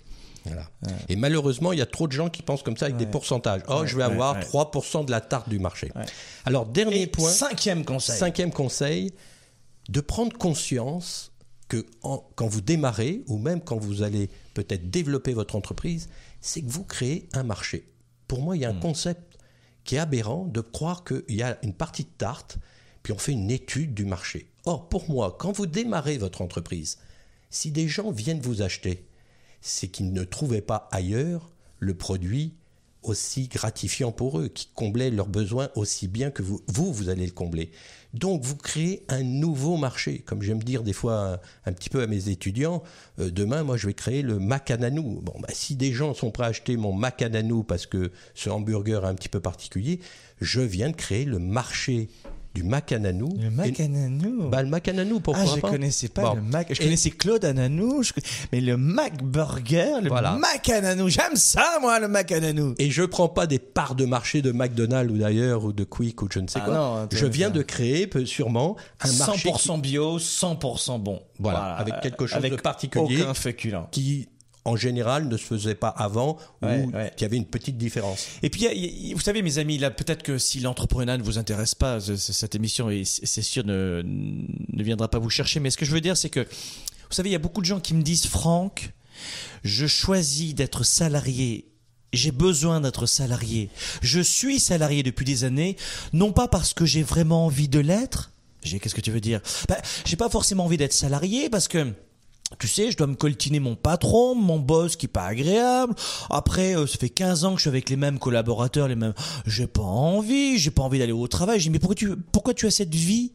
Voilà. 0.52 0.68
Et 1.08 1.16
malheureusement, 1.16 1.72
il 1.72 1.78
y 1.78 1.82
a 1.82 1.86
trop 1.86 2.06
de 2.06 2.12
gens 2.12 2.28
qui 2.28 2.42
pensent 2.42 2.62
comme 2.62 2.76
ça 2.76 2.86
avec 2.86 2.96
des 2.96 3.06
pourcentages. 3.06 3.62
Oh, 3.68 3.80
Ouais, 3.80 3.86
je 3.86 3.96
vais 3.96 4.04
ouais, 4.04 4.10
avoir 4.12 4.36
ouais. 4.36 4.42
3% 4.42 5.04
de 5.04 5.10
la 5.10 5.20
tarte 5.20 5.48
du 5.48 5.58
marché. 5.58 5.90
Ouais. 5.96 6.04
Alors, 6.44 6.66
dernier 6.66 7.02
Et 7.02 7.06
point. 7.06 7.30
cinquième 7.30 7.84
conseil. 7.84 8.18
Cinquième 8.18 8.52
conseil, 8.52 9.12
de 9.88 10.00
prendre 10.00 10.36
conscience 10.36 11.32
que 11.68 11.86
en- 12.02 12.24
quand 12.36 12.46
vous 12.46 12.60
démarrez, 12.60 13.22
ou 13.28 13.38
même 13.38 13.60
quand 13.60 13.78
vous 13.78 14.02
allez 14.02 14.28
peut-être 14.54 14.90
développer 14.90 15.32
votre 15.32 15.56
entreprise, 15.56 16.08
c'est 16.40 16.62
que 16.62 16.70
vous 16.70 16.84
créez 16.84 17.28
un 17.32 17.42
marché. 17.44 17.86
Pour 18.28 18.42
moi, 18.42 18.56
il 18.56 18.62
y 18.62 18.64
a 18.64 18.70
un 18.70 18.74
concept 18.80 19.38
qui 19.84 19.96
est 19.96 19.98
aberrant 19.98 20.44
de 20.46 20.60
croire 20.60 21.04
qu'il 21.04 21.22
y 21.36 21.42
a 21.42 21.58
une 21.62 21.72
partie 21.74 22.04
de 22.04 22.10
tarte, 22.18 22.58
puis 23.02 23.12
on 23.12 23.18
fait 23.18 23.32
une 23.32 23.50
étude 23.50 23.94
du 23.94 24.04
marché. 24.04 24.50
Or, 24.66 24.88
pour 24.88 25.08
moi, 25.10 25.36
quand 25.38 25.52
vous 25.52 25.66
démarrez 25.66 26.18
votre 26.18 26.42
entreprise, 26.42 26.98
si 27.50 27.70
des 27.70 27.88
gens 27.88 28.10
viennent 28.10 28.40
vous 28.40 28.62
acheter, 28.62 29.06
c'est 29.60 29.88
qu'ils 29.88 30.12
ne 30.12 30.24
trouvaient 30.24 30.60
pas 30.60 30.88
ailleurs 30.92 31.50
le 31.78 31.94
produit 31.94 32.54
aussi 33.02 33.48
gratifiant 33.48 34.12
pour 34.12 34.38
eux, 34.38 34.48
qui 34.48 34.68
comblait 34.74 35.10
leurs 35.10 35.28
besoins 35.28 35.70
aussi 35.74 36.08
bien 36.08 36.30
que 36.30 36.42
vous, 36.42 36.60
vous, 36.66 36.92
vous 36.92 37.08
allez 37.08 37.24
le 37.24 37.32
combler. 37.32 37.70
Donc, 38.12 38.42
vous 38.42 38.56
créez 38.56 39.04
un 39.08 39.22
nouveau 39.22 39.76
marché. 39.76 40.18
Comme 40.18 40.42
j'aime 40.42 40.62
dire 40.62 40.82
des 40.82 40.92
fois 40.92 41.40
un, 41.64 41.72
petit 41.72 41.88
peu 41.88 42.02
à 42.02 42.06
mes 42.06 42.28
étudiants, 42.28 42.82
euh, 43.18 43.30
demain, 43.30 43.62
moi, 43.62 43.76
je 43.76 43.86
vais 43.86 43.94
créer 43.94 44.22
le 44.22 44.38
Macananou. 44.38 45.20
Bon, 45.22 45.34
bah, 45.40 45.48
si 45.52 45.76
des 45.76 45.92
gens 45.92 46.12
sont 46.12 46.30
prêts 46.30 46.44
à 46.44 46.48
acheter 46.48 46.76
mon 46.76 46.92
Macananou 46.92 47.62
parce 47.62 47.86
que 47.86 48.10
ce 48.34 48.50
hamburger 48.50 49.04
est 49.04 49.08
un 49.08 49.14
petit 49.14 49.28
peu 49.28 49.40
particulier, 49.40 50.00
je 50.40 50.60
viens 50.60 50.90
de 50.90 50.96
créer 50.96 51.24
le 51.24 51.38
marché 51.38 52.08
du 52.54 52.64
Macananou. 52.64 53.36
Le 53.38 53.46
Et- 53.46 53.50
Mac 53.50 53.78
Ananou. 53.80 54.48
Bah, 54.50 54.62
le 54.62 54.68
Macananou, 54.68 55.20
pourquoi 55.20 55.44
ah, 55.46 55.52
je 55.54 55.60
pas? 55.60 55.70
connaissais 55.70 56.08
pas 56.08 56.22
Bon. 56.22 56.34
le 56.34 56.42
Mac. 56.42 56.66
Je 56.70 56.80
Et- 56.80 56.84
connaissais 56.84 57.10
Claude 57.10 57.44
Ananou, 57.44 58.02
je... 58.02 58.12
mais 58.52 58.60
le 58.60 58.76
Mac 58.76 59.22
Burger, 59.22 60.00
le 60.02 60.08
Voilà. 60.08 60.32
Mac 60.32 60.68
Ananou. 60.68 61.08
J'aime 61.08 61.36
ça, 61.36 61.78
moi, 61.80 62.00
le 62.00 62.08
Mac 62.08 62.32
Ananou. 62.32 62.74
Et 62.78 62.90
je 62.90 63.04
prends 63.04 63.28
pas 63.28 63.46
des 63.46 63.58
parts 63.60 63.94
de 63.94 64.04
marché 64.04 64.42
de 64.42 64.50
McDonald's 64.50 65.12
ou 65.12 65.18
d'ailleurs 65.18 65.64
ou 65.64 65.72
de 65.72 65.84
Quick 65.84 66.22
ou 66.22 66.28
je 66.30 66.40
ne 66.40 66.48
sais 66.48 66.58
Ah 66.62 66.64
quoi. 66.64 66.74
non, 66.74 67.08
je 67.12 67.26
viens 67.26 67.50
de 67.50 67.62
créer 67.62 68.08
sûrement 68.24 68.76
un 69.00 69.12
marché 69.12 69.48
100% 69.50 69.80
bio, 69.80 70.18
100% 70.18 70.98
bon. 70.98 71.20
Voilà, 71.38 71.74
avec 71.76 72.00
quelque 72.00 72.26
chose 72.26 72.36
avec 72.36 72.52
de 72.52 72.60
particulier. 72.60 73.22
Aucun 73.22 73.34
féculent. 73.34 73.86
qui, 73.92 74.28
en 74.64 74.76
général, 74.76 75.26
ne 75.28 75.36
se 75.36 75.44
faisait 75.44 75.74
pas 75.74 75.88
avant 75.88 76.36
Ouais, 76.62 76.82
ou 76.84 76.90
ouais. 76.90 77.12
qui 77.16 77.24
avait 77.24 77.36
une 77.38 77.46
petite 77.46 77.78
différence. 77.78 78.26
Et 78.42 78.50
puis, 78.50 78.64
y 78.66 79.08
y 79.10 79.14
vous 79.14 79.20
savez, 79.20 79.40
mes 79.42 79.56
amis, 79.58 79.78
là, 79.78 79.90
peut-être 79.90 80.22
que 80.22 80.36
si 80.38 80.60
l'entrepreneuriat 80.60 81.16
ne 81.18 81.22
vous 81.22 81.38
intéresse 81.38 81.74
pas, 81.74 81.98
ce- 82.00 82.16
ce- 82.16 82.32
cette 82.32 82.54
émission, 82.54 82.88
c'est 83.04 83.42
sûr, 83.42 83.64
ne, 83.64 84.02
ne 84.04 84.82
viendra 84.82 85.08
pas 85.08 85.18
vous 85.18 85.30
chercher. 85.30 85.60
Mais 85.60 85.70
ce 85.70 85.76
que 85.78 85.84
je 85.86 85.92
veux 85.92 86.00
dire, 86.02 86.16
c'est 86.16 86.28
que, 86.30 86.40
vous 86.40 87.14
savez, 87.14 87.30
il 87.30 87.32
y 87.32 87.36
a 87.36 87.38
beaucoup 87.40 87.60
de 87.62 87.66
gens 87.66 87.80
qui 87.80 87.94
me 87.94 88.02
disent, 88.02 88.26
Franck, 88.26 88.92
je 89.64 89.86
choisis 89.86 90.54
d'être 90.54 90.84
salarié. 90.84 91.66
J'ai 92.12 92.32
besoin 92.32 92.80
d'être 92.80 93.06
salarié. 93.06 93.70
Je 94.02 94.20
suis 94.20 94.58
salarié 94.60 95.02
depuis 95.02 95.24
des 95.24 95.44
années, 95.44 95.76
non 96.12 96.32
pas 96.32 96.48
parce 96.48 96.74
que 96.74 96.84
j'ai 96.84 97.02
vraiment 97.02 97.46
envie 97.46 97.68
de 97.68 97.78
l'être. 97.78 98.32
Qu'est-ce 98.62 98.94
que 98.94 99.00
tu 99.00 99.10
veux 99.10 99.20
dire? 99.20 99.40
Ben, 99.68 99.76
J'ai 100.04 100.16
pas 100.16 100.28
forcément 100.28 100.64
envie 100.66 100.76
d'être 100.76 100.92
salarié 100.92 101.48
parce 101.48 101.66
que 101.68 101.94
tu 102.58 102.68
sais, 102.68 102.90
je 102.90 102.96
dois 102.96 103.06
me 103.06 103.14
coltiner 103.14 103.60
mon 103.60 103.76
patron, 103.76 104.34
mon 104.34 104.58
boss 104.58 104.96
qui 104.96 105.06
est 105.06 105.08
pas 105.08 105.24
agréable. 105.24 105.94
Après, 106.28 106.76
euh, 106.76 106.86
ça 106.86 106.98
fait 106.98 107.08
15 107.08 107.44
ans 107.44 107.50
que 107.52 107.56
je 107.56 107.62
suis 107.62 107.68
avec 107.68 107.88
les 107.88 107.96
mêmes 107.96 108.18
collaborateurs, 108.18 108.88
les 108.88 108.96
mêmes. 108.96 109.14
J'ai 109.46 109.66
pas 109.66 109.82
envie, 109.82 110.58
j'ai 110.58 110.70
pas 110.70 110.82
envie 110.82 110.98
d'aller 110.98 111.12
au 111.12 111.28
travail. 111.28 111.58
Je 111.60 111.64
dis, 111.64 111.70
mais 111.70 111.78
pourquoi 111.78 111.94
tu, 111.94 112.16
pourquoi 112.16 112.54
tu 112.54 112.66
as 112.66 112.70
cette 112.70 112.94
vie? 112.94 113.32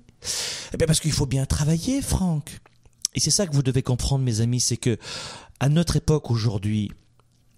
Eh 0.73 0.77
bien, 0.77 0.87
parce 0.87 0.99
qu'il 0.99 1.11
faut 1.11 1.25
bien 1.25 1.45
travailler, 1.45 2.01
Franck. 2.01 2.59
Et 3.13 3.19
c'est 3.19 3.31
ça 3.31 3.47
que 3.47 3.53
vous 3.53 3.63
devez 3.63 3.81
comprendre, 3.81 4.23
mes 4.23 4.41
amis, 4.41 4.59
c'est 4.59 4.77
que 4.77 4.97
à 5.59 5.69
notre 5.69 5.95
époque 5.95 6.29
aujourd'hui, 6.29 6.91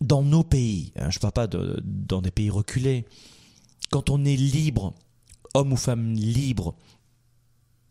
dans 0.02 0.22
nos 0.22 0.43
pays, 0.43 0.93
hein, 0.98 1.10
je 1.10 1.17
parle 1.17 1.34
pas 1.34 1.48
de, 1.48 1.82
dans 1.84 2.22
des 2.22 2.32
pays 2.32 2.52
reculés, 2.52 3.06
quand 3.89 4.10
on 4.10 4.24
est 4.26 4.36
libre, 4.36 4.93
homme 5.56 5.74
ou 5.74 5.78
femme 5.78 6.13
libre, 6.13 6.76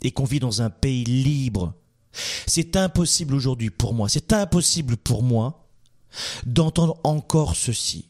et 0.02 0.12
qu'on 0.12 0.24
vit 0.24 0.38
dans 0.38 0.62
un 0.62 0.70
pays 0.70 1.04
libre, 1.04 1.74
c'est 2.46 2.76
impossible 2.76 3.34
aujourd'hui 3.34 3.70
pour 3.70 3.94
moi, 3.94 4.08
c'est 4.08 4.32
impossible 4.32 4.96
pour 4.96 5.22
moi 5.22 5.66
d'entendre 6.46 6.98
encore 7.04 7.56
ceci 7.56 8.08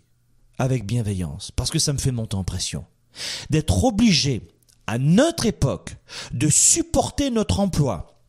avec 0.58 0.86
bienveillance, 0.86 1.50
parce 1.50 1.70
que 1.70 1.78
ça 1.78 1.92
me 1.92 1.98
fait 1.98 2.12
monter 2.12 2.36
en 2.36 2.44
pression. 2.44 2.84
d'être 3.50 3.84
obligé 3.84 4.42
à 4.86 4.98
notre 4.98 5.46
époque 5.46 5.96
de 6.32 6.48
supporter 6.48 7.30
notre 7.30 7.60
emploi 7.60 8.20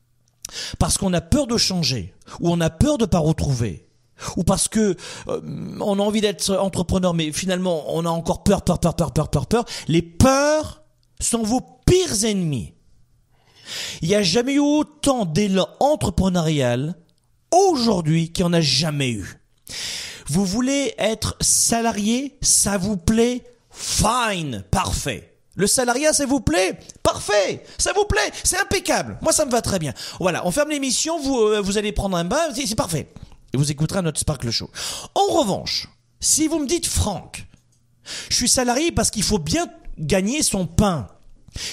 parce 0.80 0.98
qu'on 0.98 1.14
a 1.14 1.22
peur 1.22 1.48
de 1.48 1.58
changer 1.58 2.14
ou 2.40 2.50
on 2.50 2.62
a 2.62 2.70
peur 2.70 2.98
de 2.98 3.06
pas 3.06 3.20
retrouver 3.20 3.88
ou 4.36 4.44
parce 4.44 4.68
que 4.68 4.96
euh, 5.28 5.42
on 5.80 6.00
a 6.00 6.02
envie 6.02 6.22
d'être 6.22 6.56
entrepreneur 6.56 7.14
mais 7.14 7.32
finalement 7.32 7.84
on 7.96 8.06
a 8.06 8.10
encore 8.10 8.44
peur 8.44 8.64
peur 8.64 8.80
peur 8.80 8.96
peur 8.96 9.12
peur 9.12 9.30
peur 9.30 9.46
peur 9.46 9.66
les 9.88 10.02
peurs 10.02 10.84
sont 11.20 11.44
vos 11.44 11.62
pires 11.86 12.24
ennemis 12.24 12.74
il 14.02 14.10
n'y 14.10 14.16
a 14.16 14.24
jamais 14.24 14.54
eu 14.54 14.60
autant 14.60 15.26
d'élan 15.26 15.68
entrepreneurial 15.80 16.96
aujourd'hui 17.52 18.32
qu'il 18.32 18.46
n'y 18.46 18.50
en 18.50 18.54
a 18.54 18.62
jamais 18.62 19.12
eu 19.12 19.40
vous 20.28 20.46
voulez 20.46 20.94
être 20.98 21.36
salarié 21.42 22.38
ça 22.42 22.78
vous 22.78 22.98
plaît 22.98 23.44
fine 23.72 24.64
parfait 24.72 25.38
le 25.58 25.66
salariat, 25.66 26.14
ça 26.14 26.28
vous 26.28 26.40
plaît 26.40 26.78
Parfait 27.02 27.64
Ça 27.80 27.92
vous 27.92 28.06
plaît 28.06 28.32
C'est 28.44 28.62
impeccable 28.62 29.18
Moi, 29.24 29.34
ça 29.34 29.44
me 29.44 29.50
va 29.50 29.64
très 29.64 29.80
bien. 29.80 29.92
Voilà, 30.20 30.46
on 30.46 30.52
ferme 30.52 30.70
l'émission, 30.70 31.20
vous, 31.20 31.36
euh, 31.40 31.62
vous 31.62 31.80
allez 31.80 31.92
prendre 31.92 32.16
un 32.16 32.26
bain, 32.26 32.54
c'est 32.54 32.76
parfait. 32.76 33.12
Et 33.54 33.58
vous 33.58 33.72
écouterez 33.72 34.04
notre 34.04 34.20
Sparkle 34.20 34.52
Show. 34.52 34.70
En 35.16 35.34
revanche, 35.34 35.88
si 36.20 36.48
vous 36.48 36.60
me 36.60 36.68
dites, 36.68 36.86
Franck, 36.86 37.48
je 38.30 38.36
suis 38.36 38.50
salarié 38.50 38.92
parce 38.92 39.10
qu'il 39.10 39.24
faut 39.24 39.40
bien 39.40 39.68
gagner 39.98 40.44
son 40.44 40.68
pain. 40.68 41.08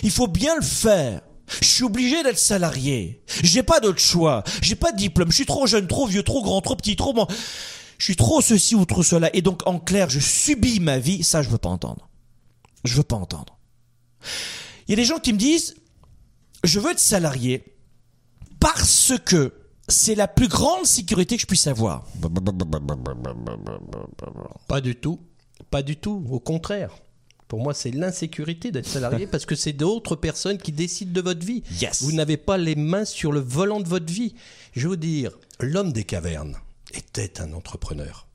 Il 0.02 0.10
faut 0.10 0.28
bien 0.28 0.56
le 0.56 0.62
faire. 0.62 1.20
Je 1.60 1.66
suis 1.66 1.84
obligé 1.84 2.22
d'être 2.22 2.38
salarié. 2.38 3.22
J'ai 3.42 3.62
pas 3.62 3.80
d'autre 3.80 3.98
choix. 4.00 4.44
J'ai 4.62 4.76
pas 4.76 4.92
de 4.92 4.96
diplôme. 4.96 5.30
Je 5.30 5.36
suis 5.36 5.46
trop 5.46 5.66
jeune, 5.66 5.86
trop 5.86 6.06
vieux, 6.06 6.22
trop 6.22 6.42
grand, 6.42 6.60
trop 6.60 6.76
petit, 6.76 6.96
trop 6.96 7.12
bon. 7.12 7.26
Je 7.98 8.04
suis 8.04 8.16
trop 8.16 8.40
ceci 8.40 8.74
ou 8.74 8.84
trop 8.84 9.02
cela. 9.02 9.34
Et 9.34 9.42
donc, 9.42 9.66
en 9.66 9.78
clair, 9.78 10.10
je 10.10 10.20
subis 10.20 10.80
ma 10.80 10.98
vie. 10.98 11.22
Ça, 11.22 11.42
je 11.42 11.48
veux 11.50 11.58
pas 11.58 11.68
entendre. 11.68 12.08
Je 12.84 12.94
veux 12.94 13.02
pas 13.02 13.16
entendre. 13.16 13.58
Il 14.86 14.90
y 14.90 14.94
a 14.94 14.96
des 14.96 15.04
gens 15.04 15.18
qui 15.18 15.32
me 15.32 15.38
disent, 15.38 15.76
je 16.64 16.80
veux 16.80 16.90
être 16.90 16.98
salarié 16.98 17.76
parce 18.60 19.12
que 19.24 19.52
c'est 19.88 20.14
la 20.14 20.28
plus 20.28 20.48
grande 20.48 20.86
sécurité 20.86 21.36
que 21.36 21.42
je 21.42 21.46
puisse 21.46 21.66
avoir. 21.66 22.06
Pas 24.66 24.80
du 24.80 24.96
tout. 24.96 25.20
Pas 25.70 25.82
du 25.82 25.96
tout. 25.96 26.26
Au 26.30 26.40
contraire. 26.40 26.90
Pour 27.48 27.60
moi, 27.60 27.74
c'est 27.74 27.90
l'insécurité 27.90 28.70
d'être 28.70 28.86
salarié 28.86 29.26
parce 29.30 29.46
que 29.46 29.54
c'est 29.54 29.72
d'autres 29.72 30.16
personnes 30.16 30.58
qui 30.58 30.72
décident 30.72 31.12
de 31.12 31.20
votre 31.20 31.44
vie. 31.44 31.62
Yes. 31.80 32.02
Vous 32.02 32.12
n'avez 32.12 32.36
pas 32.36 32.56
les 32.56 32.74
mains 32.74 33.04
sur 33.04 33.32
le 33.32 33.40
volant 33.40 33.80
de 33.80 33.88
votre 33.88 34.12
vie. 34.12 34.34
Je 34.72 34.88
vous 34.88 34.96
dire, 34.96 35.30
l'homme 35.60 35.92
des 35.92 36.04
cavernes 36.04 36.56
était 36.92 37.40
un 37.40 37.52
entrepreneur. 37.52 38.26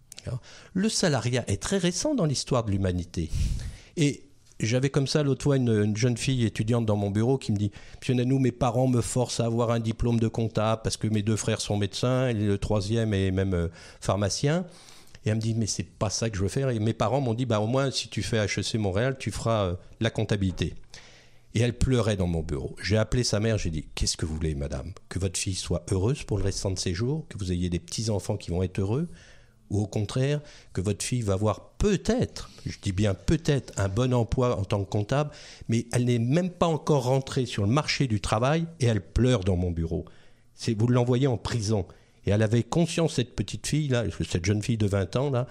Le 0.73 0.89
salariat 0.89 1.43
est 1.47 1.61
très 1.61 1.77
récent 1.77 2.13
dans 2.13 2.25
l'histoire 2.25 2.63
de 2.63 2.71
l'humanité. 2.71 3.31
Et 3.97 4.25
j'avais 4.59 4.89
comme 4.89 5.07
ça 5.07 5.23
l'autre 5.23 5.43
fois 5.43 5.55
une, 5.55 5.69
une 5.69 5.97
jeune 5.97 6.17
fille 6.17 6.45
étudiante 6.45 6.85
dans 6.85 6.97
mon 6.97 7.09
bureau 7.09 7.37
qui 7.37 7.51
me 7.51 7.57
dit 7.57 7.71
Monsieur 7.99 8.13
Nanou, 8.13 8.39
mes 8.39 8.51
parents 8.51 8.87
me 8.87 9.01
forcent 9.01 9.39
à 9.39 9.45
avoir 9.45 9.71
un 9.71 9.79
diplôme 9.79 10.19
de 10.19 10.27
comptable 10.27 10.81
parce 10.83 10.97
que 10.97 11.07
mes 11.07 11.21
deux 11.21 11.37
frères 11.37 11.61
sont 11.61 11.77
médecins 11.77 12.27
et 12.27 12.33
le 12.33 12.57
troisième 12.57 13.13
est 13.13 13.31
même 13.31 13.53
euh, 13.53 13.67
pharmacien. 14.01 14.65
Et 15.25 15.29
elle 15.29 15.35
me 15.35 15.41
dit 15.41 15.53
Mais 15.55 15.67
c'est 15.67 15.83
pas 15.83 16.09
ça 16.09 16.29
que 16.29 16.37
je 16.37 16.43
veux 16.43 16.49
faire. 16.49 16.69
Et 16.69 16.79
mes 16.79 16.93
parents 16.93 17.21
m'ont 17.21 17.33
dit 17.33 17.45
Bah, 17.45 17.59
au 17.59 17.67
moins, 17.67 17.91
si 17.91 18.09
tu 18.09 18.21
fais 18.21 18.37
HEC 18.37 18.75
Montréal, 18.75 19.17
tu 19.19 19.31
feras 19.31 19.65
euh, 19.65 19.75
la 19.99 20.09
comptabilité. 20.09 20.75
Et 21.55 21.61
elle 21.61 21.77
pleurait 21.77 22.15
dans 22.15 22.27
mon 22.27 22.41
bureau. 22.41 22.75
J'ai 22.81 22.97
appelé 22.97 23.23
sa 23.23 23.39
mère, 23.39 23.57
j'ai 23.57 23.71
dit 23.71 23.85
Qu'est-ce 23.95 24.17
que 24.17 24.25
vous 24.25 24.35
voulez, 24.35 24.55
madame? 24.55 24.93
Que 25.09 25.19
votre 25.19 25.39
fille 25.39 25.55
soit 25.55 25.83
heureuse 25.91 26.23
pour 26.23 26.37
le 26.37 26.43
restant 26.43 26.71
de 26.71 26.79
ses 26.79 26.93
jours? 26.93 27.25
Que 27.27 27.37
vous 27.37 27.51
ayez 27.51 27.69
des 27.69 27.79
petits-enfants 27.79 28.37
qui 28.37 28.51
vont 28.51 28.63
être 28.63 28.79
heureux? 28.79 29.09
Ou 29.69 29.81
au 29.81 29.87
contraire 29.87 30.41
que 30.73 30.81
votre 30.81 31.05
fille 31.05 31.21
va 31.21 31.33
avoir 31.33 31.69
peut-être, 31.77 32.49
je 32.65 32.77
dis 32.81 32.91
bien 32.91 33.13
peut-être, 33.13 33.71
un 33.77 33.87
bon 33.87 34.15
emploi 34.15 34.57
en 34.57 34.65
tant 34.65 34.83
que 34.83 34.89
comptable, 34.89 35.29
mais 35.67 35.85
elle 35.91 36.05
n'est 36.05 36.17
même 36.17 36.49
pas 36.49 36.65
encore 36.65 37.03
rentrée 37.03 37.45
sur 37.45 37.63
le 37.63 37.69
marché 37.69 38.07
du 38.07 38.19
travail 38.19 38.65
et 38.79 38.87
elle 38.87 39.01
pleure 39.01 39.43
dans 39.43 39.55
mon 39.55 39.69
bureau. 39.69 40.05
Vous 40.77 40.87
l'envoyez 40.87 41.27
en 41.27 41.37
prison. 41.37 41.85
Et 42.29 42.31
elle 42.31 42.43
avait 42.43 42.61
conscience, 42.61 43.15
cette 43.15 43.35
petite 43.35 43.65
fille, 43.65 43.87
là, 43.87 44.03
cette 44.29 44.45
jeune 44.45 44.61
fille 44.61 44.77
de 44.77 44.85
20 44.85 45.15
ans, 45.15 45.31
là, 45.31 45.47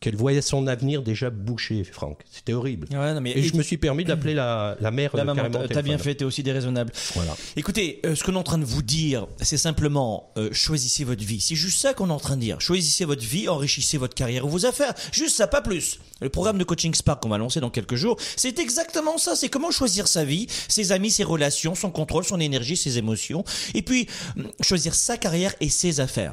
qu'elle 0.00 0.16
voyait 0.16 0.40
son 0.40 0.66
avenir 0.66 1.02
déjà 1.02 1.28
bouché, 1.28 1.84
Franck. 1.84 2.22
C'était 2.30 2.54
horrible. 2.54 2.88
Ouais, 2.90 3.12
non, 3.12 3.20
mais- 3.20 3.32
et, 3.36 3.42
je 3.42 3.54
me 3.54 3.62
suis 3.62 3.76
permis 3.76 4.04
d'appeler 4.04 4.32
la, 4.32 4.76
la 4.80 4.90
mère 4.90 5.14
La 5.14 5.24
maman, 5.24 5.44
t'as 5.68 5.82
bien 5.82 5.98
fait, 5.98 6.14
t'es 6.14 6.24
aussi 6.24 6.42
déraisonnable. 6.42 6.90
Voilà. 7.14 7.36
Écoutez, 7.56 8.00
euh, 8.06 8.14
ce 8.14 8.24
qu'on 8.24 8.32
est 8.34 8.38
en 8.38 8.42
train 8.42 8.56
de 8.58 8.64
vous 8.64 8.82
dire, 8.82 9.26
c'est 9.42 9.58
simplement 9.58 10.32
euh, 10.38 10.48
choisissez 10.52 11.04
votre 11.04 11.22
vie. 11.22 11.40
C'est 11.40 11.54
juste 11.54 11.78
ça 11.80 11.92
qu'on 11.92 12.08
est 12.08 12.12
en 12.12 12.18
train 12.18 12.36
de 12.36 12.40
dire. 12.40 12.60
Choisissez 12.60 13.04
votre 13.04 13.22
vie, 13.24 13.48
enrichissez 13.48 13.98
votre 13.98 14.14
carrière 14.14 14.46
ou 14.46 14.48
vos 14.48 14.64
affaires. 14.64 14.94
Juste 15.12 15.36
ça, 15.36 15.46
pas 15.46 15.60
plus. 15.60 16.00
Le 16.22 16.30
programme 16.30 16.56
de 16.56 16.64
coaching 16.64 16.94
Spark 16.94 17.22
qu'on 17.22 17.28
va 17.28 17.38
lancer 17.38 17.60
dans 17.60 17.70
quelques 17.70 17.96
jours, 17.96 18.16
c'est 18.36 18.58
exactement 18.58 19.18
ça. 19.18 19.36
C'est 19.36 19.50
comment 19.50 19.70
choisir 19.70 20.08
sa 20.08 20.24
vie, 20.24 20.46
ses 20.68 20.92
amis, 20.92 21.10
ses 21.10 21.24
relations, 21.24 21.74
son 21.74 21.90
contrôle, 21.90 22.24
son 22.24 22.40
énergie, 22.40 22.76
ses 22.76 22.96
émotions, 22.96 23.44
et 23.74 23.82
puis 23.82 24.06
hum, 24.36 24.50
choisir 24.62 24.94
sa 24.94 25.18
carrière 25.18 25.54
et 25.60 25.68
ses 25.68 26.00
affaires. 26.00 26.32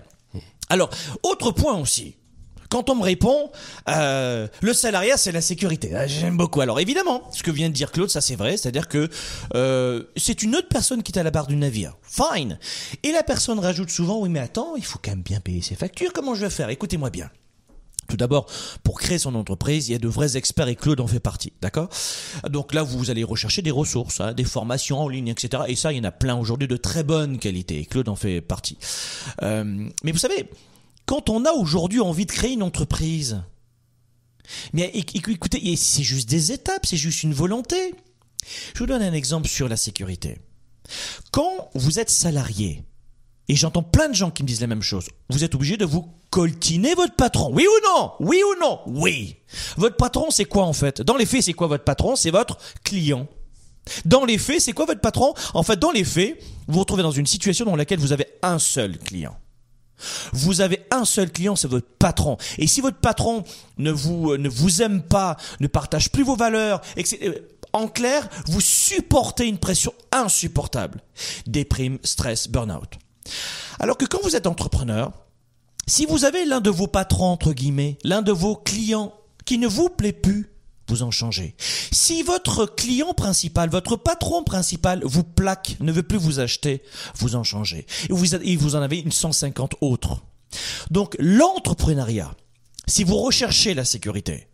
Alors, 0.70 0.90
autre 1.24 1.52
point 1.52 1.78
aussi. 1.78 2.16
Quand 2.70 2.90
on 2.90 2.96
me 2.96 3.04
répond, 3.04 3.52
euh, 3.90 4.48
le 4.62 4.74
salariat 4.74 5.18
c'est 5.18 5.32
la 5.32 5.42
sécurité. 5.42 5.94
Ah, 5.96 6.08
J'aime 6.08 6.38
beaucoup. 6.38 6.62
Alors 6.62 6.80
évidemment, 6.80 7.24
ce 7.32 7.44
que 7.44 7.52
vient 7.52 7.70
de 7.70 7.74
dire 7.74 7.92
Claude, 7.92 8.10
ça 8.10 8.22
c'est 8.22 8.36
vrai, 8.36 8.58
c'est-à-dire 8.58 8.88
que 8.88 9.10
euh, 9.56 10.04
c'est 10.16 10.44
une 10.44 10.56
autre 10.56 10.68
personne 10.68 11.04
qui 11.04 11.12
est 11.12 11.20
à 11.20 11.24
la 11.24 11.32
barre 11.32 11.48
du 11.48 11.56
navire. 11.56 11.98
Fine. 12.04 12.60
Et 13.04 13.12
la 13.12 13.24
personne 13.24 13.60
rajoute 13.60 13.90
souvent, 13.90 14.20
oui 14.20 14.30
mais 14.30 14.40
attends, 14.40 14.76
il 14.76 14.84
faut 14.86 15.00
quand 15.02 15.12
même 15.12 15.22
bien 15.22 15.40
payer 15.40 15.62
ses 15.62 15.76
factures. 15.76 16.12
Comment 16.14 16.36
je 16.36 16.42
vais 16.42 16.50
faire? 16.50 16.70
Écoutez-moi 16.70 17.10
bien. 17.10 17.30
Tout 18.08 18.16
d'abord, 18.16 18.46
pour 18.84 19.00
créer 19.00 19.20
son 19.20 19.36
entreprise, 19.36 19.90
il 19.90 19.92
y 19.92 19.96
a 19.96 20.00
de 20.00 20.08
vrais 20.08 20.38
experts 20.38 20.70
et 20.70 20.76
Claude 20.76 21.02
en 21.02 21.08
fait 21.08 21.20
partie, 21.20 21.52
d'accord? 21.62 21.90
Donc 22.50 22.74
là, 22.74 22.82
vous 22.82 23.10
allez 23.12 23.24
rechercher 23.26 23.62
des 23.62 23.72
ressources, 23.72 24.22
hein, 24.22 24.34
des 24.34 24.46
formations 24.46 25.00
en 25.00 25.10
ligne, 25.10 25.28
etc. 25.28 25.64
Et 25.68 25.76
ça, 25.76 25.92
il 25.92 25.98
y 25.98 26.00
en 26.00 26.06
a 26.06 26.12
plein 26.12 26.38
aujourd'hui 26.38 26.70
de 26.70 26.78
très 26.78 27.04
bonne 27.04 27.38
qualité. 27.38 27.80
Et 27.80 27.86
Claude 27.86 28.08
en 28.08 28.16
fait 28.16 28.40
partie. 28.40 28.78
Euh, 29.44 29.90
mais 30.04 30.14
vous 30.14 30.18
savez, 30.20 30.50
quand 31.08 31.30
on 31.32 31.46
a 31.46 31.52
aujourd'hui 31.52 32.00
envie 32.02 32.28
de 32.28 32.32
créer 32.32 32.52
une 32.52 32.62
entreprise, 32.62 33.42
mais 34.74 34.92
éc- 34.94 35.14
éc- 35.16 35.32
écoutez, 35.32 35.76
c'est 35.76 36.04
juste 36.04 36.30
des 36.30 36.52
étapes, 36.52 36.86
c'est 36.86 36.98
juste 36.98 37.24
une 37.24 37.34
volonté. 37.34 37.96
Je 38.76 38.80
vous 38.80 38.86
donne 38.86 39.02
un 39.02 39.14
exemple 39.14 39.48
sur 39.48 39.68
la 39.68 39.76
sécurité. 39.78 40.38
Quand 41.32 41.70
vous 41.74 42.00
êtes 42.00 42.10
salarié, 42.10 42.84
et 43.50 43.56
j'entends 43.56 43.84
plein 43.84 44.10
de 44.10 44.14
gens 44.16 44.30
qui 44.30 44.44
me 44.44 44.48
disent 44.48 44.62
la 44.62 44.68
même 44.68 44.82
chose, 44.82 45.08
vous 45.30 45.44
êtes 45.44 45.56
obligé 45.56 45.78
de 45.78 45.86
vous 45.86 46.06
coltiner 46.30 46.94
votre 46.94 47.16
patron. 47.16 47.50
Oui 47.54 47.66
ou 47.66 47.88
non? 47.98 48.12
Oui 48.20 48.42
ou 48.44 48.60
non? 48.62 48.82
Oui. 48.88 49.38
Votre 49.78 49.96
patron, 49.96 50.30
c'est 50.30 50.46
quoi 50.46 50.66
en 50.66 50.74
fait? 50.74 51.02
Dans 51.02 51.16
les 51.16 51.26
faits, 51.26 51.44
c'est 51.44 51.54
quoi 51.54 51.68
votre 51.68 51.86
patron? 51.86 52.16
C'est 52.18 52.32
votre 52.32 52.58
client. 52.84 53.28
Dans 54.04 54.26
les 54.26 54.38
faits, 54.38 54.60
c'est 54.60 54.74
quoi 54.74 54.86
votre 54.86 55.00
patron? 55.00 55.34
En 55.54 55.64
fait, 55.64 55.80
dans 55.80 55.92
les 55.92 56.04
faits, 56.04 56.38
vous 56.68 56.74
vous 56.74 56.80
retrouvez 56.82 57.04
dans 57.04 57.12
une 57.12 57.26
situation 57.26 57.64
dans 57.66 57.78
laquelle 57.78 58.00
vous 58.00 58.12
avez 58.12 58.28
un 58.44 58.60
seul 58.60 58.98
client. 58.98 59.38
Vous 60.34 60.62
avez 60.62 60.86
un 60.92 61.06
seul 61.06 61.32
client, 61.32 61.56
c'est 61.56 61.68
votre 61.68 61.88
patron. 61.88 62.38
Et 62.58 62.68
si 62.68 62.82
votre 62.82 62.98
patron 62.98 63.44
ne 63.78 63.92
vous, 63.92 64.32
euh, 64.32 64.38
ne 64.38 64.50
vous 64.50 64.82
aime 64.82 65.02
pas, 65.02 65.38
ne 65.60 65.68
partage 65.68 66.12
plus 66.12 66.24
vos 66.24 66.36
valeurs, 66.36 66.82
etc., 66.96 67.18
euh, 67.24 67.40
en 67.74 67.88
clair, 67.88 68.28
vous 68.48 68.62
supportez 68.62 69.46
une 69.46 69.58
pression 69.58 69.94
insupportable. 70.12 71.02
Déprime, 71.46 72.00
stress, 72.04 72.48
burn-out. 72.48 72.98
Alors 73.80 73.98
que 73.98 74.06
quand 74.06 74.20
vous 74.24 74.36
êtes 74.36 74.48
entrepreneur, 74.48 75.12
si 75.86 76.06
vous 76.06 76.26
avez 76.26 76.46
l'un 76.46 76.62
de 76.62 76.70
vos 76.70 76.88
patrons, 76.88 77.32
entre 77.32 77.54
guillemets, 77.54 77.98
l'un 78.04 78.22
de 78.22 78.32
vos 78.32 78.56
clients 78.56 79.14
qui 79.46 79.58
ne 79.58 79.68
vous 79.68 79.90
plaît 79.90 80.14
plus, 80.14 80.50
vous 80.88 81.04
en 81.04 81.12
changez. 81.12 81.56
Si 81.92 82.24
votre 82.24 82.66
client 82.66 83.14
principal, 83.14 83.70
votre 83.70 83.96
patron 83.96 84.44
principal 84.44 85.02
vous 85.04 85.24
plaque, 85.24 85.78
ne 85.80 85.92
veut 85.92 86.04
plus 86.04 86.18
vous 86.18 86.40
acheter, 86.40 86.82
vous 87.16 87.36
en 87.36 87.44
changez. 87.44 87.86
Et 88.10 88.14
vous, 88.14 88.36
et 88.36 88.56
vous 88.56 88.76
en 88.76 88.82
avez 88.82 89.00
une 89.00 89.12
150 89.12 89.76
autres. 89.82 90.22
Donc 90.92 91.16
l'entrepreneuriat, 91.20 92.32
si 92.88 93.04
vous 93.04 93.18
recherchez 93.18 93.74
la 93.74 93.86
sécurité, 93.86 94.48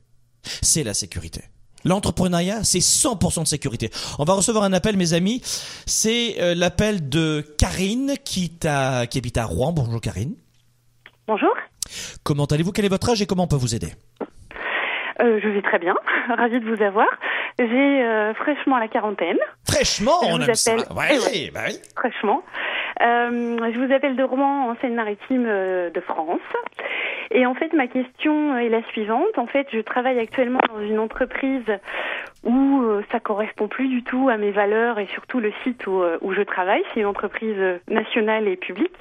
c'est 0.62 0.84
la 0.84 0.93
sécurité. 0.93 1.43
L'entrepreneuriat, 1.86 2.63
c'est 2.63 2.80
100% 2.80 3.43
de 3.43 3.48
sécurité. 3.48 3.91
On 4.17 4.24
va 4.24 4.34
recevoir 4.34 4.63
un 4.63 4.72
appel, 4.74 4.96
mes 4.96 5.13
amis. 5.13 5.41
C'est 5.86 6.41
euh, 6.41 6.56
l'appel 6.56 7.10
de 7.10 7.46
Karine 7.58 8.15
qui, 8.24 8.50
qui 8.50 8.67
habite 8.67 9.38
à 9.38 9.46
Rouen. 9.46 9.74
Bonjour 9.74 10.00
Karine. 10.00 10.36
Bonjour, 11.27 11.52
Comment 12.23 12.46
allez-vous? 12.46 12.71
Quel 12.71 12.86
est 12.86 12.90
votre 12.90 13.10
âge 13.10 13.21
et 13.21 13.25
comment 13.25 13.44
on 13.44 13.48
peut 13.48 13.56
vous 13.56 13.75
aider? 13.75 13.94
Euh, 15.22 15.40
je 15.44 15.48
vais 15.50 15.62
très 15.62 15.80
bien, 15.80 15.96
ravie 16.30 16.60
de 16.60 16.66
vous 16.76 16.82
avoir. 16.84 17.08
J'ai 17.60 17.66
euh, 18.04 18.34
fraîchement 18.34 18.78
la 18.80 18.88
quarantaine, 18.88 19.38
Fraîchement, 19.70 20.20
Je 20.24 20.28
on 20.28 20.38
vous 20.38 20.44
aime 20.50 20.56
ça. 20.56 20.72
appelle- 20.74 20.86
Ouais, 20.98 21.08
Eh 21.12 21.20
ouais. 21.20 21.52
bah 21.54 21.62
oui. 21.68 21.76
fraîchement. 21.96 22.44
Euh, 23.02 23.72
je 23.74 23.80
vous 23.80 23.94
appelle 23.94 24.16
de 24.16 24.24
Rouen, 24.24 24.70
en 24.72 24.76
Seine-Maritime 24.82 25.46
euh, 25.48 25.90
de 25.90 26.00
France. 26.02 26.40
Et 27.32 27.46
en 27.46 27.56
fait, 27.56 27.74
ma 27.74 27.88
question 27.88 28.58
est 28.58 28.70
la 28.70 28.84
suivante. 28.92 29.38
En 29.38 29.48
fait, 29.48 29.68
je 29.74 29.80
travaille 29.80 30.20
actuellement 30.20 30.60
dans 30.72 30.82
une 30.82 31.00
entreprise 31.00 31.64
où 32.44 32.81
euh, 32.81 33.04
ça 33.12 33.19
correspond 33.19 33.67
plus 33.67 33.87
du 33.87 34.04
tout 34.04 34.29
à 34.29 34.37
mes 34.37 34.52
valeurs 34.52 35.00
et 35.00 35.08
surtout 35.08 35.39
le 35.39 35.54
site 35.63 35.87
où, 35.87 36.02
euh, 36.02 36.17
où 36.21 36.33
je 36.33 36.41
travaille. 36.41 36.83
C'est 36.94 37.00
une 37.00 37.06
entreprise 37.06 37.56
euh, 37.58 37.77
nationale 37.89 38.48
et 38.48 38.58
publique. 38.58 38.96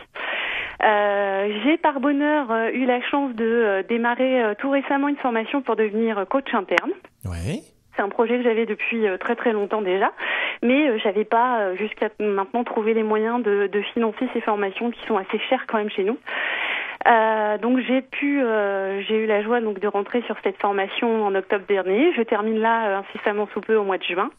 Euh, 0.82 1.48
J'ai 1.64 1.76
par 1.76 2.00
bonheur 2.00 2.50
euh, 2.50 2.70
eu 2.72 2.84
la 2.86 3.00
chance 3.02 3.34
de 3.34 3.84
démarrer 3.88 4.54
tout 4.58 4.70
récemment 4.70 5.08
une 5.08 5.16
formation 5.16 5.62
pour 5.62 5.76
devenir 5.76 6.24
coach 6.28 6.52
interne. 6.54 6.92
Ouais. 7.24 7.60
C'est 7.94 8.02
un 8.02 8.08
projet 8.08 8.38
que 8.38 8.42
j'avais 8.42 8.64
depuis 8.64 9.04
très 9.20 9.36
très 9.36 9.52
longtemps 9.52 9.82
déjà, 9.82 10.12
mais 10.62 10.98
j'avais 11.00 11.26
pas 11.26 11.74
jusqu'à 11.74 12.08
maintenant 12.18 12.64
trouvé 12.64 12.94
les 12.94 13.02
moyens 13.02 13.42
de, 13.42 13.68
de 13.70 13.82
financer 13.92 14.26
ces 14.32 14.40
formations 14.40 14.90
qui 14.90 15.04
sont 15.06 15.18
assez 15.18 15.38
chères 15.50 15.66
quand 15.66 15.76
même 15.76 15.90
chez 15.90 16.02
nous. 16.02 16.16
Euh, 17.06 17.58
donc 17.58 17.80
j'ai 17.80 18.00
pu, 18.00 18.42
euh, 18.42 19.00
j'ai 19.02 19.16
eu 19.16 19.26
la 19.26 19.42
joie 19.42 19.60
donc 19.60 19.80
de 19.80 19.88
rentrer 19.88 20.22
sur 20.22 20.36
cette 20.44 20.56
formation 20.60 21.24
en 21.24 21.34
octobre 21.34 21.64
dernier. 21.66 22.12
Je 22.16 22.22
termine 22.22 22.60
là 22.60 22.86
euh, 22.86 23.00
incessamment 23.00 23.48
sous 23.52 23.60
peu 23.60 23.76
au 23.76 23.84
mois 23.84 23.98
de 23.98 24.04
juin. 24.04 24.30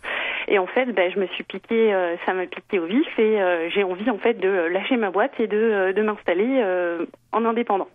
Et 0.47 0.59
en 0.59 0.67
fait, 0.67 0.85
ben, 0.85 1.11
je 1.13 1.19
me 1.19 1.27
suis 1.27 1.43
piqué, 1.43 1.93
euh, 1.93 2.15
ça 2.25 2.33
m'a 2.33 2.45
piqué 2.45 2.79
au 2.79 2.85
vif 2.85 3.07
et 3.17 3.41
euh, 3.41 3.69
j'ai 3.69 3.83
envie 3.83 4.09
en 4.09 4.17
fait 4.17 4.35
de 4.35 4.67
lâcher 4.71 4.97
ma 4.97 5.09
boîte 5.09 5.33
et 5.39 5.47
de, 5.47 5.93
de 5.93 6.01
m'installer 6.01 6.61
euh, 6.63 7.05
en 7.31 7.45
indépendant. 7.45 7.87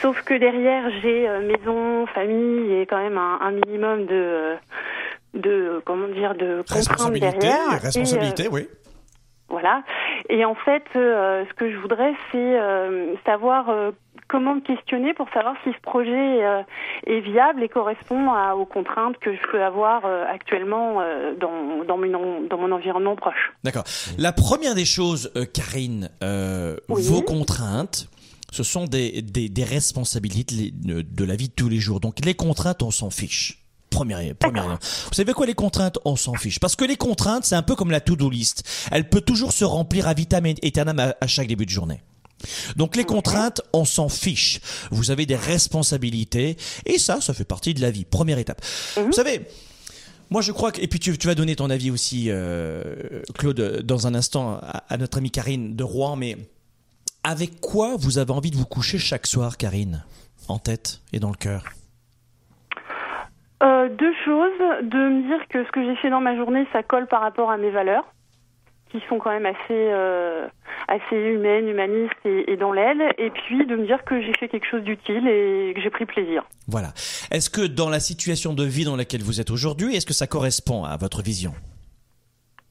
Sauf 0.00 0.22
que 0.22 0.34
derrière, 0.34 0.90
j'ai 1.02 1.28
euh, 1.28 1.40
maison, 1.40 2.06
famille 2.06 2.74
et 2.74 2.86
quand 2.86 2.98
même 2.98 3.16
un, 3.18 3.38
un 3.40 3.52
minimum 3.52 4.06
de, 4.06 4.54
de 5.34 5.80
comment 5.84 6.08
dire, 6.08 6.34
de 6.34 6.58
contraintes 6.58 6.88
Responsabilité, 6.88 7.38
derrière. 7.38 7.72
Et, 7.74 7.78
responsabilité, 7.78 8.48
oui. 8.50 8.68
Voilà. 9.48 9.82
Et 10.28 10.44
en 10.44 10.54
fait, 10.54 10.84
euh, 10.96 11.44
ce 11.48 11.54
que 11.54 11.70
je 11.70 11.76
voudrais, 11.78 12.12
c'est 12.32 12.38
euh, 12.60 13.14
savoir 13.24 13.68
euh, 13.70 13.92
comment 14.28 14.56
me 14.56 14.60
questionner 14.60 15.14
pour 15.14 15.28
savoir 15.32 15.54
si 15.62 15.70
ce 15.72 15.80
projet 15.82 16.44
euh, 16.44 16.62
est 17.06 17.20
viable 17.20 17.62
et 17.62 17.68
correspond 17.68 18.32
à- 18.32 18.54
aux 18.56 18.66
contraintes 18.66 19.16
que 19.18 19.32
je 19.34 19.40
peux 19.52 19.62
avoir 19.62 20.04
euh, 20.04 20.24
actuellement 20.28 21.00
euh, 21.00 21.34
dans, 21.36 21.84
dans, 21.84 21.96
mon, 21.96 22.12
en- 22.14 22.40
dans 22.42 22.58
mon 22.58 22.72
environnement 22.72 23.14
proche. 23.14 23.52
D'accord. 23.62 23.84
La 24.18 24.32
première 24.32 24.74
des 24.74 24.84
choses, 24.84 25.30
euh, 25.36 25.44
Karine, 25.44 26.10
euh, 26.24 26.76
Oui. 26.88 27.02
vos 27.06 27.22
contraintes, 27.22 28.08
ce 28.50 28.62
sont 28.64 28.84
des, 28.86 29.22
des, 29.22 29.48
des 29.48 29.64
responsabilités 29.64 30.70
de 30.72 31.24
la 31.24 31.36
vie 31.36 31.48
de 31.48 31.54
tous 31.54 31.68
les 31.68 31.78
jours. 31.78 32.00
Donc 32.00 32.24
les 32.24 32.34
contraintes, 32.34 32.82
on 32.82 32.90
s'en 32.90 33.10
fiche. 33.10 33.58
Première, 33.96 34.34
première. 34.36 34.78
Vous 35.08 35.14
savez 35.14 35.32
quoi 35.32 35.46
les 35.46 35.54
contraintes? 35.54 35.98
On 36.04 36.16
s'en 36.16 36.34
fiche. 36.34 36.60
Parce 36.60 36.76
que 36.76 36.84
les 36.84 36.96
contraintes, 36.96 37.46
c'est 37.46 37.54
un 37.54 37.62
peu 37.62 37.74
comme 37.74 37.90
la 37.90 38.00
to-do 38.02 38.28
list. 38.28 38.62
Elle 38.92 39.08
peut 39.08 39.22
toujours 39.22 39.52
se 39.54 39.64
remplir 39.64 40.06
à 40.06 40.12
vitam 40.12 40.44
aeternam 40.44 40.98
à, 40.98 41.16
à 41.18 41.26
chaque 41.26 41.48
début 41.48 41.64
de 41.64 41.70
journée. 41.70 42.02
Donc 42.76 42.94
les 42.94 43.04
contraintes, 43.04 43.62
on 43.72 43.86
s'en 43.86 44.10
fiche. 44.10 44.60
Vous 44.90 45.10
avez 45.10 45.24
des 45.24 45.34
responsabilités 45.34 46.58
et 46.84 46.98
ça, 46.98 47.22
ça 47.22 47.32
fait 47.32 47.46
partie 47.46 47.72
de 47.72 47.80
la 47.80 47.90
vie. 47.90 48.04
Première 48.04 48.38
étape. 48.38 48.60
Vous 48.96 49.12
savez, 49.12 49.48
moi, 50.28 50.42
je 50.42 50.52
crois 50.52 50.72
que, 50.72 50.82
et 50.82 50.88
puis 50.88 51.00
tu, 51.00 51.16
tu 51.16 51.26
vas 51.26 51.34
donner 51.34 51.56
ton 51.56 51.70
avis 51.70 51.90
aussi, 51.90 52.26
euh, 52.28 53.22
Claude, 53.38 53.80
dans 53.82 54.06
un 54.06 54.14
instant 54.14 54.58
à, 54.60 54.84
à 54.90 54.96
notre 54.98 55.16
amie 55.16 55.30
Karine 55.30 55.74
de 55.74 55.84
Rouen, 55.84 56.16
mais 56.16 56.36
avec 57.24 57.60
quoi 57.62 57.96
vous 57.96 58.18
avez 58.18 58.32
envie 58.32 58.50
de 58.50 58.56
vous 58.56 58.66
coucher 58.66 58.98
chaque 58.98 59.26
soir, 59.26 59.56
Karine? 59.56 60.04
En 60.48 60.58
tête 60.58 61.00
et 61.14 61.18
dans 61.18 61.30
le 61.30 61.36
cœur? 61.36 61.64
Euh, 63.62 63.88
deux 63.88 64.12
choses, 64.24 64.58
de 64.82 64.98
me 64.98 65.28
dire 65.28 65.48
que 65.48 65.64
ce 65.64 65.70
que 65.70 65.82
j'ai 65.82 65.96
fait 65.96 66.10
dans 66.10 66.20
ma 66.20 66.36
journée, 66.36 66.66
ça 66.72 66.82
colle 66.82 67.06
par 67.06 67.22
rapport 67.22 67.50
à 67.50 67.56
mes 67.56 67.70
valeurs, 67.70 68.04
qui 68.90 69.00
sont 69.08 69.18
quand 69.18 69.30
même 69.30 69.46
assez, 69.46 69.58
euh, 69.70 70.46
assez 70.88 71.16
humaines, 71.16 71.68
humanistes 71.68 72.14
et, 72.24 72.56
dans 72.56 72.72
l'aide, 72.72 73.02
et 73.18 73.30
puis 73.30 73.64
de 73.66 73.76
me 73.76 73.86
dire 73.86 74.04
que 74.04 74.20
j'ai 74.20 74.34
fait 74.34 74.48
quelque 74.48 74.66
chose 74.70 74.82
d'utile 74.82 75.26
et 75.26 75.72
que 75.74 75.80
j'ai 75.80 75.90
pris 75.90 76.04
plaisir. 76.04 76.44
Voilà. 76.68 76.88
Est-ce 77.30 77.48
que 77.48 77.66
dans 77.66 77.88
la 77.88 78.00
situation 78.00 78.52
de 78.52 78.64
vie 78.64 78.84
dans 78.84 78.96
laquelle 78.96 79.22
vous 79.22 79.40
êtes 79.40 79.50
aujourd'hui, 79.50 79.96
est-ce 79.96 80.06
que 80.06 80.14
ça 80.14 80.26
correspond 80.26 80.84
à 80.84 80.96
votre 80.96 81.22
vision? 81.22 81.52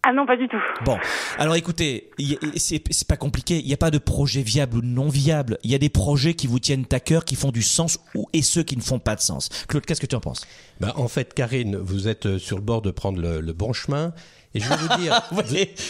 Ah 0.08 0.14
non, 0.14 0.28
pas 0.28 0.38
du 0.38 0.48
tout. 0.48 0.62
Bon, 0.84 1.00
alors 1.40 1.56
écoutez, 1.56 2.12
c'est 2.58 2.84
c'est 2.92 3.08
pas 3.08 3.18
compliqué. 3.18 3.58
Il 3.60 3.66
n'y 3.66 3.74
a 3.74 3.78
pas 3.78 3.90
de 3.90 3.98
projet 3.98 4.44
viable 4.44 4.78
ou 4.78 4.82
non 4.84 5.10
viable. 5.10 5.58
Il 5.64 5.72
y 5.72 5.76
a 5.76 5.80
des 5.80 5.90
projets 5.90 6.36
qui 6.36 6.46
vous 6.46 6.60
tiennent 6.60 6.86
à 6.92 7.00
cœur, 7.00 7.26
qui 7.26 7.36
font 7.36 7.52
du 7.52 7.64
sens, 7.64 7.98
ou 8.14 8.28
et 8.32 8.44
ceux 8.44 8.62
qui 8.62 8.78
ne 8.78 8.84
font 8.84 9.00
pas 9.00 9.16
de 9.16 9.22
sens. 9.22 9.50
Claude, 9.68 9.84
qu'est-ce 9.84 10.02
que 10.02 10.06
tu 10.06 10.16
en 10.16 10.20
penses? 10.20 10.46
Ben, 10.80 10.94
en 10.96 11.08
fait, 11.08 11.34
Karine, 11.34 11.76
vous 11.78 12.08
êtes 12.08 12.28
euh, 12.28 12.38
sur 12.38 12.58
le 12.58 12.62
bord 12.62 12.84
de 12.84 12.92
prendre 12.92 13.20
le, 13.20 13.42
le 13.42 13.54
bon 13.54 13.74
chemin. 13.74 14.14
Et 14.54 14.60
je 14.60 14.70
vais 14.70 14.76
vous 14.76 15.02
dire, 15.02 15.22
vous, 15.32 15.42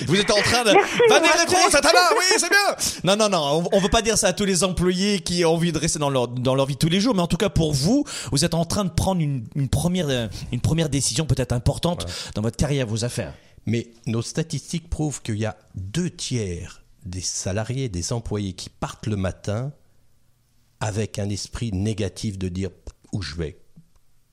vous 0.07 0.15
êtes 0.15 0.31
en 0.31 0.41
train 0.41 0.63
de. 0.63 0.71
Va 1.09 1.19
des 1.19 1.27
rétro, 1.27 1.69
Satana, 1.69 1.99
oui, 2.17 2.37
c'est 2.37 2.49
bien. 2.49 2.57
Non, 3.03 3.17
non, 3.17 3.27
non, 3.27 3.67
on, 3.71 3.77
on 3.77 3.79
veut 3.81 3.89
pas 3.89 4.01
dire 4.01 4.17
ça 4.17 4.27
à 4.29 4.33
tous 4.33 4.45
les 4.45 4.63
employés 4.63 5.19
qui 5.19 5.43
ont 5.43 5.53
envie 5.53 5.73
de 5.73 5.77
rester 5.77 5.99
dans 5.99 6.09
leur 6.09 6.29
dans 6.29 6.55
leur 6.55 6.65
vie 6.65 6.77
tous 6.77 6.89
les 6.89 7.01
jours, 7.01 7.13
mais 7.15 7.21
en 7.21 7.27
tout 7.27 7.37
cas 7.37 7.49
pour 7.49 7.73
vous, 7.73 8.05
vous 8.31 8.45
êtes 8.45 8.53
en 8.53 8.63
train 8.63 8.85
de 8.85 8.89
prendre 8.89 9.19
une, 9.21 9.45
une 9.55 9.67
première 9.67 10.07
euh, 10.09 10.27
une 10.53 10.61
première 10.61 10.87
décision 10.87 11.25
peut-être 11.25 11.51
importante 11.51 12.07
dans 12.33 12.41
votre 12.41 12.57
carrière, 12.57 12.87
vos 12.87 13.03
affaires. 13.03 13.33
Mais 13.65 13.87
nos 14.05 14.21
statistiques 14.21 14.89
prouvent 14.89 15.21
qu'il 15.21 15.37
y 15.37 15.45
a 15.45 15.57
deux 15.75 16.09
tiers 16.09 16.83
des 17.05 17.21
salariés, 17.21 17.89
des 17.89 18.13
employés 18.13 18.53
qui 18.53 18.69
partent 18.69 19.07
le 19.07 19.15
matin 19.15 19.71
avec 20.79 21.19
un 21.19 21.29
esprit 21.29 21.71
négatif 21.71 22.37
de 22.37 22.49
dire 22.49 22.69
où 23.11 23.21
je 23.21 23.35
vais, 23.35 23.57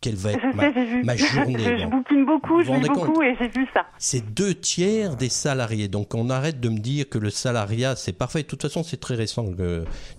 quelle 0.02 0.16
va 0.16 0.32
Je 0.32 0.36
être 0.36 0.44
ma, 0.54 0.62
sais, 0.64 0.72
j'ai 0.74 0.84
vu. 0.84 1.02
ma 1.04 1.16
journée. 1.16 1.56
je, 1.58 1.76
je 1.84 1.86
bouquine 1.86 2.26
beaucoup, 2.26 2.56
Vous 2.58 2.64
je 2.64 2.72
lis 2.72 2.88
beaucoup 2.88 3.22
et 3.22 3.34
j'ai 3.40 3.48
vu 3.48 3.66
ça. 3.72 3.86
C'est 3.98 4.34
deux 4.34 4.54
tiers 4.54 5.16
des 5.16 5.30
salariés. 5.30 5.88
Donc 5.88 6.14
on 6.14 6.28
arrête 6.28 6.60
de 6.60 6.68
me 6.68 6.78
dire 6.78 7.08
que 7.08 7.16
le 7.18 7.30
salariat, 7.30 7.96
c'est 7.96 8.12
parfait. 8.12 8.42
De 8.42 8.46
toute 8.48 8.60
façon, 8.60 8.82
c'est 8.82 8.98
très 9.00 9.14
récent 9.14 9.46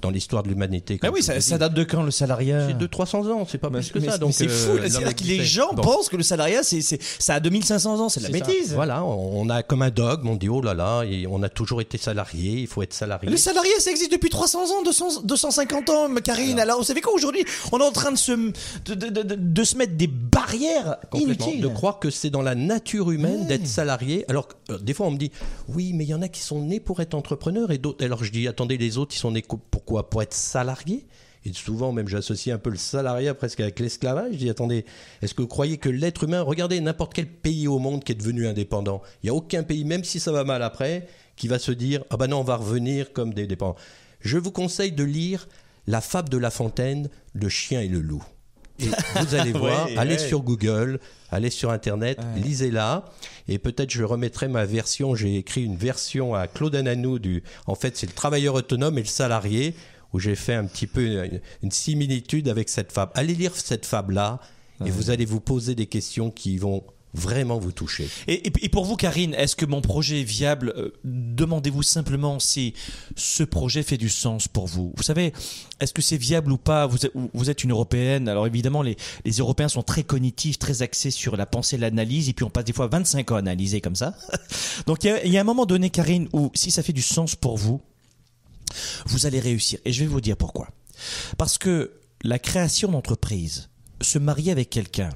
dans 0.01 0.09
l'histoire 0.09 0.41
de 0.43 0.49
l'humanité. 0.49 0.99
Ah 1.03 1.09
oui, 1.13 1.21
ça, 1.21 1.57
date 1.57 1.73
de 1.75 1.84
quand 1.84 2.01
le 2.03 2.11
salariat 2.11 2.67
C'est 2.69 2.77
de 2.77 2.88
300 2.88 3.29
ans, 3.29 3.45
c'est 3.47 3.57
pas 3.59 3.69
plus 3.69 3.91
que 3.91 3.99
Mais- 3.99 4.05
ça. 4.05 4.11
mais 4.13 4.17
Donc 4.19 4.34
c'est 4.34 4.47
euh, 4.47 4.49
fou. 4.49 4.77
que 4.77 5.23
les 5.27 5.43
gens 5.43 5.73
Bon. 5.73 5.84
pensent 5.84 6.09
que 6.09 6.17
le 6.17 6.23
salariat, 6.23 6.63
c'est, 6.63 6.81
ça 6.81 7.36
a 7.36 7.39
2500 7.39 7.99
ans, 7.99 8.09
c'est 8.09 8.21
de 8.25 8.31
la 8.31 8.39
ça. 8.39 8.45
bêtise. 8.45 8.73
Voilà, 8.73 9.03
on 9.03 9.49
a 9.49 9.61
comme 9.63 9.81
un 9.81 9.89
dogme, 9.89 10.29
on 10.29 10.36
dit 10.36 10.49
oh 10.49 10.61
là 10.61 10.73
là, 10.73 11.03
et 11.03 11.27
on 11.29 11.43
a 11.43 11.49
toujours 11.49 11.81
été 11.81 11.97
salarié, 11.97 12.59
il 12.61 12.67
faut 12.67 12.81
être 12.81 12.93
salarié. 12.93 13.29
Le 13.29 13.38
salarié, 13.38 13.71
ça 13.79 13.91
existe 13.91 14.11
depuis 14.11 14.29
300 14.29 14.59
ans, 14.71 14.84
200, 14.86 15.21
250 15.23 15.89
ans, 15.89 16.07
Karine. 16.23 16.59
Alors, 16.59 16.77
vous 16.77 16.84
savez 16.86 17.01
quoi, 17.01 17.13
aujourd'hui, 17.13 17.43
on 17.71 17.79
est 17.79 17.84
en 17.84 17.91
train 17.91 18.11
de 18.11 18.17
se, 18.17 18.31
de, 18.31 18.53
de, 18.93 19.07
de, 19.09 19.21
de- 19.23 19.36
de 19.36 19.63
se 19.74 19.78
mettre 19.78 19.95
des 19.95 20.07
barrières 20.07 20.97
inutiles. 21.13 21.61
De 21.61 21.67
croire 21.67 21.99
que 21.99 22.09
c'est 22.09 22.30
dans 22.30 22.41
la 22.41 22.55
nature 22.55 23.11
humaine 23.11 23.47
d'être 23.47 23.67
salarié. 23.67 24.26
Alors, 24.30 24.47
euh, 24.69 24.78
des 24.78 24.93
fois, 24.93 25.07
on 25.07 25.11
me 25.11 25.17
dit, 25.17 25.32
oui, 25.67 25.93
mais 25.93 26.05
il 26.05 26.09
y 26.09 26.13
en 26.13 26.21
a 26.21 26.28
qui 26.28 26.41
sont 26.41 26.61
nés 26.61 26.80
pour 26.80 26.99
être 27.01 27.13
entrepreneurs 27.13 27.71
et 27.71 27.78
d'autres. 27.78 28.03
Alors, 28.05 28.24
je 28.24 28.32
dis, 28.32 28.47
attendez, 28.47 28.78
les 28.78 28.97
autres, 28.97 29.15
ils 29.15 29.19
sont 29.19 29.32
nés 29.32 29.43
pourquoi? 29.71 30.09
Pour 30.09 30.21
être 30.21 30.34
salariés? 30.34 31.05
Et 31.45 31.51
souvent, 31.51 31.91
même, 31.91 32.07
j'associe 32.07 32.55
un 32.55 32.57
peu 32.57 32.69
le 32.69 32.78
salariat 32.78 33.34
presque 33.34 33.59
avec 33.59 33.80
l'esclavage. 33.80 34.34
Je 34.34 34.38
dis, 34.38 34.49
attendez, 34.49 34.86
est-ce 35.21 35.34
que 35.34 35.41
vous 35.41 35.47
croyez 35.47 35.78
que 35.78 35.89
l'être 35.89 36.24
humain, 36.24 36.41
regardez 36.41 36.80
n'importe 36.80 37.13
quel 37.13 37.28
pays 37.28 37.67
au 37.67 37.80
monde 37.80 38.03
qui 38.03 38.13
est 38.13 38.15
devenu 38.15 38.47
indépendant, 38.47 39.01
il 39.21 39.26
n'y 39.26 39.30
a 39.30 39.34
aucun 39.34 39.63
pays, 39.63 39.84
même 39.84 40.05
si 40.05 40.21
ça 40.21 40.32
va 40.32 40.45
mal 40.45 40.63
après, 40.63 41.07
qui 41.36 41.49
va 41.49 41.59
se 41.59 41.71
dire, 41.71 42.05
ah 42.11 42.17
ben 42.17 42.28
non, 42.28 42.39
on 42.39 42.43
va 42.43 42.55
revenir 42.55 43.11
comme 43.11 43.34
des 43.34 43.45
dépendants. 43.45 43.76
Je 44.21 44.38
vous 44.38 44.51
conseille 44.51 44.93
de 44.93 45.03
lire 45.03 45.49
la 45.86 45.99
fable 45.99 46.30
de 46.30 46.38
La 46.38 46.49
Fontaine, 46.49 47.09
Le 47.34 47.49
chien 47.49 47.82
et 47.82 47.89
le 47.89 47.99
loup. 47.99 48.24
Et 48.84 49.19
vous 49.19 49.36
allez 49.36 49.51
voir, 49.53 49.88
Ouais, 49.88 49.97
allez 49.97 50.15
ouais. 50.15 50.27
sur 50.27 50.41
Google, 50.41 50.99
allez 51.31 51.49
sur 51.49 51.71
Internet, 51.71 52.19
lisez-la. 52.36 53.05
Et 53.47 53.57
peut-être 53.59 53.91
je 53.91 54.03
remettrai 54.03 54.47
ma 54.47 54.65
version. 54.65 55.15
J'ai 55.15 55.38
écrit 55.38 55.63
une 55.63 55.75
version 55.77 56.34
à 56.36 56.47
Claude 56.47 56.75
Ananou 56.75 57.19
du. 57.19 57.43
En 57.67 57.75
fait, 57.75 57.97
c'est 57.97 58.07
le 58.07 58.13
travailleur 58.13 58.55
autonome 58.55 58.97
et 58.97 59.01
le 59.01 59.07
salarié, 59.07 59.75
où 60.13 60.19
j'ai 60.19 60.36
fait 60.36 60.53
un 60.53 60.65
petit 60.65 60.88
peu 60.88 61.25
une, 61.25 61.41
une 61.63 61.71
similitude 61.71 62.47
avec 62.47 62.69
cette 62.69 62.91
fable. 62.91 63.11
Allez 63.15 63.34
lire 63.36 63.55
cette 63.55 63.86
fable-là, 63.86 64.39
et 64.86 64.89
vous 64.89 65.09
allez 65.11 65.25
vous 65.25 65.39
poser 65.39 65.75
des 65.75 65.86
questions 65.86 66.29
qui 66.29 66.57
vont 66.57 66.84
vraiment 67.14 67.59
vous 67.59 67.72
toucher. 67.72 68.09
Et, 68.28 68.51
pour 68.70 68.86
vous, 68.86 68.95
Karine, 68.95 69.34
est-ce 69.36 69.55
que 69.55 69.66
mon 69.66 69.82
projet 69.82 70.22
est 70.22 70.26
viable 70.26 70.74
Euh, 70.76 70.91
Demandez-vous 71.03 71.84
simplement 71.84 72.39
si 72.39 72.74
ce 73.16 73.43
projet 73.43 73.84
fait 73.84 73.97
du 73.97 74.09
sens 74.09 74.47
pour 74.47 74.68
vous. 74.68 74.93
Vous 74.95 75.03
savez, 75.03 75.34
est-ce 75.80 75.93
que 75.93 76.01
c'est 76.01 76.18
viable 76.18 76.51
ou 76.51 76.57
pas? 76.57 76.88
Vous 76.88 77.49
êtes, 77.49 77.64
une 77.64 77.72
Européenne. 77.72 78.28
Alors 78.28 78.47
évidemment, 78.47 78.82
les, 78.82 78.95
Européens 79.38 79.68
sont 79.70 79.84
très 79.84 80.03
cognitifs, 80.03 80.57
très 80.57 80.82
axés 80.82 81.11
sur 81.11 81.38
la 81.38 81.45
pensée, 81.45 81.78
l'analyse, 81.78 82.30
et 82.30 82.34
puis 82.34 82.45
on 82.45 82.49
passe 82.49 82.66
des 82.66 82.74
fois 82.74 82.88
25 82.88 83.32
ans 83.32 83.36
à 83.36 83.39
analyser 83.39 83.82
comme 83.82 83.95
ça. 83.95 84.16
Donc 84.88 85.03
il 85.03 85.22
y, 85.26 85.30
y 85.30 85.38
a 85.38 85.41
un 85.41 85.45
moment 85.45 85.66
donné, 85.66 85.89
Karine, 85.89 86.28
où 86.34 86.51
si 86.53 86.72
ça 86.72 86.84
fait 86.84 86.93
du 86.93 87.01
sens 87.01 87.36
pour 87.36 87.57
vous, 87.57 87.82
vous 89.05 89.26
allez 89.26 89.39
réussir. 89.39 89.80
Et 89.86 89.93
je 89.93 90.01
vais 90.01 90.07
vous 90.07 90.22
dire 90.22 90.38
pourquoi. 90.38 90.70
Parce 91.38 91.57
que 91.57 91.91
la 92.24 92.39
création 92.39 92.91
d'entreprise, 92.91 93.70
se 94.01 94.20
marier 94.20 94.51
avec 94.51 94.70
quelqu'un, 94.70 95.09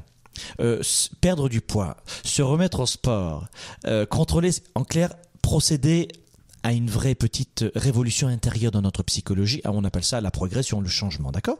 euh, 0.59 0.81
perdre 1.21 1.49
du 1.49 1.61
poids, 1.61 1.97
se 2.23 2.41
remettre 2.41 2.81
au 2.81 2.85
sport, 2.85 3.47
euh, 3.85 4.05
contrôler, 4.05 4.51
en 4.75 4.83
clair, 4.83 5.13
procéder 5.41 6.07
à 6.63 6.73
une 6.73 6.89
vraie 6.89 7.15
petite 7.15 7.65
révolution 7.75 8.27
intérieure 8.27 8.71
dans 8.71 8.81
notre 8.81 9.03
psychologie. 9.03 9.61
Ah, 9.63 9.71
On 9.71 9.83
appelle 9.83 10.03
ça 10.03 10.21
la 10.21 10.31
progression, 10.31 10.81
le 10.81 10.89
changement, 10.89 11.31
d'accord? 11.31 11.57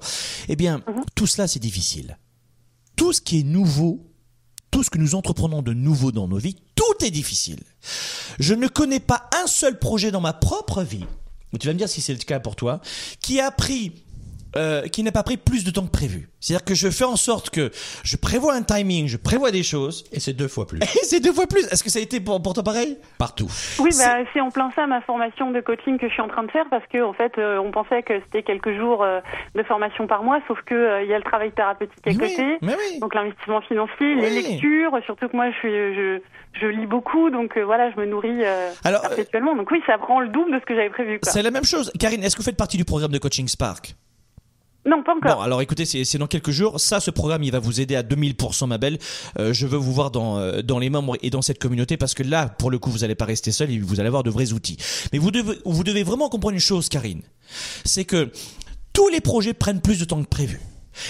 Eh 0.49 0.55
bien, 0.55 0.81
tout 1.15 1.27
cela, 1.27 1.47
c'est 1.47 1.59
difficile. 1.59 2.17
Tout 2.95 3.13
ce 3.13 3.21
qui 3.21 3.39
est 3.39 3.43
nouveau, 3.43 4.05
tout 4.71 4.83
ce 4.83 4.89
que 4.89 4.97
nous 4.97 5.15
entreprenons 5.15 5.61
de 5.61 5.73
nouveau 5.73 6.11
dans 6.11 6.27
nos 6.27 6.37
vies, 6.37 6.57
tout 6.75 7.05
est 7.05 7.11
difficile. 7.11 7.59
Je 8.39 8.53
ne 8.53 8.67
connais 8.67 8.99
pas 8.99 9.29
un 9.43 9.47
seul 9.47 9.79
projet 9.79 10.11
dans 10.11 10.21
ma 10.21 10.33
propre 10.33 10.83
vie, 10.83 11.05
tu 11.59 11.67
vas 11.67 11.73
me 11.73 11.79
dire 11.79 11.89
si 11.89 12.01
c'est 12.01 12.13
le 12.13 12.19
cas 12.19 12.39
pour 12.39 12.55
toi, 12.55 12.81
qui 13.21 13.39
a 13.39 13.51
pris 13.51 13.93
euh, 14.57 14.87
qui 14.87 15.03
n'a 15.03 15.11
pas 15.11 15.23
pris 15.23 15.37
plus 15.37 15.63
de 15.63 15.71
temps 15.71 15.85
que 15.85 15.91
prévu. 15.91 16.29
C'est-à-dire 16.39 16.65
que 16.65 16.75
je 16.75 16.89
fais 16.89 17.03
en 17.05 17.15
sorte 17.15 17.49
que 17.49 17.71
je 18.03 18.17
prévois 18.17 18.53
un 18.53 18.63
timing, 18.63 19.07
je 19.07 19.17
prévois 19.17 19.51
des 19.51 19.63
choses. 19.63 20.03
Et 20.11 20.19
c'est 20.19 20.33
deux 20.33 20.47
fois 20.47 20.65
plus. 20.67 20.79
Et 20.81 21.03
c'est 21.05 21.19
deux 21.19 21.31
fois 21.33 21.47
plus. 21.47 21.65
Est-ce 21.71 21.83
que 21.83 21.89
ça 21.89 21.99
a 21.99 22.01
été 22.01 22.19
pour, 22.19 22.41
pour 22.41 22.53
toi 22.53 22.63
pareil? 22.63 22.97
Partout. 23.17 23.47
Oui, 23.79 23.91
bah, 23.97 24.17
c'est 24.33 24.41
en 24.41 24.49
plein 24.51 24.71
ça 24.75 24.85
ma 24.87 25.01
formation 25.01 25.51
de 25.51 25.61
coaching 25.61 25.97
que 25.97 26.07
je 26.07 26.13
suis 26.13 26.21
en 26.21 26.27
train 26.27 26.43
de 26.43 26.51
faire 26.51 26.65
parce 26.69 26.85
que 26.91 27.01
en 27.03 27.13
fait, 27.13 27.33
euh, 27.37 27.57
on 27.59 27.71
pensait 27.71 28.03
que 28.03 28.19
c'était 28.25 28.43
quelques 28.43 28.75
jours 28.77 29.03
euh, 29.03 29.19
de 29.55 29.63
formation 29.63 30.07
par 30.07 30.23
mois, 30.23 30.39
sauf 30.47 30.59
que 30.65 30.75
euh, 30.75 31.03
il 31.03 31.09
y 31.09 31.13
a 31.13 31.17
le 31.17 31.23
travail 31.23 31.51
thérapeutique 31.51 32.05
à 32.05 32.09
Oui, 32.09 32.17
côté, 32.17 32.57
mais 32.61 32.75
oui. 32.75 32.99
donc 32.99 33.13
l'investissement 33.15 33.61
financier, 33.61 34.15
Oui. 34.15 34.21
les 34.21 34.29
lectures, 34.41 34.91
surtout 35.05 35.27
que 35.27 35.35
moi 35.35 35.49
je 35.51 35.55
suis, 35.57 35.69
je, 35.69 36.19
je 36.61 36.67
lis 36.67 36.85
beaucoup, 36.87 37.29
donc 37.29 37.57
euh, 37.57 37.61
voilà, 37.65 37.91
je 37.91 37.99
me 37.99 38.05
nourris 38.05 38.43
euh, 38.43 38.71
Alors, 38.83 39.01
perpétuellement. 39.01 39.55
Donc 39.55 39.69
oui, 39.71 39.81
ça 39.85 39.97
prend 39.97 40.19
le 40.21 40.29
double 40.29 40.53
de 40.53 40.59
ce 40.59 40.65
que 40.65 40.75
j'avais 40.75 40.89
prévu. 40.89 41.19
Quoi. 41.19 41.31
C'est 41.31 41.41
la 41.43 41.51
même 41.51 41.63
chose. 41.65 41.91
Karine, 41.99 42.23
est-ce 42.23 42.35
que 42.35 42.41
vous 42.41 42.45
faites 42.45 42.57
partie 42.57 42.77
du 42.77 42.85
programme 42.85 43.11
de 43.11 43.17
coaching 43.19 43.47
Spark? 43.47 43.95
Non, 44.87 45.03
pas 45.03 45.15
encore. 45.15 45.35
Bon, 45.35 45.41
alors 45.41 45.61
écoutez, 45.61 45.85
c'est 45.85 46.17
dans 46.17 46.27
quelques 46.27 46.51
jours. 46.51 46.79
Ça, 46.79 47.01
ce 47.01 47.11
programme, 47.11 47.43
il 47.43 47.51
va 47.51 47.59
vous 47.59 47.81
aider 47.81 47.95
à 47.95 48.03
2000%, 48.03 48.67
ma 48.67 48.77
belle. 48.77 48.99
Euh, 49.37 49.51
je 49.51 49.67
veux 49.67 49.77
vous 49.77 49.91
voir 49.91 50.11
dans, 50.11 50.37
euh, 50.37 50.61
dans 50.61 50.79
les 50.79 50.89
membres 50.89 51.17
et 51.21 51.29
dans 51.29 51.41
cette 51.41 51.59
communauté 51.59 51.97
parce 51.97 52.13
que 52.13 52.23
là, 52.23 52.47
pour 52.47 52.71
le 52.71 52.79
coup, 52.79 52.89
vous 52.89 52.99
n'allez 52.99 53.15
pas 53.15 53.25
rester 53.25 53.51
seul 53.51 53.67
vous 53.81 53.99
allez 53.99 54.07
avoir 54.07 54.23
de 54.23 54.29
vrais 54.29 54.53
outils. 54.53 54.77
Mais 55.11 55.19
vous 55.19 55.29
devez, 55.29 55.57
vous 55.65 55.83
devez 55.83 56.03
vraiment 56.03 56.29
comprendre 56.29 56.53
une 56.53 56.61
chose, 56.61 56.87
Karine. 56.87 57.21
C'est 57.83 58.05
que 58.05 58.31
tous 58.93 59.09
les 59.09 59.19
projets 59.19 59.53
prennent 59.53 59.81
plus 59.81 59.99
de 59.99 60.05
temps 60.05 60.23
que 60.23 60.29
prévu. 60.29 60.61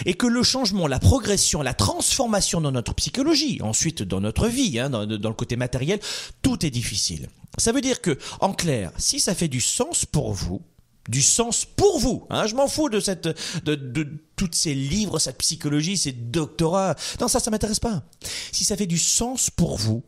Et 0.06 0.16
que 0.16 0.28
le 0.28 0.44
changement, 0.44 0.88
la 0.88 1.00
progression, 1.00 1.62
la 1.62 1.74
transformation 1.74 2.60
dans 2.60 2.72
notre 2.72 2.94
psychologie, 2.96 3.60
ensuite 3.62 4.02
dans 4.02 4.20
notre 4.20 4.48
vie, 4.48 4.80
hein, 4.80 4.90
dans, 4.90 5.06
dans 5.06 5.30
le 5.30 5.36
côté 5.36 5.56
matériel, 5.56 6.00
tout 6.42 6.66
est 6.66 6.72
difficile. 6.72 7.30
Ça 7.58 7.72
veut 7.72 7.82
dire 7.82 8.02
que, 8.02 8.18
en 8.42 8.54
clair, 8.54 8.92
si 8.98 9.20
ça 9.20 9.34
fait 9.34 9.48
du 9.48 9.62
sens 9.62 10.04
pour 10.06 10.34
vous, 10.34 10.62
du 11.08 11.22
sens 11.22 11.66
pour 11.66 12.00
vous. 12.00 12.26
Hein, 12.30 12.48
je 12.48 12.56
m'en 12.56 12.68
fous 12.68 12.90
de 12.90 13.00
cette, 13.00 13.28
de, 13.64 13.76
de 13.76 14.08
tous 14.36 14.50
ces 14.52 14.74
livres, 14.74 15.20
cette 15.20 15.38
psychologie, 15.38 15.98
ces 15.98 16.12
doctorats. 16.12 16.96
Non, 17.20 17.28
ça, 17.28 17.40
ça 17.40 17.52
m'intéresse 17.52 17.80
pas. 17.80 18.04
Si 18.52 18.64
ça 18.64 18.78
fait 18.78 18.88
du 18.88 18.98
sens 18.98 19.50
pour 19.50 19.78
vous, 19.78 20.04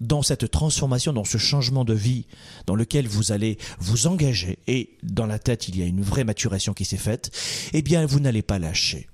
dans 0.00 0.22
cette 0.22 0.50
transformation, 0.50 1.12
dans 1.12 1.24
ce 1.24 1.38
changement 1.38 1.84
de 1.84 1.94
vie 1.94 2.26
dans 2.66 2.76
lequel 2.76 3.08
vous 3.08 3.32
allez 3.32 3.58
vous 3.80 4.06
engager, 4.06 4.58
et 4.66 4.96
dans 5.02 5.26
la 5.26 5.38
tête 5.38 5.68
il 5.68 5.76
y 5.76 5.82
a 5.82 5.86
une 5.86 6.02
vraie 6.02 6.24
maturation 6.24 6.72
qui 6.72 6.84
s'est 6.84 6.96
faite, 6.96 7.30
eh 7.72 7.82
bien 7.82 8.06
vous 8.06 8.20
n'allez 8.20 8.42
pas 8.42 8.58
lâcher. 8.58 9.08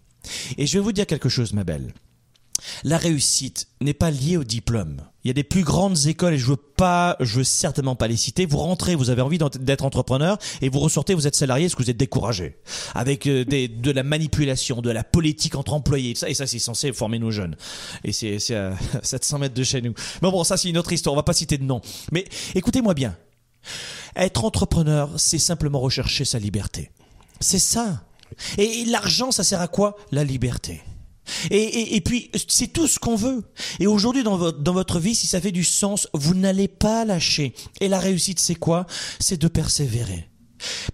Et 0.59 0.67
je 0.67 0.79
vais 0.79 0.85
vous 0.85 0.93
dire 0.93 1.07
quelque 1.07 1.29
chose, 1.29 1.53
ma 1.53 1.65
belle. 1.65 1.95
La 2.83 2.99
réussite 2.99 3.69
n'est 3.81 3.95
pas 3.95 4.11
liée 4.11 4.37
au 4.37 4.45
diplôme. 4.45 5.03
Il 5.25 5.29
y 5.29 5.31
a 5.31 5.35
des 5.35 5.45
plus 5.45 5.63
grandes 5.63 6.07
écoles 6.07 6.35
et 6.35 6.39
je 6.39 6.47
veux 6.47 6.57
pas, 6.57 7.17
je 7.21 7.39
veux 7.39 7.45
certainement 7.45 7.97
pas 7.97 8.09
les 8.09 8.17
citer. 8.17 8.45
Vous 8.45 8.59
rentrez, 8.59 8.95
vous 8.95 9.09
avez 9.09 9.23
envie 9.23 9.39
d'être 9.39 9.85
entrepreneur 9.85 10.37
et 10.61 10.69
vous 10.69 10.81
ressortez, 10.81 11.15
vous 11.15 11.27
êtes 11.27 11.35
salarié 11.35 11.65
parce 11.65 11.75
que 11.75 11.83
vous 11.83 11.91
êtes 11.91 11.97
découragé? 11.97 12.57
Avec 12.95 13.27
euh, 13.27 13.45
des, 13.45 13.67
de 13.69 13.91
la 13.91 14.03
manipulation, 14.03 14.83
de 14.83 14.91
la 14.91 15.03
politique 15.03 15.55
entre 15.55 15.73
employés. 15.73 16.15
Et 16.27 16.35
ça, 16.35 16.47
c'est 16.47 16.59
censé 16.59 16.93
former 16.93 17.19
nos 17.19 17.31
jeunes. 17.31 17.57
Et 18.05 18.13
c'est 18.13 18.55
à 18.55 18.75
700 19.03 19.39
mètres 19.39 19.55
de 19.55 19.65
chez 19.65 19.81
nous. 19.81 19.95
Mais 20.21 20.31
bon, 20.31 20.45
ça, 20.45 20.59
c'est 20.59 20.69
une 20.69 20.79
autre 20.79 20.93
histoire. 20.93 21.15
On 21.15 21.17
va 21.17 21.23
pas 21.23 21.33
citer 21.33 21.57
de 21.57 21.65
nom. 21.65 21.81
Mais 22.13 22.27
écoutez-moi 22.55 22.93
bien. 22.93 23.17
Être 24.17 24.45
entrepreneur, 24.45 25.11
c'est 25.17 25.39
simplement 25.39 25.81
rechercher 25.81 26.27
sa 26.27 26.39
liberté. 26.39 26.91
C'est 27.41 27.59
ça. 27.59 28.05
Et 28.59 28.85
l'argent, 28.85 29.31
ça 29.31 29.43
sert 29.43 29.61
à 29.61 29.69
quoi? 29.69 29.97
La 30.13 30.23
liberté. 30.23 30.83
Et, 31.51 31.97
et, 31.97 32.01
puis, 32.01 32.31
c'est 32.49 32.73
tout 32.73 32.87
ce 32.87 32.99
qu'on 32.99 33.17
veut. 33.17 33.43
Et 33.81 33.87
aujourd'hui, 33.87 34.23
dans 34.23 34.37
votre, 34.37 34.59
dans 34.59 34.73
votre 34.73 34.99
vie, 34.99 35.15
si 35.15 35.27
ça 35.27 35.41
fait 35.41 35.53
du 35.53 35.65
sens, 35.65 36.09
vous 36.13 36.35
n'allez 36.35 36.69
pas 36.69 37.05
lâcher. 37.05 37.55
Et 37.81 37.89
la 37.89 37.99
réussite, 37.99 38.41
c'est 38.41 38.55
quoi? 38.55 38.87
C'est 39.21 39.41
de 39.41 39.49
persévérer. 39.49 40.29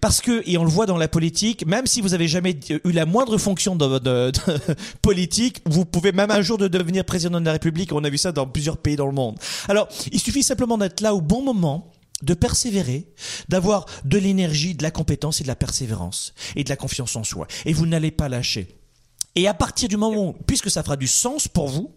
Parce 0.01 0.21
que, 0.21 0.41
et 0.45 0.57
on 0.57 0.63
le 0.63 0.69
voit 0.69 0.85
dans 0.85 0.97
la 0.97 1.07
politique, 1.07 1.65
même 1.65 1.85
si 1.87 2.01
vous 2.01 2.13
avez 2.13 2.27
jamais 2.27 2.59
eu 2.69 2.91
la 2.91 3.05
moindre 3.05 3.37
fonction 3.37 3.75
dans 3.75 3.89
votre 3.89 4.03
de- 4.03 4.31
politique, 5.01 5.61
vous 5.65 5.85
pouvez 5.85 6.11
même 6.11 6.31
un 6.31 6.41
jour 6.41 6.57
de 6.57 6.67
devenir 6.67 7.05
président 7.05 7.39
de 7.39 7.45
la 7.45 7.53
République. 7.53 7.93
On 7.93 8.03
a 8.03 8.09
vu 8.09 8.17
ça 8.17 8.31
dans 8.31 8.47
plusieurs 8.47 8.77
pays 8.77 8.95
dans 8.95 9.05
le 9.05 9.13
monde. 9.13 9.37
Alors, 9.69 9.87
il 10.11 10.19
suffit 10.19 10.43
simplement 10.43 10.77
d'être 10.77 11.01
là 11.01 11.13
au 11.15 11.21
bon 11.21 11.41
moment, 11.41 11.91
de 12.23 12.33
persévérer, 12.33 13.07
d'avoir 13.49 13.85
de 14.05 14.17
l'énergie, 14.17 14.75
de 14.75 14.83
la 14.83 14.91
compétence 14.91 15.41
et 15.41 15.43
de 15.43 15.47
la 15.47 15.55
persévérance 15.55 16.33
et 16.55 16.63
de 16.63 16.69
la 16.69 16.75
confiance 16.75 17.15
en 17.15 17.23
soi. 17.23 17.47
Et 17.65 17.73
vous 17.73 17.85
n'allez 17.87 18.11
pas 18.11 18.29
lâcher. 18.29 18.80
Et 19.35 19.47
à 19.47 19.53
partir 19.53 19.87
du 19.87 19.97
moment 19.97 20.29
où, 20.29 20.33
puisque 20.45 20.69
ça 20.69 20.83
fera 20.83 20.97
du 20.97 21.07
sens 21.07 21.47
pour 21.47 21.67
vous, 21.67 21.93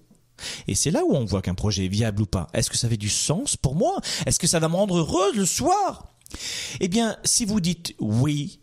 et 0.67 0.75
c'est 0.75 0.91
là 0.91 1.05
où 1.05 1.15
on 1.15 1.25
voit 1.25 1.43
qu'un 1.43 1.55
projet 1.55 1.87
est 1.87 1.89
viable 1.89 2.23
ou 2.23 2.27
pas. 2.27 2.49
Est-ce 2.53 2.71
que 2.71 2.77
ça 2.77 2.89
fait 2.89 2.97
du 2.97 3.09
sens 3.09 3.57
pour 3.57 3.75
moi? 3.75 4.01
Est-ce 4.27 4.39
que 4.39 4.47
ça 4.47 4.59
va 4.59 4.69
me 4.69 4.75
rendre 4.75 4.99
heureuse 4.99 5.37
le 5.37 5.47
soir? 5.47 6.15
Eh 6.81 6.89
bien, 6.89 7.17
si 7.25 7.45
vous 7.45 7.61
dites 7.61 7.95
oui, 8.01 8.61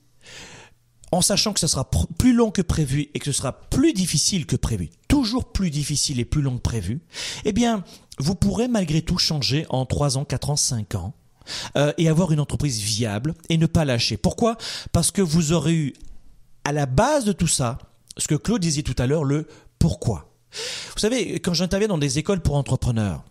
en 1.11 1.21
sachant 1.21 1.53
que 1.53 1.59
ça 1.59 1.67
sera 1.67 1.89
plus 2.17 2.33
long 2.33 2.51
que 2.51 2.61
prévu 2.61 3.09
et 3.13 3.19
que 3.19 3.25
ce 3.25 3.31
sera 3.31 3.53
plus 3.53 3.93
difficile 3.93 4.45
que 4.45 4.55
prévu, 4.55 4.89
toujours 5.07 5.51
plus 5.51 5.69
difficile 5.69 6.19
et 6.19 6.25
plus 6.25 6.41
long 6.41 6.57
que 6.57 6.61
prévu, 6.61 7.01
eh 7.45 7.53
bien, 7.53 7.83
vous 8.17 8.35
pourrez 8.35 8.67
malgré 8.67 9.01
tout 9.01 9.17
changer 9.17 9.65
en 9.69 9.85
3 9.85 10.17
ans, 10.17 10.25
4 10.25 10.49
ans, 10.51 10.55
5 10.55 10.95
ans 10.95 11.13
euh, 11.75 11.93
et 11.97 12.07
avoir 12.07 12.31
une 12.31 12.39
entreprise 12.39 12.79
viable 12.79 13.33
et 13.49 13.57
ne 13.57 13.65
pas 13.65 13.85
lâcher. 13.85 14.17
Pourquoi? 14.17 14.57
Parce 14.91 15.11
que 15.11 15.21
vous 15.21 15.51
aurez 15.51 15.73
eu 15.73 15.93
à 16.63 16.71
la 16.71 16.85
base 16.85 17.25
de 17.25 17.31
tout 17.31 17.47
ça 17.47 17.77
ce 18.17 18.27
que 18.27 18.35
Claude 18.35 18.61
disait 18.61 18.83
tout 18.83 18.95
à 18.97 19.07
l'heure, 19.07 19.23
le 19.23 19.47
pourquoi. 19.79 20.31
Vous 20.93 20.99
savez, 20.99 21.39
quand 21.39 21.53
j'interviens 21.53 21.87
dans 21.87 21.97
des 21.97 22.19
écoles 22.19 22.41
pour 22.41 22.55
entrepreneurs, 22.55 23.23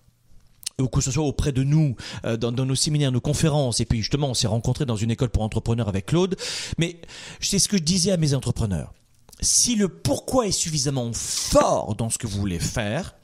ou 0.81 0.89
que 0.89 1.01
ce 1.01 1.11
soit 1.11 1.25
auprès 1.25 1.53
de 1.53 1.63
nous, 1.63 1.95
euh, 2.25 2.37
dans, 2.37 2.53
dans 2.53 2.65
nos 2.65 2.75
séminaires, 2.75 3.13
nos 3.13 3.21
conférences, 3.21 3.81
et 3.81 3.85
puis 3.85 3.99
justement, 3.99 4.29
on 4.31 4.35
s'est 4.35 4.47
rencontrés 4.47 4.87
dans 4.87 4.97
une 4.97 5.11
école 5.11 5.29
pour 5.29 5.43
entrepreneurs 5.43 5.89
avec 5.89 6.07
Claude, 6.07 6.37
mais 6.79 7.01
c'est 7.41 7.59
ce 7.59 7.69
que 7.69 7.77
je 7.77 7.83
disais 7.83 8.13
à 8.13 8.17
mes 8.17 8.35
entrepreneurs. 8.35 8.93
Si 9.41 9.75
le 9.75 9.89
pourquoi 9.89 10.47
est 10.47 10.53
suffisamment 10.53 11.11
fort 11.13 11.95
dans 11.97 12.11
ce 12.11 12.19
que 12.19 12.27
vous 12.27 12.39
voulez 12.39 12.59
faire, 12.59 13.15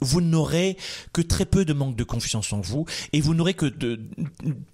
vous 0.00 0.20
n'aurez 0.20 0.76
que 1.12 1.22
très 1.22 1.46
peu 1.46 1.64
de 1.64 1.72
manque 1.72 1.96
de 1.96 2.04
confiance 2.04 2.52
en 2.52 2.60
vous 2.60 2.84
et 3.12 3.20
vous 3.20 3.34
n'aurez 3.34 3.54
que 3.54 3.66
de 3.66 4.00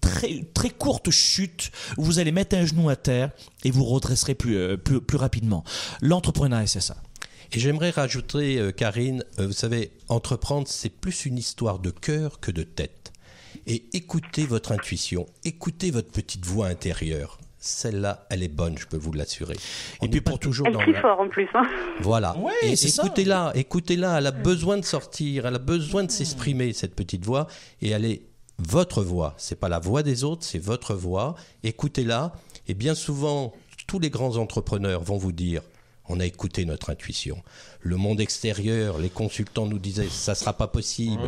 très, 0.01 0.45
très 0.55 0.71
courtes 0.71 1.11
chutes 1.11 1.71
vous 1.97 2.19
allez 2.19 2.33
mettre 2.33 2.57
un 2.57 2.67
genou 2.67 2.89
à 2.89 2.97
terre 2.97 3.31
et 3.65 3.71
vous 3.71 3.85
redresserez 3.85 4.35
plus, 4.35 4.57
euh, 4.57 4.77
plus, 4.77 5.01
plus 5.01 5.19
rapidement. 5.19 5.65
L'entrepreneuriat, 6.01 6.67
c'est 6.67 6.81
ça. 6.81 6.97
Et 7.53 7.61
j'aimerais 7.61 7.91
rajouter, 7.91 8.59
euh, 8.59 8.73
Karine, 8.73 9.25
euh, 9.39 9.47
vous 9.49 9.53
savez, 9.53 9.93
entreprendre, 10.09 10.67
c'est 10.69 10.89
plus 10.89 11.27
une 11.27 11.37
histoire 11.37 11.79
de 11.79 11.91
cœur 11.91 12.41
que 12.41 12.51
de 12.51 12.63
tête. 12.63 13.13
Et 13.67 13.85
écoutez 13.93 14.47
votre 14.47 14.73
intuition, 14.73 15.27
écoutez 15.45 15.91
votre 15.91 16.11
petite 16.11 16.47
voix 16.47 16.69
intérieure. 16.69 17.39
Celle-là, 17.65 18.27
elle 18.29 18.43
est 18.43 18.49
bonne, 18.49 18.77
je 18.77 18.87
peux 18.89 18.97
vous 18.97 19.13
l'assurer. 19.13 19.55
Et 20.03 20.09
puis 20.09 20.21
pour- 20.21 20.41
toujours 20.41 20.67
Elle 20.67 20.73
dans 20.73 20.81
crie 20.81 20.93
la- 20.95 21.01
fort 21.01 21.21
en 21.21 21.29
plus. 21.29 21.47
Hein. 21.55 21.63
Voilà. 22.01 22.37
Ouais, 22.39 22.51
Et 22.63 22.73
écoutez-la, 22.73 23.53
écoutez-la. 23.55 24.19
Elle 24.19 24.27
a 24.27 24.33
besoin 24.33 24.79
de 24.79 24.85
sortir, 24.85 25.47
elle 25.47 25.55
a 25.55 25.59
besoin 25.61 26.03
de 26.03 26.11
s'exprimer 26.11 26.73
cette 26.73 26.97
petite 26.97 27.25
voix, 27.25 27.47
et 27.81 27.91
elle 27.91 28.05
est 28.05 28.23
votre 28.59 29.03
voix. 29.05 29.35
C'est 29.37 29.61
pas 29.61 29.69
la 29.69 29.79
voix 29.79 30.03
des 30.03 30.25
autres, 30.25 30.43
c'est 30.45 30.59
votre 30.59 30.95
voix. 30.95 31.37
Écoutez-la. 31.63 32.33
Et 32.67 32.75
bien 32.75 32.97
souvent, 32.97 33.53
tous 33.87 34.01
les 34.01 34.11
grands 34.11 34.37
entrepreneurs 34.39 35.03
vont 35.05 35.17
vous 35.17 35.33
dire. 35.33 35.63
On 36.09 36.21
a 36.21 36.27
écouté 36.27 36.65
notre 36.65 36.91
intuition. 36.91 37.43
Le 37.81 37.97
monde 37.97 38.21
extérieur, 38.21 38.99
les 38.99 39.09
consultants 39.09 39.67
nous 39.67 39.79
disaient 39.79 40.09
ça 40.11 40.35
sera 40.35 40.53
pas 40.53 40.67
possible, 40.67 41.23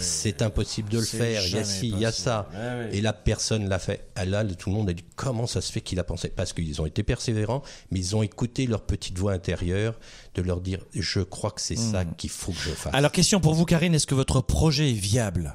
c'est 0.00 0.42
impossible 0.42 0.88
de 0.88 0.98
le 0.98 1.04
faire. 1.04 1.44
Il 1.46 1.54
y 1.54 1.58
a 1.58 1.64
ci, 1.64 1.88
il 1.88 1.98
y 1.98 2.04
a 2.04 2.12
ça. 2.12 2.48
Ouais. 2.52 2.96
Et 2.96 3.00
la 3.00 3.12
personne 3.12 3.68
l'a 3.68 3.78
fait. 3.78 4.08
Ah 4.14 4.24
Là, 4.24 4.44
tout 4.44 4.70
le 4.70 4.76
monde 4.76 4.90
a 4.90 4.92
dit 4.92 5.04
comment 5.14 5.46
ça 5.46 5.60
se 5.60 5.70
fait 5.70 5.80
qu'il 5.80 5.98
a 6.00 6.04
pensé? 6.04 6.28
Parce 6.28 6.52
qu'ils 6.52 6.80
ont 6.82 6.86
été 6.86 7.02
persévérants, 7.02 7.62
mais 7.90 8.00
ils 8.00 8.16
ont 8.16 8.22
écouté 8.22 8.66
leur 8.66 8.82
petite 8.82 9.18
voix 9.18 9.32
intérieure 9.32 9.98
de 10.34 10.42
leur 10.42 10.60
dire 10.60 10.80
je 10.92 11.20
crois 11.20 11.50
que 11.50 11.60
c'est 11.60 11.76
ça 11.76 12.04
qu'il 12.04 12.30
faut 12.30 12.52
que 12.52 12.58
je 12.58 12.70
fasse. 12.70 12.94
Alors, 12.94 13.12
question 13.12 13.40
pour 13.40 13.54
vous, 13.54 13.64
Karine, 13.64 13.94
est-ce 13.94 14.06
que 14.06 14.14
votre 14.14 14.40
projet 14.40 14.90
est 14.90 14.94
viable? 14.94 15.54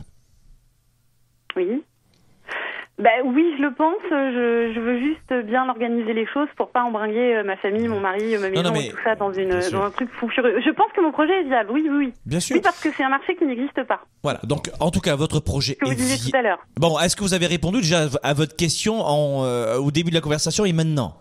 Bah 3.02 3.10
oui, 3.26 3.43
je 3.58 3.64
le 3.64 3.74
pense. 3.74 3.95
Je, 4.10 4.72
je 4.76 4.80
veux 4.80 4.99
juste 4.99 5.34
bien 5.47 5.68
organiser 5.68 6.14
les 6.14 6.26
choses 6.28 6.47
pour 6.56 6.70
pas 6.72 6.84
embringuer 6.84 7.36
euh, 7.36 7.43
ma 7.43 7.58
famille, 7.58 7.88
mon 7.88 7.99
mari, 7.99 8.38
ma 8.38 8.49
maison 8.49 8.64
non, 8.64 8.72
mais- 8.72 8.88
et 8.88 8.89
tout 8.91 8.97
ça 9.04 9.16
dans 9.16 9.34
une 9.34 9.49
dans 9.49 9.82
un 9.84 9.91
truc 9.91 10.10
fou 10.20 10.30
furieux. 10.30 10.62
Je 10.64 10.70
pense 10.72 10.91
que 10.95 11.02
mon 11.02 11.12
projet 11.12 11.34
est 11.41 11.43
viable. 11.45 11.72
Oui, 11.72 11.82
oui, 11.89 11.97
oui. 11.97 12.14
Bien 12.26 12.39
sûr. 12.39 12.56
Oui, 12.56 12.62
parce 12.62 12.80
que 12.80 12.89
c'est 12.95 13.04
un 13.04 13.10
marché 13.10 13.36
qui 13.36 13.45
n'existe 13.45 13.84
pas. 13.84 14.02
Voilà, 14.24 14.39
donc 14.43 14.70
en 14.80 14.91
tout 14.91 14.99
cas, 15.02 15.16
votre 15.16 15.39
projet 15.39 15.76
que 15.76 15.86
est 15.86 15.89
vous 15.89 15.95
disiez 15.95 16.32
tout 16.32 16.38
à 16.38 16.41
l'heure. 16.41 16.60
Bon, 16.80 16.99
est-ce 16.99 17.16
que 17.16 17.22
vous 17.24 17.34
avez 17.34 17.47
répondu 17.47 17.80
déjà 17.82 18.06
à 18.24 18.34
votre 18.34 18.56
question 18.56 19.02
en, 19.02 19.43
euh, 19.45 19.78
au 19.78 19.89
début 19.91 20.10
de 20.12 20.16
la 20.16 20.22
conversation 20.22 20.64
et 20.66 20.74
maintenant? 20.74 21.16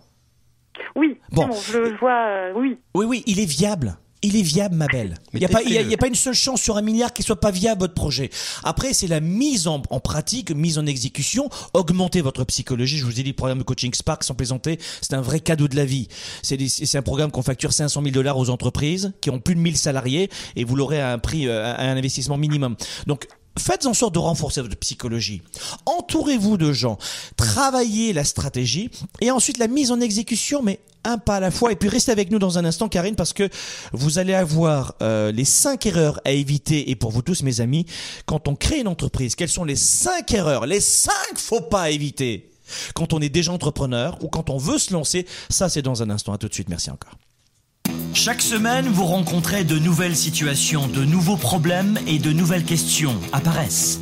Oui. 0.97 1.19
Bon. 1.33 1.47
Bon, 1.47 1.53
je, 1.55 1.85
je 1.87 1.95
vois. 1.99 2.27
euh, 2.29 2.53
oui. 2.57 2.79
Oui, 2.95 3.07
oui, 3.07 3.23
il 3.27 3.41
est 3.41 3.51
viable. 3.51 3.95
Il 4.23 4.37
est 4.37 4.43
viable, 4.43 4.75
ma 4.77 4.87
belle. 4.87 5.17
Il 5.33 5.39
n'y 5.39 5.47
a, 5.47 5.49
pas- 5.49 5.63
y 5.63 5.79
a- 5.79 5.81
y 5.93 5.97
pas 5.97 6.07
une 6.07 6.15
seule 6.15 6.35
chance 6.35 6.61
sur 6.61 6.77
un 6.77 6.83
milliard 6.83 7.13
qu'il 7.15 7.25
soit 7.25 7.41
pas 7.41 7.51
viable, 7.51 7.81
votre 7.81 7.95
projet. 7.95 8.29
Après, 8.65 8.93
c'est 8.93 9.07
la 9.07 9.21
mise 9.21 9.67
en, 9.67 9.83
en 9.89 9.99
pratique, 10.01 10.51
mise 10.51 10.77
en 10.77 10.85
exécution, 10.85 11.49
augmenter 11.73 12.21
votre 12.21 12.45
psychologie. 12.45 12.99
Je 12.99 13.07
vous 13.07 13.19
ai 13.19 13.23
dit, 13.23 13.31
le 13.31 13.35
programme 13.35 13.59
de 13.59 13.63
coaching 13.65 13.95
Spark, 13.95 14.23
sans 14.23 14.35
plaisanter, 14.35 14.79
c'est 15.01 15.15
un 15.15 15.23
vrai 15.23 15.41
cadeau 15.41 15.69
de 15.69 15.77
la 15.77 15.87
vie. 15.87 16.09
C'est 16.43 16.97
un 16.97 17.03
programme 17.03 17.31
qu'on 17.31 17.43
facture 17.43 17.73
500 17.73 18.03
000 18.03 18.13
dollars 18.13 18.37
aux 18.37 18.51
entreprises 18.51 19.13
qui 19.23 19.31
ont 19.31 19.39
plus 19.39 19.55
de 19.55 19.61
1000 19.61 19.77
salariés 19.79 20.29
et 20.55 20.65
vous 20.65 20.77
l'aurez 20.77 21.01
à 21.01 21.13
un 21.13 21.19
prix, 21.19 21.49
euh, 21.49 21.65
à 21.75 21.83
un 21.85 21.97
investissement 21.97 22.37
minimum. 22.37 22.77
Donc, 23.07 23.27
faites 23.59 23.87
en 23.87 23.95
sorte 23.95 24.15
de 24.15 24.19
renforcer 24.19 24.61
votre 24.61 24.77
psychologie. 24.77 25.43
Entourez-vous 25.87 26.57
de 26.57 26.73
gens. 26.73 26.99
Travaillez 27.37 28.13
la 28.13 28.25
stratégie 28.25 28.91
et 29.21 29.31
ensuite 29.31 29.59
la 29.59 29.69
mise 29.69 29.91
en 29.91 30.01
exécution, 30.01 30.63
mais 30.63 30.81
un 31.05 31.19
pas 31.19 31.37
à 31.37 31.41
la 31.41 31.51
fois. 31.51 31.73
Et 31.73 31.77
puis 31.77 31.89
restez 31.89 32.13
avec 32.13 32.31
nous 32.31 32.39
dans 32.39 32.59
un 32.59 32.65
instant, 32.65 32.89
Karine, 32.89 33.17
parce 33.17 33.33
que 33.33 33.49
vous 33.93 34.19
allez 34.19 34.35
avoir 34.35 34.95
euh, 35.03 35.33
les 35.33 35.45
cinq 35.45 35.87
erreurs 35.87 36.21
à 36.25 36.33
éviter. 36.33 36.91
Et 36.91 36.97
pour 36.97 37.11
vous 37.11 37.23
tous, 37.23 37.43
mes 37.43 37.61
amis, 37.61 37.87
quand 38.27 38.49
on 38.49 38.55
crée 38.55 38.81
une 38.81 38.89
entreprise, 38.89 39.35
quelles 39.35 39.49
sont 39.49 39.65
les 39.65 39.77
cinq 39.77 40.33
erreurs, 40.33 40.67
les 40.67 40.81
cinq 40.81 41.37
faux 41.37 41.61
pas 41.61 41.83
à 41.83 41.91
éviter? 41.91 42.51
Quand 42.95 43.13
on 43.13 43.21
est 43.21 43.29
déjà 43.29 43.53
entrepreneur 43.53 44.17
ou 44.23 44.29
quand 44.29 44.49
on 44.51 44.59
veut 44.59 44.79
se 44.79 44.93
lancer 44.93 45.27
Ça, 45.49 45.69
c'est 45.69 45.83
dans 45.83 46.03
un 46.03 46.11
instant. 46.11 46.33
À 46.33 46.39
tout 46.39 46.49
de 46.49 46.55
suite. 46.55 46.69
Merci 46.69 46.91
encore. 46.91 47.20
Chaque 48.23 48.43
semaine, 48.43 48.87
vous 48.87 49.07
rencontrez 49.07 49.65
de 49.65 49.79
nouvelles 49.79 50.15
situations, 50.15 50.89
de 50.89 51.05
nouveaux 51.05 51.39
problèmes 51.39 51.99
et 52.07 52.19
de 52.19 52.33
nouvelles 52.33 52.65
questions 52.65 53.15
apparaissent. 53.33 53.99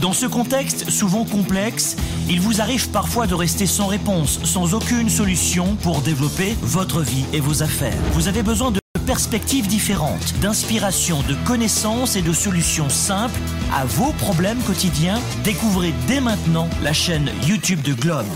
Dans 0.00 0.12
ce 0.12 0.26
contexte 0.26 0.90
souvent 0.90 1.24
complexe, 1.24 1.94
il 2.28 2.40
vous 2.40 2.60
arrive 2.60 2.88
parfois 2.88 3.28
de 3.28 3.34
rester 3.34 3.66
sans 3.66 3.86
réponse, 3.86 4.40
sans 4.42 4.74
aucune 4.74 5.08
solution 5.08 5.76
pour 5.82 6.00
développer 6.00 6.56
votre 6.62 7.00
vie 7.02 7.24
et 7.32 7.38
vos 7.38 7.62
affaires. 7.62 7.96
Vous 8.12 8.26
avez 8.26 8.42
besoin 8.42 8.72
de 8.72 8.80
perspectives 9.06 9.68
différentes, 9.68 10.34
d'inspiration, 10.40 11.22
de 11.28 11.36
connaissances 11.46 12.16
et 12.16 12.22
de 12.22 12.32
solutions 12.32 12.88
simples 12.88 13.38
à 13.72 13.84
vos 13.84 14.12
problèmes 14.14 14.60
quotidiens. 14.62 15.20
Découvrez 15.44 15.92
dès 16.08 16.20
maintenant 16.20 16.68
la 16.82 16.92
chaîne 16.92 17.30
YouTube 17.46 17.82
de 17.82 17.92
Globe. 17.92 18.26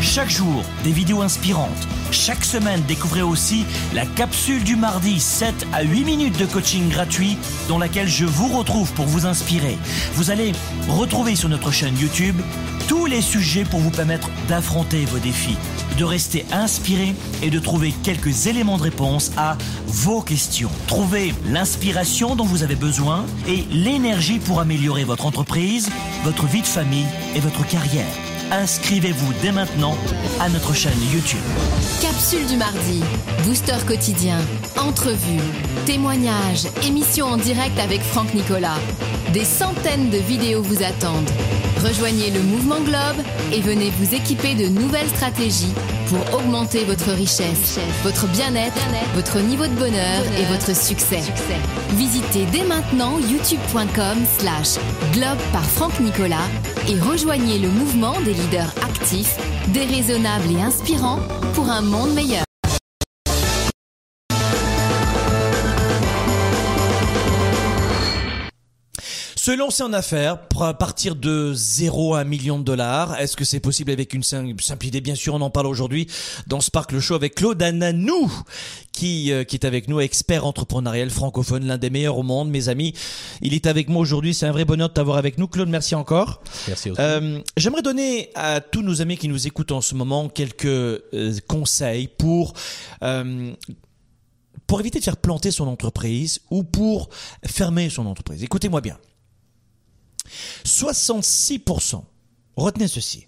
Chaque 0.00 0.30
jour, 0.30 0.64
des 0.82 0.90
vidéos 0.90 1.22
inspirantes. 1.22 1.86
Chaque 2.12 2.44
semaine, 2.44 2.82
découvrez 2.86 3.22
aussi 3.22 3.64
la 3.94 4.04
capsule 4.04 4.62
du 4.62 4.76
mardi 4.76 5.18
7 5.18 5.66
à 5.72 5.82
8 5.82 6.04
minutes 6.04 6.38
de 6.38 6.44
coaching 6.44 6.90
gratuit 6.90 7.38
dans 7.68 7.78
laquelle 7.78 8.06
je 8.06 8.26
vous 8.26 8.48
retrouve 8.48 8.92
pour 8.92 9.06
vous 9.06 9.24
inspirer. 9.24 9.78
Vous 10.14 10.30
allez 10.30 10.52
retrouver 10.88 11.36
sur 11.36 11.48
notre 11.48 11.70
chaîne 11.70 11.98
YouTube 11.98 12.36
tous 12.86 13.06
les 13.06 13.22
sujets 13.22 13.64
pour 13.64 13.80
vous 13.80 13.90
permettre 13.90 14.28
d'affronter 14.46 15.06
vos 15.06 15.18
défis, 15.18 15.56
de 15.98 16.04
rester 16.04 16.44
inspiré 16.52 17.14
et 17.42 17.48
de 17.48 17.58
trouver 17.58 17.94
quelques 18.02 18.46
éléments 18.46 18.76
de 18.76 18.82
réponse 18.82 19.32
à 19.38 19.56
vos 19.86 20.20
questions. 20.20 20.70
Trouvez 20.88 21.32
l'inspiration 21.46 22.36
dont 22.36 22.44
vous 22.44 22.62
avez 22.62 22.76
besoin 22.76 23.24
et 23.48 23.64
l'énergie 23.70 24.38
pour 24.38 24.60
améliorer 24.60 25.04
votre 25.04 25.24
entreprise, 25.24 25.88
votre 26.24 26.46
vie 26.46 26.62
de 26.62 26.66
famille 26.66 27.06
et 27.34 27.40
votre 27.40 27.66
carrière 27.66 28.06
inscrivez-vous 28.52 29.32
dès 29.40 29.50
maintenant 29.50 29.96
à 30.40 30.48
notre 30.50 30.74
chaîne 30.74 31.00
YouTube. 31.12 31.40
Capsule 32.02 32.44
du 32.46 32.56
mardi, 32.56 33.00
booster 33.44 33.76
quotidien, 33.86 34.40
entrevue, 34.76 35.38
témoignages, 35.86 36.66
émission 36.84 37.26
en 37.26 37.36
direct 37.36 37.78
avec 37.78 38.00
Franck 38.00 38.34
Nicolas. 38.34 38.80
Des 39.32 39.44
centaines 39.44 40.10
de 40.10 40.18
vidéos 40.18 40.62
vous 40.62 40.82
attendent. 40.82 41.30
Rejoignez 41.84 42.32
le 42.32 42.40
mouvement 42.40 42.80
Globe 42.80 43.24
et 43.52 43.60
venez 43.60 43.90
vous 43.90 44.16
équiper 44.16 44.56
de 44.56 44.66
nouvelles 44.66 45.10
stratégies 45.10 45.72
pour 46.12 46.34
augmenter 46.38 46.84
votre 46.84 47.10
richesse, 47.12 47.78
votre 48.02 48.26
bien-être, 48.28 48.76
votre 49.14 49.38
niveau 49.40 49.66
de 49.66 49.72
bonheur 49.72 50.22
et 50.38 50.44
votre 50.44 50.76
succès. 50.76 51.22
Visitez 51.92 52.44
dès 52.52 52.64
maintenant 52.64 53.18
youtube.com 53.18 54.18
slash 54.38 54.76
globe 55.12 55.38
par 55.52 55.64
Franck 55.64 55.98
Nicolas 56.00 56.48
et 56.86 57.00
rejoignez 57.00 57.58
le 57.58 57.68
mouvement 57.68 58.20
des 58.20 58.34
leaders 58.34 58.74
actifs, 58.84 59.38
déraisonnables 59.68 60.52
et 60.52 60.62
inspirants 60.62 61.20
pour 61.54 61.70
un 61.70 61.80
monde 61.80 62.12
meilleur. 62.12 62.44
Se 69.42 69.50
lancer 69.50 69.82
en 69.82 69.92
affaires, 69.92 70.38
à 70.60 70.72
partir 70.72 71.16
de 71.16 71.52
0 71.52 72.14
à 72.14 72.20
1 72.20 72.24
million 72.24 72.60
de 72.60 72.62
dollars, 72.62 73.18
est-ce 73.18 73.36
que 73.36 73.44
c'est 73.44 73.58
possible 73.58 73.90
avec 73.90 74.14
une 74.14 74.22
simple 74.22 74.86
idée 74.86 75.00
Bien 75.00 75.16
sûr, 75.16 75.34
on 75.34 75.40
en 75.40 75.50
parle 75.50 75.66
aujourd'hui 75.66 76.06
dans 76.46 76.60
Spark 76.60 76.92
le 76.92 77.00
Show 77.00 77.16
avec 77.16 77.34
Claude 77.34 77.60
Ananou, 77.60 78.32
qui, 78.92 79.32
euh, 79.32 79.42
qui 79.42 79.56
est 79.56 79.66
avec 79.66 79.88
nous, 79.88 79.98
expert 79.98 80.46
entrepreneurial 80.46 81.10
francophone, 81.10 81.66
l'un 81.66 81.76
des 81.76 81.90
meilleurs 81.90 82.18
au 82.18 82.22
monde, 82.22 82.50
mes 82.50 82.68
amis. 82.68 82.94
Il 83.40 83.52
est 83.52 83.66
avec 83.66 83.88
moi 83.88 84.00
aujourd'hui, 84.00 84.32
c'est 84.32 84.46
un 84.46 84.52
vrai 84.52 84.64
bonheur 84.64 84.90
de 84.90 84.94
t'avoir 84.94 85.16
avec 85.16 85.38
nous. 85.38 85.48
Claude, 85.48 85.68
merci 85.68 85.96
encore. 85.96 86.40
Merci 86.68 86.92
aussi. 86.92 87.00
Euh, 87.00 87.40
J'aimerais 87.56 87.82
donner 87.82 88.30
à 88.36 88.60
tous 88.60 88.82
nos 88.82 89.02
amis 89.02 89.16
qui 89.16 89.26
nous 89.26 89.48
écoutent 89.48 89.72
en 89.72 89.80
ce 89.80 89.96
moment 89.96 90.28
quelques 90.28 90.66
euh, 90.66 91.00
conseils 91.48 92.06
pour... 92.06 92.52
Euh, 93.02 93.52
pour 94.68 94.78
éviter 94.78 95.00
de 95.00 95.04
faire 95.04 95.16
planter 95.16 95.50
son 95.50 95.66
entreprise 95.66 96.40
ou 96.50 96.62
pour 96.62 97.10
fermer 97.44 97.90
son 97.90 98.06
entreprise. 98.06 98.42
Écoutez-moi 98.44 98.80
bien. 98.80 98.96
66%, 100.64 102.02
retenez 102.56 102.88
ceci, 102.88 103.26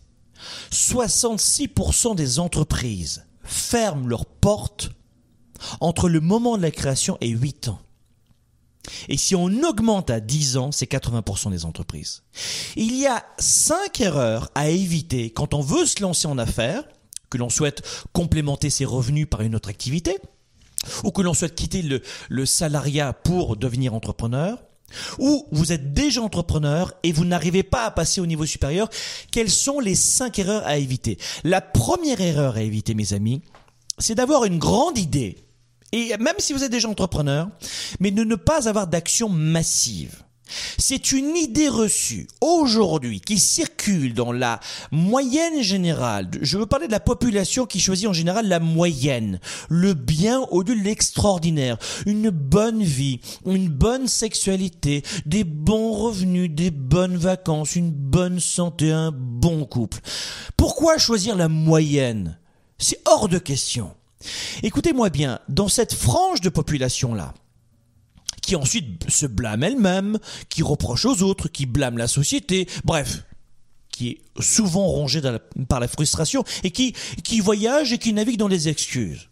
66% 0.70 2.14
des 2.14 2.38
entreprises 2.38 3.26
ferment 3.42 4.06
leurs 4.06 4.26
portes 4.26 4.90
entre 5.80 6.08
le 6.08 6.20
moment 6.20 6.56
de 6.56 6.62
la 6.62 6.70
création 6.70 7.16
et 7.20 7.28
8 7.28 7.68
ans. 7.68 7.80
Et 9.08 9.16
si 9.16 9.34
on 9.34 9.46
augmente 9.62 10.10
à 10.10 10.20
10 10.20 10.56
ans, 10.58 10.72
c'est 10.72 10.90
80% 10.90 11.50
des 11.50 11.64
entreprises. 11.64 12.22
Il 12.76 12.94
y 12.96 13.06
a 13.06 13.24
5 13.38 14.00
erreurs 14.00 14.50
à 14.54 14.68
éviter 14.68 15.30
quand 15.30 15.54
on 15.54 15.60
veut 15.60 15.86
se 15.86 16.02
lancer 16.02 16.26
en 16.26 16.36
affaires, 16.38 16.84
que 17.30 17.38
l'on 17.38 17.48
souhaite 17.48 17.82
complémenter 18.12 18.70
ses 18.70 18.84
revenus 18.84 19.26
par 19.28 19.40
une 19.40 19.54
autre 19.54 19.70
activité, 19.70 20.18
ou 21.02 21.10
que 21.12 21.22
l'on 21.22 21.32
souhaite 21.32 21.54
quitter 21.54 21.80
le, 21.80 22.02
le 22.28 22.46
salariat 22.46 23.12
pour 23.14 23.56
devenir 23.56 23.94
entrepreneur, 23.94 24.62
ou 25.18 25.46
vous 25.52 25.72
êtes 25.72 25.92
déjà 25.92 26.22
entrepreneur 26.22 26.92
et 27.02 27.12
vous 27.12 27.24
n'arrivez 27.24 27.62
pas 27.62 27.84
à 27.84 27.90
passer 27.90 28.20
au 28.20 28.26
niveau 28.26 28.46
supérieur, 28.46 28.88
quelles 29.30 29.50
sont 29.50 29.80
les 29.80 29.94
cinq 29.94 30.38
erreurs 30.38 30.66
à 30.66 30.78
éviter? 30.78 31.18
La 31.42 31.60
première 31.60 32.20
erreur 32.20 32.56
à 32.56 32.62
éviter, 32.62 32.94
mes 32.94 33.12
amis, 33.12 33.42
c'est 33.98 34.14
d'avoir 34.14 34.44
une 34.44 34.58
grande 34.58 34.98
idée, 34.98 35.44
et 35.92 36.16
même 36.18 36.34
si 36.38 36.52
vous 36.52 36.64
êtes 36.64 36.72
déjà 36.72 36.88
entrepreneur, 36.88 37.48
mais 38.00 38.10
de 38.10 38.24
ne 38.24 38.34
pas 38.34 38.68
avoir 38.68 38.88
d'action 38.88 39.28
massive. 39.28 40.23
C'est 40.78 41.12
une 41.12 41.36
idée 41.36 41.68
reçue 41.68 42.28
aujourd'hui 42.40 43.20
qui 43.20 43.38
circule 43.38 44.14
dans 44.14 44.32
la 44.32 44.60
moyenne 44.92 45.62
générale. 45.62 46.30
Je 46.42 46.58
veux 46.58 46.66
parler 46.66 46.86
de 46.86 46.92
la 46.92 47.00
population 47.00 47.66
qui 47.66 47.80
choisit 47.80 48.08
en 48.08 48.12
général 48.12 48.48
la 48.48 48.60
moyenne, 48.60 49.40
le 49.68 49.94
bien 49.94 50.40
au 50.50 50.62
lieu 50.62 50.74
de 50.76 50.82
l'extraordinaire, 50.82 51.78
une 52.06 52.30
bonne 52.30 52.82
vie, 52.82 53.20
une 53.46 53.68
bonne 53.68 54.06
sexualité, 54.06 55.02
des 55.26 55.44
bons 55.44 55.92
revenus, 55.92 56.50
des 56.50 56.70
bonnes 56.70 57.16
vacances, 57.16 57.76
une 57.76 57.90
bonne 57.90 58.40
santé, 58.40 58.90
un 58.90 59.12
bon 59.14 59.64
couple. 59.64 60.00
Pourquoi 60.56 60.98
choisir 60.98 61.36
la 61.36 61.48
moyenne? 61.48 62.38
C'est 62.78 63.00
hors 63.06 63.28
de 63.28 63.38
question. 63.38 63.94
Écoutez-moi 64.62 65.10
bien, 65.10 65.38
dans 65.48 65.68
cette 65.68 65.94
frange 65.94 66.40
de 66.40 66.48
population-là, 66.48 67.34
qui 68.46 68.56
ensuite 68.56 69.08
se 69.10 69.26
blâme 69.26 69.62
elle-même, 69.62 70.18
qui 70.48 70.62
reproche 70.62 71.04
aux 71.04 71.22
autres, 71.22 71.48
qui 71.48 71.66
blâme 71.66 71.98
la 71.98 72.08
société, 72.08 72.68
bref, 72.84 73.24
qui 73.90 74.08
est 74.08 74.42
souvent 74.42 74.86
rongée 74.86 75.22
par 75.68 75.80
la 75.80 75.88
frustration 75.88 76.44
et 76.62 76.70
qui, 76.70 76.94
qui 77.22 77.40
voyage 77.40 77.92
et 77.92 77.98
qui 77.98 78.12
navigue 78.12 78.38
dans 78.38 78.48
les 78.48 78.68
excuses. 78.68 79.28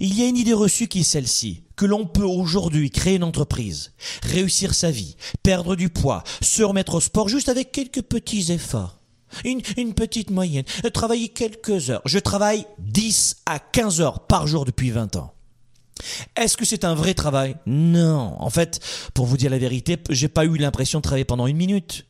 Il 0.00 0.16
y 0.16 0.22
a 0.22 0.28
une 0.28 0.36
idée 0.36 0.52
reçue 0.52 0.86
qui 0.86 1.00
est 1.00 1.04
celle-ci, 1.04 1.62
que 1.74 1.86
l'on 1.86 2.06
peut 2.06 2.22
aujourd'hui 2.22 2.90
créer 2.90 3.16
une 3.16 3.24
entreprise, 3.24 3.92
réussir 4.22 4.74
sa 4.74 4.90
vie, 4.90 5.16
perdre 5.42 5.74
du 5.76 5.88
poids, 5.88 6.22
se 6.42 6.62
remettre 6.62 6.94
au 6.94 7.00
sport 7.00 7.28
juste 7.28 7.48
avec 7.48 7.72
quelques 7.72 8.02
petits 8.02 8.52
efforts. 8.52 8.98
Une, 9.44 9.60
une 9.76 9.92
petite 9.92 10.30
moyenne, 10.30 10.64
travailler 10.94 11.28
quelques 11.28 11.90
heures. 11.90 12.02
Je 12.04 12.18
travaille 12.18 12.64
10 12.78 13.38
à 13.46 13.58
15 13.58 14.00
heures 14.00 14.26
par 14.26 14.46
jour 14.46 14.64
depuis 14.64 14.90
20 14.90 15.16
ans. 15.16 15.35
Est-ce 16.36 16.56
que 16.56 16.64
c'est 16.64 16.84
un 16.84 16.94
vrai 16.94 17.14
travail? 17.14 17.56
Non. 17.66 18.36
En 18.38 18.50
fait, 18.50 18.80
pour 19.14 19.26
vous 19.26 19.36
dire 19.36 19.50
la 19.50 19.58
vérité, 19.58 19.98
j'ai 20.10 20.28
pas 20.28 20.44
eu 20.44 20.56
l'impression 20.56 20.98
de 20.98 21.02
travailler 21.02 21.24
pendant 21.24 21.46
une 21.46 21.56
minute. 21.56 22.06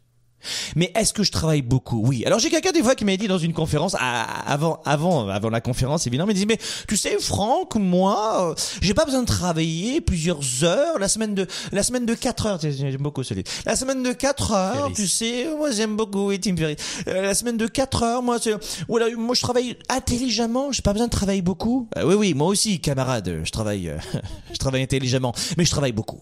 Mais 0.77 0.93
est-ce 0.95 1.13
que 1.13 1.23
je 1.23 1.33
travaille 1.33 1.63
beaucoup? 1.63 2.03
Oui. 2.05 2.25
Alors 2.25 2.39
j'ai 2.39 2.51
quelqu'un 2.51 2.73
des 2.73 2.83
fois 2.83 2.95
qui 2.95 3.05
m'a 3.05 3.17
dit 3.17 3.29
dans 3.29 3.39
une 3.39 3.53
conférence 3.53 3.97
avant 3.99 4.81
avant 4.85 5.29
avant 5.29 5.51
la 5.51 5.61
conférence 5.61 6.07
évidemment, 6.07 6.31
il 6.31 6.37
dit 6.37 6.47
mais 6.47 6.59
tu 6.89 6.97
sais 6.97 7.19
Franck, 7.19 7.75
moi 7.77 8.51
euh, 8.51 8.55
j'ai 8.81 8.95
pas 8.95 9.05
besoin 9.05 9.23
de 9.23 9.27
travailler 9.27 10.01
plusieurs 10.01 10.65
heures, 10.65 10.99
la 10.99 11.09
semaine 11.09 11.35
de 11.35 11.47
la 11.73 11.83
semaine 11.83 12.07
de 12.07 12.15
4 12.15 12.47
heures, 12.47 12.61
j'aime 12.61 12.97
beaucoup 12.99 13.23
celui. 13.23 13.45
La 13.65 13.77
semaine 13.77 14.03
de 14.03 14.13
4 14.13 14.53
heures, 14.53 14.93
tu 14.95 15.07
sais, 15.07 15.49
moi 15.57 15.71
j'aime 15.71 15.97
beaucoup 15.97 16.29
oui, 16.29 16.39
Tim 16.41 16.57
Ferriss. 16.57 16.79
Euh, 17.09 17.23
la 17.23 17.35
semaine 17.35 17.57
de 17.57 17.67
4 17.67 18.03
heures, 18.03 18.23
moi 18.23 18.39
c'est 18.41 18.55
voilà, 18.89 19.07
moi 19.17 19.35
je 19.35 19.43
travaille 19.43 19.77
intelligemment, 19.89 20.73
j'ai 20.73 20.83
pas 20.83 20.93
besoin 20.93 21.07
de 21.07 21.13
travailler 21.13 21.43
beaucoup. 21.43 21.89
Euh, 21.97 22.05
oui 22.05 22.15
oui, 22.15 22.35
moi 22.35 22.49
aussi 22.49 22.81
camarade, 22.81 23.41
je 23.45 23.51
travaille 23.51 23.93
je 24.53 24.59
travaille 24.59 24.83
intelligemment, 24.83 25.35
mais 25.57 25.65
je 25.65 25.71
travaille 25.71 25.93
beaucoup. 25.93 26.21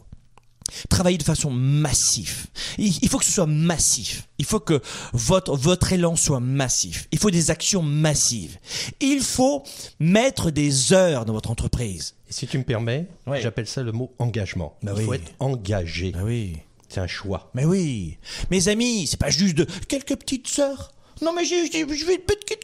Travaillez 0.88 1.18
de 1.18 1.22
façon 1.22 1.50
massive. 1.50 2.46
Il 2.78 3.08
faut 3.08 3.18
que 3.18 3.24
ce 3.24 3.32
soit 3.32 3.46
massif. 3.46 4.28
Il 4.38 4.44
faut 4.44 4.60
que 4.60 4.80
votre, 5.12 5.56
votre 5.56 5.92
élan 5.92 6.16
soit 6.16 6.40
massif. 6.40 7.06
Il 7.12 7.18
faut 7.18 7.30
des 7.30 7.50
actions 7.50 7.82
massives. 7.82 8.58
Il 9.00 9.20
faut 9.20 9.62
mettre 10.00 10.50
des 10.50 10.92
heures 10.92 11.24
dans 11.24 11.32
votre 11.32 11.50
entreprise. 11.50 12.14
Et 12.28 12.32
si 12.32 12.46
tu 12.46 12.58
me 12.58 12.64
permets, 12.64 13.06
j'appelle 13.40 13.66
ça 13.66 13.82
le 13.82 13.92
mot 13.92 14.12
engagement. 14.18 14.76
Bah 14.82 14.92
Il 14.94 15.00
oui. 15.00 15.04
faut 15.04 15.14
être 15.14 15.32
engagé. 15.38 16.12
Ah 16.16 16.24
oui. 16.24 16.56
C'est 16.88 17.00
un 17.00 17.06
choix. 17.06 17.50
Mais 17.54 17.64
oui. 17.64 18.18
Mes 18.50 18.68
amis, 18.68 19.06
c'est 19.06 19.18
pas 19.18 19.30
juste 19.30 19.56
de 19.56 19.66
quelques 19.88 20.16
petites 20.16 20.46
sœurs. 20.48 20.92
Non 21.22 21.32
mais 21.32 21.44
j'ai, 21.44 21.70
j'ai- 21.70 21.86
je 21.88 22.04
vais 22.06 22.18
petits, 22.18 22.56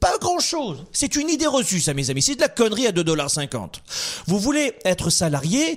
pas 0.00 0.18
grand 0.18 0.40
chose. 0.40 0.84
C'est 0.92 1.14
une 1.16 1.28
idée 1.28 1.46
reçue 1.46 1.80
ça 1.80 1.94
mes 1.94 2.10
amis. 2.10 2.22
C'est 2.22 2.34
de 2.34 2.40
la 2.40 2.48
connerie 2.48 2.86
à 2.86 2.92
2,50$. 2.92 3.80
Vous 4.26 4.38
voulez 4.38 4.74
être 4.84 5.10
salarié, 5.10 5.76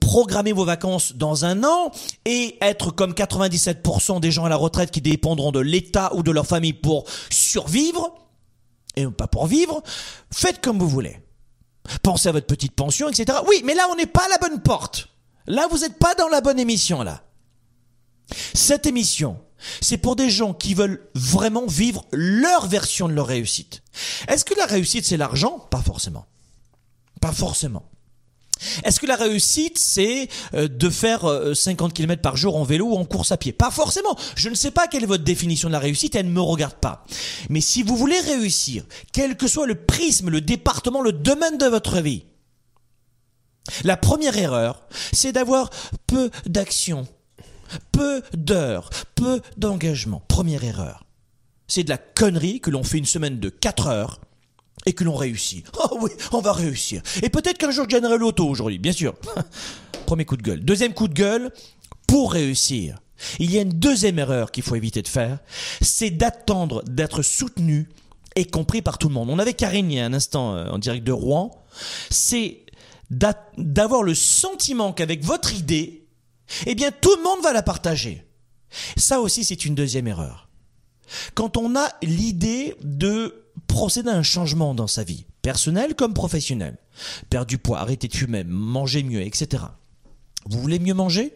programmer 0.00 0.52
vos 0.52 0.64
vacances 0.64 1.14
dans 1.14 1.44
un 1.44 1.64
an 1.64 1.90
et 2.26 2.56
être 2.60 2.90
comme 2.90 3.12
97% 3.14 4.20
des 4.20 4.30
gens 4.30 4.44
à 4.44 4.48
la 4.48 4.56
retraite 4.56 4.90
qui 4.90 5.00
dépendront 5.00 5.52
de 5.52 5.60
l'État 5.60 6.14
ou 6.14 6.22
de 6.22 6.30
leur 6.30 6.46
famille 6.46 6.72
pour 6.74 7.04
survivre 7.30 8.14
et 8.96 9.06
pas 9.06 9.26
pour 9.26 9.46
vivre. 9.46 9.82
Faites 10.32 10.60
comme 10.60 10.78
vous 10.78 10.88
voulez. 10.88 11.18
Pensez 12.02 12.28
à 12.28 12.32
votre 12.32 12.46
petite 12.46 12.72
pension, 12.72 13.08
etc. 13.08 13.38
Oui, 13.46 13.62
mais 13.64 13.74
là, 13.74 13.86
on 13.90 13.96
n'est 13.96 14.06
pas 14.06 14.24
à 14.24 14.28
la 14.28 14.38
bonne 14.38 14.60
porte. 14.62 15.08
Là, 15.46 15.66
vous 15.70 15.78
n'êtes 15.78 15.98
pas 15.98 16.14
dans 16.14 16.28
la 16.28 16.40
bonne 16.40 16.58
émission, 16.58 17.02
là. 17.02 17.22
Cette 18.54 18.86
émission, 18.86 19.36
c'est 19.80 19.98
pour 19.98 20.16
des 20.16 20.30
gens 20.30 20.54
qui 20.54 20.74
veulent 20.74 21.08
vraiment 21.14 21.66
vivre 21.66 22.04
leur 22.12 22.66
version 22.66 23.08
de 23.08 23.14
leur 23.14 23.26
réussite. 23.26 23.82
Est-ce 24.28 24.44
que 24.44 24.54
la 24.54 24.66
réussite, 24.66 25.04
c'est 25.04 25.16
l'argent? 25.16 25.66
Pas 25.70 25.82
forcément. 25.82 26.26
Pas 27.20 27.32
forcément. 27.32 27.84
Est-ce 28.84 29.00
que 29.00 29.06
la 29.06 29.16
réussite, 29.16 29.78
c'est 29.78 30.28
euh, 30.54 30.68
de 30.68 30.88
faire 30.88 31.24
euh, 31.24 31.54
50 31.54 31.92
km 31.92 32.22
par 32.22 32.36
jour 32.36 32.56
en 32.56 32.64
vélo 32.64 32.86
ou 32.86 32.96
en 32.96 33.04
course 33.04 33.32
à 33.32 33.36
pied? 33.36 33.52
Pas 33.52 33.70
forcément. 33.70 34.16
Je 34.36 34.48
ne 34.48 34.54
sais 34.54 34.70
pas 34.70 34.86
quelle 34.86 35.02
est 35.02 35.06
votre 35.06 35.24
définition 35.24 35.68
de 35.68 35.72
la 35.72 35.78
réussite, 35.78 36.14
elle 36.14 36.26
ne 36.26 36.32
me 36.32 36.40
regarde 36.40 36.74
pas. 36.74 37.04
Mais 37.48 37.60
si 37.60 37.82
vous 37.82 37.96
voulez 37.96 38.20
réussir, 38.20 38.84
quel 39.12 39.36
que 39.36 39.48
soit 39.48 39.66
le 39.66 39.74
prisme, 39.74 40.30
le 40.30 40.40
département, 40.40 41.02
le 41.02 41.12
domaine 41.12 41.58
de 41.58 41.66
votre 41.66 42.00
vie, 42.00 42.24
la 43.82 43.96
première 43.96 44.36
erreur, 44.36 44.86
c'est 45.12 45.32
d'avoir 45.32 45.70
peu 46.06 46.30
d'action, 46.46 47.06
peu 47.92 48.22
d'heures, 48.34 48.90
peu 49.14 49.40
d'engagement. 49.56 50.22
Première 50.28 50.64
erreur. 50.64 51.04
C'est 51.66 51.84
de 51.84 51.90
la 51.90 51.98
connerie 51.98 52.60
que 52.60 52.70
l'on 52.70 52.82
fait 52.84 52.98
une 52.98 53.04
semaine 53.06 53.40
de 53.40 53.48
4 53.48 53.86
heures 53.88 54.20
et 54.86 54.92
que 54.92 55.04
l'on 55.04 55.14
réussit. 55.16 55.64
Oh 55.90 55.98
oui, 56.00 56.10
on 56.32 56.40
va 56.40 56.52
réussir. 56.52 57.02
Et 57.22 57.28
peut-être 57.30 57.58
qu'un 57.58 57.70
jour 57.70 57.84
je 57.84 57.90
gagnerai 57.90 58.18
l'auto 58.18 58.46
aujourd'hui, 58.46 58.78
bien 58.78 58.92
sûr. 58.92 59.14
Premier 60.06 60.24
coup 60.24 60.36
de 60.36 60.42
gueule. 60.42 60.60
Deuxième 60.64 60.92
coup 60.92 61.08
de 61.08 61.14
gueule, 61.14 61.50
pour 62.06 62.32
réussir. 62.32 62.98
Il 63.38 63.50
y 63.50 63.58
a 63.58 63.62
une 63.62 63.70
deuxième 63.70 64.18
erreur 64.18 64.50
qu'il 64.50 64.62
faut 64.62 64.74
éviter 64.74 65.00
de 65.00 65.08
faire, 65.08 65.38
c'est 65.80 66.10
d'attendre 66.10 66.82
d'être 66.84 67.22
soutenu 67.22 67.88
et 68.36 68.44
compris 68.44 68.82
par 68.82 68.98
tout 68.98 69.08
le 69.08 69.14
monde. 69.14 69.30
On 69.30 69.38
avait 69.38 69.54
Karine 69.54 69.90
il 69.90 69.96
y 69.96 70.00
a 70.00 70.04
un 70.04 70.12
instant 70.12 70.54
euh, 70.56 70.68
en 70.68 70.78
direct 70.78 71.04
de 71.06 71.12
Rouen. 71.12 71.64
C'est 72.10 72.58
d'a- 73.10 73.46
d'avoir 73.56 74.02
le 74.02 74.14
sentiment 74.14 74.92
qu'avec 74.92 75.24
votre 75.24 75.54
idée, 75.54 76.03
eh 76.66 76.74
bien 76.74 76.90
tout 76.90 77.14
le 77.16 77.22
monde 77.22 77.42
va 77.42 77.52
la 77.52 77.62
partager. 77.62 78.24
Ça 78.96 79.20
aussi, 79.20 79.44
c'est 79.44 79.64
une 79.64 79.74
deuxième 79.74 80.08
erreur. 80.08 80.48
Quand 81.34 81.56
on 81.56 81.76
a 81.76 81.88
l'idée 82.02 82.76
de 82.82 83.44
procéder 83.66 84.10
à 84.10 84.16
un 84.16 84.22
changement 84.22 84.74
dans 84.74 84.86
sa 84.86 85.04
vie, 85.04 85.26
personnelle 85.42 85.94
comme 85.94 86.14
professionnelle, 86.14 86.78
perdre 87.30 87.46
du 87.46 87.58
poids, 87.58 87.78
arrêter 87.78 88.08
de 88.08 88.16
fumer, 88.16 88.44
manger 88.44 89.02
mieux, 89.02 89.20
etc. 89.20 89.64
Vous 90.46 90.60
voulez 90.60 90.78
mieux 90.78 90.94
manger? 90.94 91.32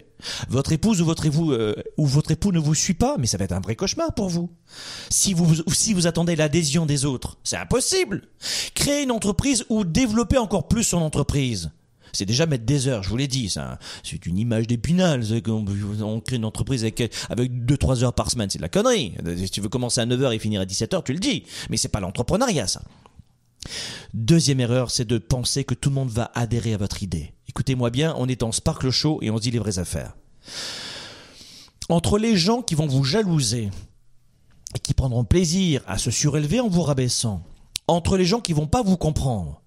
Votre 0.49 0.73
épouse 0.73 1.01
ou 1.01 1.05
votre 1.05 1.25
époux 1.25 1.53
euh, 1.53 1.75
ou 1.97 2.05
votre 2.05 2.31
époux 2.31 2.51
ne 2.51 2.59
vous 2.59 2.75
suit 2.75 2.93
pas, 2.93 3.15
mais 3.17 3.25
ça 3.25 3.37
va 3.37 3.45
être 3.45 3.53
un 3.53 3.61
vrai 3.61 3.75
cauchemar 3.75 4.13
pour 4.13 4.29
vous. 4.29 4.49
Si 5.09 5.33
vous 5.33 5.63
si 5.71 5.93
vous 5.93 6.07
attendez 6.07 6.35
l'adhésion 6.35 6.85
des 6.85 7.05
autres, 7.05 7.37
c'est 7.43 7.55
impossible. 7.55 8.23
Créer 8.73 9.03
une 9.03 9.11
entreprise 9.11 9.65
ou 9.69 9.85
développer 9.85 10.37
encore 10.37 10.67
plus 10.67 10.83
son 10.83 10.97
entreprise. 10.97 11.71
C'est 12.13 12.25
déjà 12.25 12.45
mettre 12.45 12.65
des 12.65 12.87
heures, 12.87 13.03
je 13.03 13.09
vous 13.09 13.17
l'ai 13.17 13.27
dit. 13.27 13.53
C'est 14.03 14.25
une 14.25 14.37
image 14.37 14.67
d'épinal. 14.67 15.23
qu'on- 15.43 15.65
On 16.01 16.19
crée 16.21 16.35
une 16.37 16.45
entreprise 16.45 16.83
avec, 16.83 17.13
avec 17.29 17.65
2-3 17.65 18.03
heures 18.03 18.13
par 18.13 18.29
semaine, 18.31 18.49
c'est 18.49 18.57
de 18.59 18.63
la 18.63 18.69
connerie. 18.69 19.13
Si 19.37 19.49
tu 19.49 19.61
veux 19.61 19.69
commencer 19.69 20.01
à 20.01 20.05
9h 20.05 20.33
et 20.33 20.39
finir 20.39 20.61
à 20.61 20.65
17h, 20.65 21.03
tu 21.03 21.13
le 21.13 21.19
dis. 21.19 21.43
Mais 21.69 21.77
c'est 21.77 21.89
pas 21.89 21.99
l'entrepreneuriat, 21.99 22.67
ça. 22.67 22.81
Deuxième 24.13 24.59
erreur, 24.59 24.89
c'est 24.89 25.05
de 25.05 25.17
penser 25.17 25.63
que 25.63 25.73
tout 25.73 25.89
le 25.89 25.95
monde 25.95 26.09
va 26.09 26.31
adhérer 26.33 26.73
à 26.73 26.77
votre 26.77 27.03
idée. 27.03 27.33
Écoutez-moi 27.47 27.89
bien, 27.89 28.15
on 28.17 28.27
est 28.27 28.41
en 28.43 28.51
Sparkle 28.51 28.89
Show 28.89 29.19
et 29.21 29.29
on 29.29 29.37
se 29.37 29.41
dit 29.41 29.51
les 29.51 29.59
vraies 29.59 29.79
affaires. 29.79 30.15
Entre 31.89 32.17
les 32.19 32.37
gens 32.37 32.61
qui 32.61 32.75
vont 32.75 32.87
vous 32.87 33.03
jalouser 33.03 33.69
et 34.75 34.79
qui 34.79 34.93
prendront 34.93 35.23
plaisir 35.23 35.81
à 35.87 35.97
se 35.97 36.11
surélever 36.11 36.59
en 36.59 36.67
vous 36.69 36.83
rabaissant, 36.83 37.41
entre 37.87 38.17
les 38.17 38.25
gens 38.25 38.39
qui 38.39 38.53
vont 38.53 38.67
pas 38.67 38.83
vous 38.83 38.97
comprendre, 38.97 39.58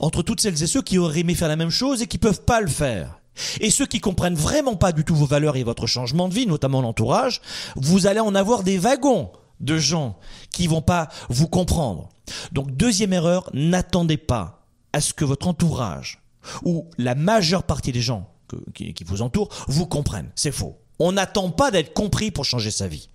entre 0.00 0.22
toutes 0.22 0.40
celles 0.40 0.62
et 0.62 0.66
ceux 0.66 0.82
qui 0.82 0.98
auraient 0.98 1.20
aimé 1.20 1.34
faire 1.34 1.48
la 1.48 1.56
même 1.56 1.70
chose 1.70 2.02
et 2.02 2.06
qui 2.06 2.18
peuvent 2.18 2.42
pas 2.42 2.60
le 2.60 2.68
faire, 2.68 3.20
et 3.60 3.70
ceux 3.70 3.86
qui 3.86 4.00
comprennent 4.00 4.34
vraiment 4.34 4.76
pas 4.76 4.92
du 4.92 5.04
tout 5.04 5.14
vos 5.14 5.26
valeurs 5.26 5.56
et 5.56 5.64
votre 5.64 5.86
changement 5.86 6.28
de 6.28 6.34
vie, 6.34 6.46
notamment 6.46 6.82
l'entourage, 6.82 7.40
vous 7.76 8.06
allez 8.06 8.20
en 8.20 8.34
avoir 8.34 8.62
des 8.62 8.78
wagons 8.78 9.30
de 9.60 9.78
gens 9.78 10.18
qui 10.52 10.66
vont 10.66 10.82
pas 10.82 11.08
vous 11.28 11.48
comprendre. 11.48 12.08
Donc 12.52 12.70
deuxième 12.72 13.12
erreur, 13.12 13.50
n'attendez 13.52 14.16
pas 14.16 14.66
à 14.92 15.00
ce 15.00 15.12
que 15.12 15.24
votre 15.24 15.48
entourage 15.48 16.22
ou 16.64 16.86
la 16.98 17.14
majeure 17.14 17.64
partie 17.64 17.92
des 17.92 18.00
gens 18.00 18.30
qui 18.74 19.04
vous 19.04 19.22
entourent 19.22 19.50
vous 19.68 19.86
comprennent. 19.86 20.30
C'est 20.34 20.52
faux. 20.52 20.78
On 20.98 21.12
n'attend 21.12 21.50
pas 21.50 21.70
d'être 21.70 21.94
compris 21.94 22.30
pour 22.30 22.44
changer 22.44 22.70
sa 22.70 22.88
vie. 22.88 23.08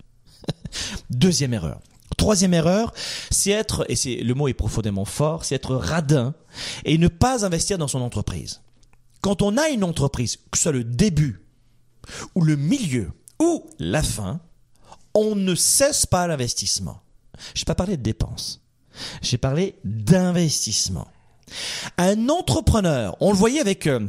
Deuxième 1.10 1.54
erreur. 1.54 1.80
Troisième 2.18 2.54
erreur, 2.54 2.94
c'est 3.30 3.52
être, 3.52 3.86
et 3.90 3.96
c'est, 3.96 4.16
le 4.16 4.34
mot 4.34 4.48
est 4.48 4.54
profondément 4.54 5.06
fort, 5.06 5.46
c'est 5.46 5.56
être 5.56 5.76
radin 5.76 6.34
et 6.86 6.98
ne 6.98 7.08
pas 7.08 7.46
investir 7.46 7.78
dans 7.78 7.88
son 7.88 8.02
entreprise. 8.02 8.62
Quand 9.22 9.42
on 9.42 9.58
a 9.58 9.70
une 9.70 9.84
entreprise, 9.84 10.38
que 10.38 10.58
ce 10.58 10.64
soit 10.64 10.72
le 10.72 10.84
début, 10.84 11.42
ou 12.36 12.44
le 12.44 12.56
milieu, 12.56 13.12
ou 13.40 13.66
la 13.80 14.04
fin, 14.04 14.40
on 15.14 15.36
ne 15.36 15.56
cesse 15.56 16.06
pas 16.06 16.28
l'investissement. 16.28 17.02
Je 17.54 17.62
n'ai 17.62 17.66
pas 17.66 17.76
parlé 17.76 17.98
de 17.98 18.04
dépenses. 18.04 18.62
J'ai 19.22 19.38
parlé 19.38 19.76
d'investissement. 19.84 21.08
Un 21.98 22.30
entrepreneur, 22.30 23.16
on 23.20 23.32
le 23.32 23.38
voyait 23.38 23.60
avec 23.60 23.88
euh, 23.88 24.00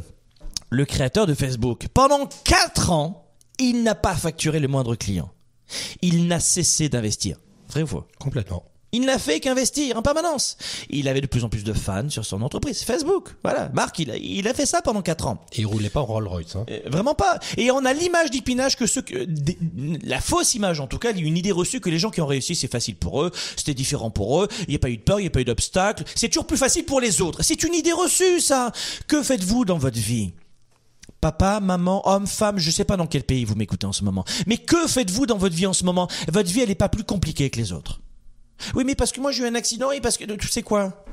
le 0.69 0.85
créateur 0.85 1.27
de 1.27 1.33
Facebook, 1.33 1.87
pendant 1.93 2.27
quatre 2.43 2.91
ans, 2.91 3.25
il 3.59 3.83
n'a 3.83 3.95
pas 3.95 4.15
facturé 4.15 4.59
le 4.59 4.67
moindre 4.67 4.95
client. 4.95 5.31
Il 6.01 6.27
n'a 6.27 6.39
cessé 6.39 6.89
d'investir. 6.89 7.37
Faux 7.85 8.05
Complètement. 8.19 8.63
Il 8.93 9.01
n'a 9.01 9.19
fait 9.19 9.41
qu'investir 9.41 9.97
en 9.97 10.01
permanence. 10.01 10.57
Il 10.89 11.09
avait 11.09 11.19
de 11.19 11.27
plus 11.27 11.43
en 11.43 11.49
plus 11.49 11.65
de 11.65 11.73
fans 11.73 12.09
sur 12.09 12.23
son 12.25 12.41
entreprise, 12.41 12.83
Facebook. 12.83 13.35
Voilà, 13.43 13.69
Marc, 13.73 13.99
il 13.99 14.09
a, 14.09 14.15
il 14.15 14.47
a 14.47 14.53
fait 14.53 14.65
ça 14.65 14.81
pendant 14.81 15.01
quatre 15.01 15.27
ans. 15.27 15.43
Et 15.51 15.59
il 15.59 15.65
roulait 15.65 15.89
pas 15.89 15.99
en 15.99 16.05
Rolls 16.05 16.25
Royce. 16.27 16.55
Hein. 16.55 16.65
Euh, 16.69 16.79
Vraiment 16.85 17.13
pas. 17.13 17.37
Et 17.57 17.69
on 17.69 17.83
a 17.83 17.91
l'image 17.91 18.31
d'Ipinage 18.31 18.77
que 18.77 18.87
ceux 18.87 19.01
que, 19.01 19.25
des- 19.25 19.57
la 20.03 20.21
fausse 20.21 20.55
image 20.55 20.79
en 20.79 20.87
tout 20.87 20.99
cas, 20.99 21.11
une 21.13 21.35
idée 21.35 21.51
reçue 21.51 21.81
que 21.81 21.89
les 21.89 21.99
gens 21.99 22.11
qui 22.11 22.21
ont 22.21 22.25
réussi 22.27 22.55
c'est 22.55 22.71
facile 22.71 22.95
pour 22.95 23.21
eux, 23.23 23.31
c'était 23.57 23.73
différent 23.73 24.09
pour 24.09 24.41
eux, 24.41 24.47
il 24.61 24.69
n'y 24.69 24.75
a 24.75 24.79
pas 24.79 24.89
eu 24.89 24.95
de 24.97 25.01
peur, 25.03 25.19
il 25.19 25.23
n'y 25.23 25.27
a 25.27 25.31
pas 25.31 25.41
eu 25.41 25.45
d'obstacle, 25.45 26.05
c'est 26.15 26.29
toujours 26.29 26.47
plus 26.47 26.57
facile 26.57 26.85
pour 26.85 27.01
les 27.01 27.21
autres. 27.21 27.43
C'est 27.43 27.63
une 27.63 27.73
idée 27.73 27.91
reçue 27.93 28.39
ça. 28.39 28.71
Que 29.07 29.21
faites-vous 29.21 29.65
dans 29.65 29.77
votre 29.77 29.99
vie? 29.99 30.31
Papa, 31.21 31.59
maman, 31.59 32.07
homme, 32.07 32.27
femme, 32.27 32.59
je 32.59 32.71
sais 32.71 32.85
pas 32.85 32.97
dans 32.97 33.07
quel 33.07 33.23
pays 33.23 33.45
vous 33.45 33.55
m'écoutez 33.55 33.87
en 33.87 33.93
ce 33.93 34.03
moment. 34.03 34.23
Mais 34.45 34.57
que 34.57 34.87
faites-vous 34.87 35.25
dans 35.25 35.37
votre 35.37 35.55
vie 35.55 35.65
en 35.65 35.73
ce 35.73 35.83
moment? 35.83 36.07
Votre 36.31 36.51
vie 36.51 36.61
elle 36.61 36.69
n'est 36.69 36.75
pas 36.75 36.89
plus 36.89 37.03
compliquée 37.03 37.49
que 37.49 37.57
les 37.57 37.71
autres. 37.71 38.01
Oui, 38.75 38.83
mais 38.85 38.95
parce 38.95 39.11
que 39.11 39.21
moi 39.21 39.31
j'ai 39.31 39.43
eu 39.43 39.47
un 39.47 39.55
accident 39.55 39.91
et 39.91 40.01
parce 40.01 40.17
que 40.17 40.25
tu 40.25 40.47
sais 40.47 40.63
quoi? 40.63 41.05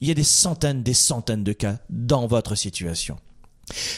Il 0.00 0.08
y 0.08 0.10
a 0.10 0.14
des 0.14 0.24
centaines, 0.24 0.82
des 0.82 0.94
centaines 0.94 1.44
de 1.44 1.52
cas 1.52 1.78
dans 1.90 2.26
votre 2.26 2.54
situation 2.54 3.18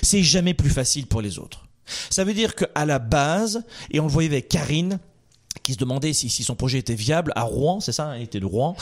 c'est 0.02 0.22
jamais 0.22 0.54
plus 0.54 0.70
facile 0.70 1.06
pour 1.06 1.20
les 1.20 1.38
autres. 1.38 1.66
Ça 2.10 2.24
veut 2.24 2.34
dire 2.34 2.54
qu'à 2.54 2.86
la 2.86 2.98
base, 2.98 3.64
et 3.90 4.00
on 4.00 4.06
le 4.06 4.12
voyait 4.12 4.30
avec 4.30 4.48
Karine, 4.48 4.98
qui 5.62 5.74
se 5.74 5.78
demandait 5.78 6.12
si, 6.12 6.28
si 6.28 6.42
son 6.42 6.54
projet 6.54 6.78
était 6.78 6.94
viable 6.94 7.32
à 7.36 7.42
Rouen, 7.42 7.80
c'est 7.80 7.92
ça, 7.92 8.12
elle 8.16 8.22
était 8.22 8.40
de 8.40 8.46
Rouen. 8.46 8.76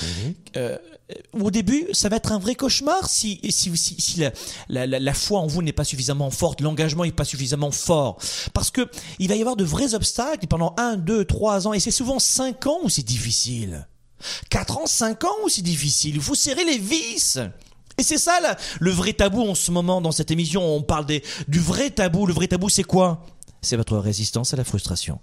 Euh, 0.56 0.78
au 1.32 1.50
début, 1.50 1.86
ça 1.92 2.08
va 2.08 2.16
être 2.16 2.32
un 2.32 2.38
vrai 2.38 2.54
cauchemar 2.54 3.08
si, 3.08 3.40
si, 3.50 3.76
si, 3.76 4.00
si 4.00 4.20
la, 4.20 4.32
la, 4.68 4.86
la, 4.86 5.00
la 5.00 5.14
foi 5.14 5.40
en 5.40 5.46
vous 5.46 5.62
n'est 5.62 5.72
pas 5.72 5.84
suffisamment 5.84 6.30
forte, 6.30 6.60
l'engagement 6.60 7.04
n'est 7.04 7.12
pas 7.12 7.24
suffisamment 7.24 7.70
fort. 7.70 8.18
Parce 8.54 8.70
que 8.70 8.88
il 9.18 9.28
va 9.28 9.34
y 9.34 9.40
avoir 9.40 9.56
de 9.56 9.64
vrais 9.64 9.94
obstacles 9.94 10.46
pendant 10.46 10.74
un, 10.78 10.96
deux, 10.96 11.24
trois 11.24 11.66
ans, 11.66 11.72
et 11.72 11.80
c'est 11.80 11.90
souvent 11.90 12.18
cinq 12.18 12.66
ans 12.66 12.78
où 12.82 12.88
c'est 12.88 13.02
difficile. 13.02 13.88
Quatre 14.50 14.78
ans, 14.78 14.86
cinq 14.86 15.24
ans 15.24 15.34
où 15.44 15.48
c'est 15.48 15.62
difficile. 15.62 16.14
Il 16.16 16.20
faut 16.22 16.34
serrer 16.34 16.64
les 16.64 16.78
vis. 16.78 17.38
Et 17.98 18.02
c'est 18.02 18.18
ça 18.18 18.38
là, 18.40 18.56
le 18.78 18.90
vrai 18.90 19.12
tabou 19.12 19.42
en 19.42 19.54
ce 19.54 19.70
moment 19.70 20.00
dans 20.00 20.12
cette 20.12 20.30
émission. 20.30 20.62
On 20.62 20.82
parle 20.82 21.06
des, 21.06 21.22
du 21.48 21.58
vrai 21.58 21.90
tabou. 21.90 22.26
Le 22.26 22.32
vrai 22.32 22.46
tabou, 22.46 22.68
c'est 22.68 22.84
quoi? 22.84 23.26
C'est 23.62 23.76
votre 23.76 23.98
résistance 23.98 24.54
à 24.54 24.56
la 24.56 24.64
frustration. 24.64 25.18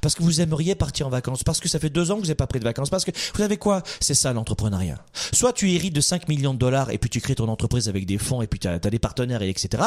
Parce 0.00 0.14
que 0.14 0.22
vous 0.22 0.40
aimeriez 0.40 0.74
partir 0.74 1.06
en 1.06 1.10
vacances, 1.10 1.44
parce 1.44 1.60
que 1.60 1.68
ça 1.68 1.78
fait 1.78 1.90
deux 1.90 2.10
ans 2.10 2.16
que 2.16 2.20
vous 2.20 2.26
n'avez 2.26 2.34
pas 2.34 2.46
pris 2.46 2.58
de 2.58 2.64
vacances, 2.64 2.90
parce 2.90 3.04
que 3.04 3.10
vous 3.10 3.38
savez 3.38 3.56
quoi? 3.56 3.82
C'est 4.00 4.14
ça 4.14 4.32
l'entrepreneuriat. 4.32 5.04
Soit 5.32 5.52
tu 5.52 5.70
hérites 5.70 5.94
de 5.94 6.00
5 6.00 6.28
millions 6.28 6.54
de 6.54 6.58
dollars 6.58 6.90
et 6.90 6.98
puis 6.98 7.10
tu 7.10 7.20
crées 7.20 7.34
ton 7.34 7.48
entreprise 7.48 7.88
avec 7.88 8.06
des 8.06 8.18
fonds 8.18 8.42
et 8.42 8.46
puis 8.46 8.58
tu 8.58 8.68
as, 8.68 8.78
des 8.78 8.98
partenaires 8.98 9.42
et 9.42 9.48
etc. 9.48 9.82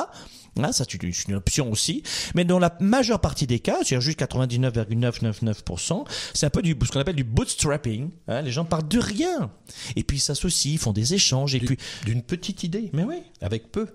Hein, 0.58 0.72
ça 0.72 0.86
c'est 0.90 1.02
une 1.28 1.36
option 1.36 1.72
aussi. 1.72 2.04
Mais 2.34 2.46
dans 2.46 2.60
la 2.60 2.76
majeure 2.80 3.20
partie 3.20 3.48
des 3.48 3.60
cas, 3.60 3.78
c'est-à-dire 3.84 4.02
juste 4.02 4.20
99,999%, 4.20 6.06
c'est 6.34 6.46
un 6.46 6.50
peu 6.50 6.62
du, 6.62 6.78
ce 6.84 6.92
qu'on 6.92 7.00
appelle 7.00 7.16
du 7.16 7.24
bootstrapping. 7.24 8.10
Hein, 8.28 8.42
les 8.42 8.52
gens 8.52 8.66
partent 8.66 8.90
de 8.90 9.00
rien. 9.00 9.52
Et 9.96 10.04
puis 10.04 10.18
ils 10.18 10.22
s'associent, 10.22 10.72
ils 10.74 10.80
font 10.80 10.94
des 10.94 11.14
échanges 11.14 11.56
et 11.56 11.60
puis... 11.60 11.78
D'une 12.06 12.22
petite 12.22 12.64
idée. 12.64 12.90
Mais 12.94 13.04
oui. 13.04 13.22
Avec 13.42 13.72
peu. 13.72 13.88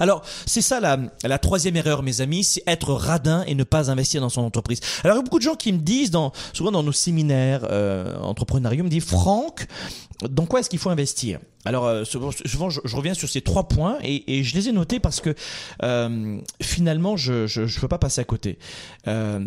Alors, 0.00 0.22
c'est 0.46 0.62
ça 0.62 0.80
la, 0.80 0.98
la, 1.24 1.38
troisième 1.38 1.76
erreur, 1.76 2.02
mes 2.02 2.20
amis, 2.20 2.44
c'est 2.44 2.62
être 2.66 2.92
radin 2.92 3.44
et 3.46 3.54
ne 3.54 3.64
pas 3.64 3.90
investir 3.90 4.20
dans 4.20 4.28
son 4.28 4.42
entreprise. 4.42 4.80
Alors, 5.04 5.16
il 5.16 5.18
y 5.18 5.20
a 5.20 5.24
beaucoup 5.24 5.38
de 5.38 5.44
gens 5.44 5.54
qui 5.54 5.72
me 5.72 5.78
disent, 5.78 6.10
dans, 6.10 6.32
souvent 6.52 6.72
dans 6.72 6.82
nos 6.82 6.92
séminaires 6.92 7.66
euh, 7.70 8.16
entrepreneuriaux, 8.20 8.84
me 8.84 8.88
disent, 8.88 9.04
Franck, 9.04 9.66
dans 10.28 10.46
quoi 10.46 10.60
est-ce 10.60 10.70
qu'il 10.70 10.78
faut 10.78 10.90
investir? 10.90 11.40
Alors 11.64 11.86
euh, 11.86 12.04
souvent, 12.04 12.30
je, 12.30 12.96
reviens 12.96 13.14
sur 13.14 13.28
ces 13.28 13.40
trois 13.40 13.68
points 13.68 13.98
et, 14.02 14.38
et 14.38 14.44
je 14.44 14.54
les 14.54 14.68
ai 14.68 14.72
notés 14.72 15.00
parce 15.00 15.20
que 15.20 15.34
euh, 15.82 16.40
finalement 16.60 17.16
je 17.16 17.60
ne 17.60 17.80
peux 17.80 17.88
pas 17.88 17.98
passer 17.98 18.20
à 18.20 18.24
côté. 18.24 18.58
Euh, 19.06 19.44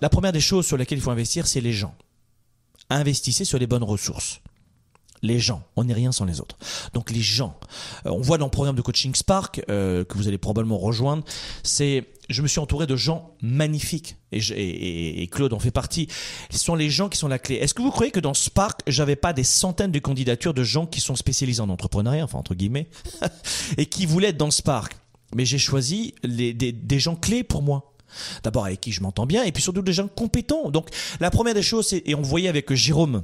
la 0.00 0.08
première 0.08 0.32
des 0.32 0.40
choses 0.40 0.66
sur 0.66 0.76
lesquelles 0.76 0.98
il 0.98 1.02
faut 1.02 1.10
investir, 1.10 1.46
c'est 1.46 1.60
les 1.60 1.72
gens. 1.72 1.94
Investissez 2.90 3.44
sur 3.44 3.58
les 3.58 3.66
bonnes 3.66 3.82
ressources 3.82 4.40
les 5.22 5.38
gens. 5.38 5.62
On 5.76 5.84
n'est 5.84 5.94
rien 5.94 6.12
sans 6.12 6.24
les 6.24 6.40
autres. 6.40 6.56
Donc 6.94 7.10
les 7.10 7.20
gens. 7.20 7.58
Euh, 8.06 8.10
on 8.10 8.20
voit 8.20 8.38
dans 8.38 8.46
le 8.46 8.50
programme 8.50 8.76
de 8.76 8.82
coaching 8.82 9.14
Spark 9.14 9.62
euh, 9.68 10.04
que 10.04 10.16
vous 10.16 10.28
allez 10.28 10.38
probablement 10.38 10.78
rejoindre. 10.78 11.24
C'est 11.62 12.06
je 12.28 12.42
me 12.42 12.48
suis 12.48 12.58
entouré 12.58 12.86
de 12.86 12.96
gens 12.96 13.30
magnifiques 13.40 14.16
et, 14.32 15.28
Claude 15.30 15.52
en 15.52 15.60
fait 15.60 15.70
partie. 15.70 16.08
Ce 16.50 16.58
sont 16.58 16.74
les 16.74 16.90
gens 16.90 17.08
qui 17.08 17.18
sont 17.18 17.28
la 17.28 17.38
clé. 17.38 17.56
Est-ce 17.56 17.72
que 17.72 17.82
vous 17.82 17.90
croyez 17.90 18.10
que 18.10 18.18
dans 18.18 18.34
Spark, 18.34 18.80
j'avais 18.88 19.14
pas 19.14 19.32
des 19.32 19.44
centaines 19.44 19.92
de 19.92 19.98
candidatures 20.00 20.54
de 20.54 20.64
gens 20.64 20.86
qui 20.86 21.00
sont 21.00 21.14
spécialisés 21.14 21.60
en 21.60 21.68
entrepreneuriat, 21.68 22.24
enfin 22.24 22.38
entre 22.38 22.54
guillemets, 22.54 22.88
et 23.78 23.86
qui 23.86 24.06
voulaient 24.06 24.28
être 24.28 24.36
dans 24.36 24.50
Spark? 24.50 24.96
Mais 25.34 25.44
j'ai 25.44 25.58
choisi 25.58 26.14
des, 26.24 26.52
des 26.52 26.98
gens 26.98 27.14
clés 27.14 27.44
pour 27.44 27.62
moi. 27.62 27.92
D'abord 28.42 28.64
avec 28.64 28.80
qui 28.80 28.92
je 28.92 29.02
m'entends 29.02 29.26
bien, 29.26 29.44
et 29.44 29.52
puis 29.52 29.62
surtout 29.62 29.82
des 29.82 29.92
gens 29.92 30.08
compétents. 30.08 30.70
Donc 30.70 30.88
la 31.20 31.30
première 31.30 31.54
des 31.54 31.62
choses, 31.62 31.92
et 31.92 32.14
on 32.14 32.22
voyait 32.22 32.48
avec 32.48 32.72
Jérôme 32.72 33.22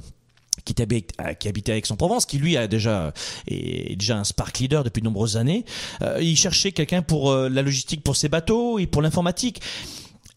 qui, 0.65 0.75
euh, 0.81 1.33
qui 1.33 1.47
habitait 1.47 1.73
à 1.73 1.77
Aix-en-Provence, 1.77 2.25
qui 2.25 2.37
lui 2.37 2.57
a 2.57 2.67
déjà 2.67 3.13
est 3.47 3.95
déjà 3.95 4.17
un 4.17 4.23
Spark 4.23 4.59
Leader 4.59 4.83
depuis 4.83 5.01
de 5.01 5.05
nombreuses 5.05 5.37
années. 5.37 5.65
Euh, 6.01 6.19
il 6.21 6.37
cherchait 6.37 6.71
quelqu'un 6.71 7.01
pour 7.01 7.31
euh, 7.31 7.49
la 7.49 7.61
logistique 7.61 8.03
pour 8.03 8.15
ses 8.15 8.29
bateaux 8.29 8.79
et 8.79 8.87
pour 8.87 9.01
l'informatique. 9.01 9.61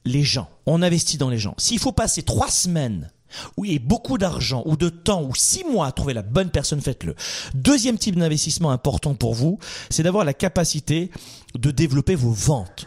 Les 0.05 0.23
gens, 0.23 0.49
on 0.67 0.83
investit 0.83 1.19
dans 1.19 1.31
les 1.31 1.39
gens. 1.39 1.55
S'il 1.59 1.81
faut 1.81 1.93
passer 1.93 2.23
trois 2.23 2.49
semaines 2.49 3.11
oui, 3.57 3.73
et 3.73 3.79
beaucoup 3.81 4.19
d'argent 4.19 4.63
ou 4.67 4.77
de 4.77 4.89
temps 4.89 5.23
ou 5.23 5.35
six 5.35 5.65
mois 5.65 5.89
à 5.89 5.93
trouver 5.93 6.15
la 6.15 6.23
bonne 6.23 6.51
personne, 6.51 6.81
faites-le. 6.81 7.17
Deuxième 7.55 7.99
type 7.99 8.17
d'investissement 8.17 8.71
important 8.71 9.15
pour 9.15 9.35
vous, 9.35 9.59
c'est 9.91 10.05
d'avoir 10.05 10.25
la 10.25 10.33
capacité 10.33 11.11
de 11.59 11.73
développer 11.73 12.15
vos 12.15 12.31
ventes. 12.31 12.87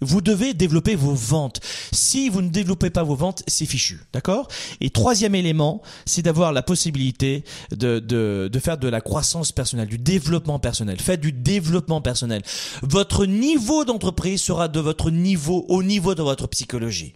Vous 0.00 0.20
devez 0.20 0.54
développer 0.54 0.94
vos 0.94 1.14
ventes. 1.14 1.60
Si 1.92 2.28
vous 2.28 2.42
ne 2.42 2.48
développez 2.48 2.90
pas 2.90 3.02
vos 3.02 3.14
ventes, 3.14 3.42
c'est 3.46 3.66
fichu. 3.66 4.00
D'accord? 4.12 4.48
Et 4.80 4.90
troisième 4.90 5.34
élément, 5.34 5.82
c'est 6.04 6.22
d'avoir 6.22 6.52
la 6.52 6.62
possibilité 6.62 7.44
de, 7.70 7.98
de, 7.98 8.48
de, 8.52 8.58
faire 8.58 8.78
de 8.78 8.88
la 8.88 9.00
croissance 9.00 9.52
personnelle, 9.52 9.88
du 9.88 9.98
développement 9.98 10.58
personnel. 10.58 11.00
Faites 11.00 11.20
du 11.20 11.32
développement 11.32 12.00
personnel. 12.00 12.42
Votre 12.82 13.26
niveau 13.26 13.84
d'entreprise 13.84 14.40
sera 14.42 14.68
de 14.68 14.80
votre 14.80 15.10
niveau, 15.10 15.64
au 15.68 15.82
niveau 15.82 16.14
de 16.14 16.22
votre 16.22 16.46
psychologie. 16.48 17.14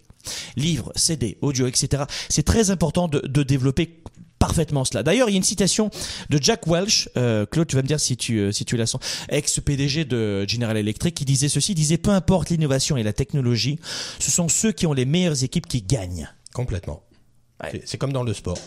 Livres, 0.55 0.91
CD, 0.95 1.37
audio, 1.41 1.67
etc. 1.67 2.03
C'est 2.29 2.43
très 2.43 2.69
important 2.69 3.07
de, 3.07 3.19
de 3.19 3.43
développer 3.43 4.01
parfaitement 4.41 4.83
cela. 4.85 5.03
D'ailleurs, 5.03 5.29
il 5.29 5.33
y 5.33 5.35
a 5.35 5.37
une 5.37 5.43
citation 5.43 5.91
de 6.31 6.39
Jack 6.41 6.65
Welch, 6.65 7.09
euh, 7.15 7.45
Claude, 7.45 7.67
tu 7.67 7.75
vas 7.75 7.83
me 7.83 7.87
dire 7.87 7.99
si 7.99 8.17
tu 8.17 8.39
euh, 8.39 8.51
si 8.51 8.65
tu 8.65 8.75
la 8.75 8.87
sens, 8.87 8.99
ex-PDG 9.29 10.03
de 10.03 10.47
General 10.47 10.75
Electric, 10.75 11.13
qui 11.13 11.25
disait 11.25 11.47
ceci, 11.47 11.75
disait 11.75 11.99
peu 11.99 12.09
importe 12.09 12.49
l'innovation 12.49 12.97
et 12.97 13.03
la 13.03 13.13
technologie, 13.13 13.79
ce 14.17 14.31
sont 14.31 14.49
ceux 14.49 14.71
qui 14.71 14.87
ont 14.87 14.93
les 14.93 15.05
meilleures 15.05 15.43
équipes 15.43 15.67
qui 15.67 15.83
gagnent. 15.83 16.27
Complètement. 16.53 17.03
C'est 17.85 17.99
comme 17.99 18.11
dans 18.11 18.23
le 18.23 18.33
sport. 18.33 18.57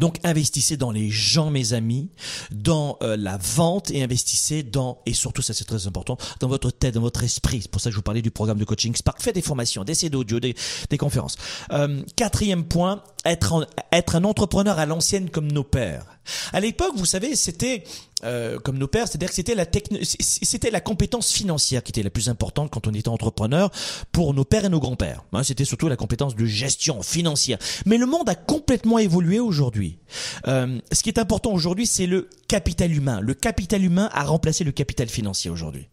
Donc 0.00 0.18
investissez 0.24 0.76
dans 0.76 0.90
les 0.90 1.10
gens, 1.10 1.50
mes 1.50 1.72
amis, 1.72 2.10
dans 2.50 2.98
euh, 3.02 3.16
la 3.16 3.36
vente 3.36 3.90
et 3.90 4.02
investissez 4.02 4.62
dans, 4.62 4.98
et 5.06 5.14
surtout 5.14 5.42
ça 5.42 5.54
c'est 5.54 5.64
très 5.64 5.86
important, 5.86 6.16
dans 6.40 6.48
votre 6.48 6.70
tête, 6.70 6.94
dans 6.94 7.00
votre 7.00 7.24
esprit. 7.24 7.62
C'est 7.62 7.70
pour 7.70 7.80
ça 7.80 7.90
que 7.90 7.92
je 7.92 7.96
vous 7.96 8.02
parlais 8.02 8.22
du 8.22 8.30
programme 8.30 8.58
de 8.58 8.64
coaching 8.64 8.94
Spark. 8.94 9.20
Faites 9.20 9.34
des 9.34 9.42
formations, 9.42 9.84
des 9.84 9.94
CD 9.94 10.16
audio, 10.16 10.40
des, 10.40 10.54
des 10.90 10.98
conférences. 10.98 11.36
Euh, 11.72 12.02
quatrième 12.16 12.64
point, 12.64 13.02
être, 13.24 13.68
être 13.92 14.16
un 14.16 14.24
entrepreneur 14.24 14.78
à 14.78 14.86
l'ancienne 14.86 15.30
comme 15.30 15.50
nos 15.50 15.64
pères. 15.64 16.15
À 16.52 16.60
l'époque, 16.60 16.92
vous 16.96 17.06
savez, 17.06 17.36
c'était 17.36 17.84
euh, 18.24 18.58
comme 18.58 18.78
nos 18.78 18.88
pères, 18.88 19.08
c'est-à-dire 19.08 19.28
que 19.28 19.34
c'était 19.34 19.54
la 19.54 19.66
c'était 20.00 20.70
la 20.70 20.80
compétence 20.80 21.32
financière 21.32 21.82
qui 21.82 21.90
était 21.92 22.02
la 22.02 22.10
plus 22.10 22.28
importante 22.28 22.70
quand 22.70 22.86
on 22.86 22.92
était 22.92 23.08
entrepreneur 23.08 23.70
pour 24.10 24.32
nos 24.32 24.44
pères 24.44 24.64
et 24.64 24.68
nos 24.68 24.80
grands-pères. 24.80 25.24
Hein, 25.32 25.42
c'était 25.42 25.64
surtout 25.64 25.88
la 25.88 25.96
compétence 25.96 26.34
de 26.34 26.46
gestion 26.46 27.02
financière. 27.02 27.58
Mais 27.84 27.98
le 27.98 28.06
monde 28.06 28.28
a 28.28 28.34
complètement 28.34 28.98
évolué 28.98 29.38
aujourd'hui. 29.38 29.98
Euh, 30.46 30.78
ce 30.92 31.02
qui 31.02 31.10
est 31.10 31.18
important 31.18 31.52
aujourd'hui, 31.52 31.86
c'est 31.86 32.06
le 32.06 32.28
capital 32.48 32.92
humain. 32.92 33.20
Le 33.20 33.34
capital 33.34 33.84
humain 33.84 34.08
a 34.12 34.24
remplacé 34.24 34.64
le 34.64 34.72
capital 34.72 35.08
financier 35.08 35.50
aujourd'hui. 35.50 35.88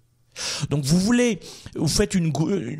Donc 0.69 0.83
vous 0.83 0.99
voulez, 0.99 1.39
vous 1.75 1.87
faites 1.87 2.15
une, 2.15 2.31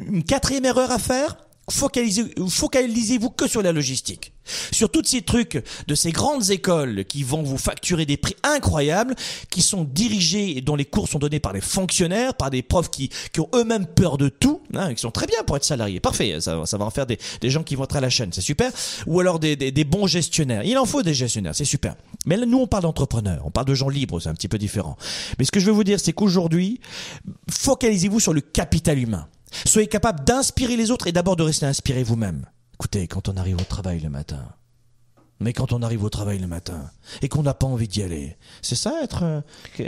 une 0.07 0.23
quatrième 0.23 0.65
erreur 0.65 0.91
à 0.91 0.99
faire, 0.99 1.37
focalisez-vous 1.69 2.49
focalisez 2.49 3.19
que 3.35 3.47
sur 3.47 3.61
la 3.61 3.71
logistique. 3.71 4.33
Sur 4.71 4.89
tous 4.89 5.05
ces 5.05 5.21
trucs 5.21 5.63
de 5.87 5.95
ces 5.95 6.11
grandes 6.11 6.49
écoles 6.49 7.05
qui 7.05 7.23
vont 7.23 7.43
vous 7.43 7.57
facturer 7.57 8.05
des 8.05 8.17
prix 8.17 8.35
incroyables, 8.43 9.15
qui 9.49 9.61
sont 9.61 9.85
dirigés 9.85 10.57
et 10.57 10.61
dont 10.61 10.75
les 10.75 10.83
cours 10.83 11.07
sont 11.07 11.19
donnés 11.19 11.39
par 11.39 11.53
des 11.53 11.61
fonctionnaires, 11.61 12.33
par 12.33 12.49
des 12.49 12.61
profs 12.61 12.89
qui, 12.91 13.09
qui 13.31 13.39
ont 13.39 13.49
eux-mêmes 13.55 13.85
peur 13.85 14.17
de 14.17 14.27
tout, 14.27 14.61
hein, 14.73 14.93
qui 14.93 14.99
sont 14.99 15.11
très 15.11 15.27
bien 15.27 15.43
pour 15.43 15.55
être 15.55 15.63
salariés. 15.63 16.01
Parfait, 16.01 16.41
ça, 16.41 16.65
ça 16.65 16.77
va 16.77 16.85
en 16.85 16.89
faire 16.89 17.05
des, 17.05 17.17
des 17.39 17.49
gens 17.49 17.63
qui 17.63 17.75
vont 17.75 17.85
être 17.85 17.95
à 17.95 18.01
la 18.01 18.09
chaîne, 18.09 18.33
c'est 18.33 18.41
super. 18.41 18.69
Ou 19.07 19.21
alors 19.21 19.39
des, 19.39 19.55
des, 19.55 19.71
des 19.71 19.83
bons 19.85 20.07
gestionnaires. 20.07 20.63
Il 20.65 20.77
en 20.77 20.85
faut 20.85 21.03
des 21.03 21.13
gestionnaires, 21.13 21.55
c'est 21.55 21.63
super. 21.63 21.95
Mais 22.25 22.35
là, 22.35 22.45
nous, 22.45 22.59
on 22.59 22.67
parle 22.67 22.83
d'entrepreneurs, 22.83 23.43
on 23.45 23.51
parle 23.51 23.67
de 23.67 23.75
gens 23.75 23.89
libres, 23.89 24.19
c'est 24.19 24.29
un 24.29 24.35
petit 24.35 24.49
peu 24.49 24.57
différent. 24.57 24.97
Mais 25.39 25.45
ce 25.45 25.51
que 25.51 25.61
je 25.61 25.65
veux 25.67 25.71
vous 25.71 25.85
dire, 25.85 25.99
c'est 26.01 26.13
qu'aujourd'hui, 26.13 26.81
focalisez-vous 27.49 28.19
sur 28.19 28.33
le 28.33 28.41
capital 28.41 28.99
humain. 28.99 29.27
Soyez 29.65 29.87
capable 29.87 30.23
d'inspirer 30.23 30.77
les 30.77 30.91
autres 30.91 31.07
et 31.07 31.11
d'abord 31.11 31.35
de 31.35 31.43
rester 31.43 31.65
inspiré 31.65 32.03
vous-même. 32.03 32.45
Écoutez, 32.75 33.07
quand 33.07 33.29
on 33.29 33.37
arrive 33.37 33.57
au 33.57 33.63
travail 33.63 33.99
le 33.99 34.09
matin, 34.09 34.43
mais 35.39 35.53
quand 35.53 35.73
on 35.73 35.81
arrive 35.81 36.03
au 36.03 36.09
travail 36.09 36.39
le 36.39 36.47
matin 36.47 36.89
et 37.21 37.29
qu'on 37.29 37.43
n'a 37.43 37.53
pas 37.53 37.67
envie 37.67 37.87
d'y 37.87 38.01
aller, 38.01 38.37
c'est 38.61 38.75
ça 38.75 39.01
être. 39.03 39.23
Euh, 39.23 39.41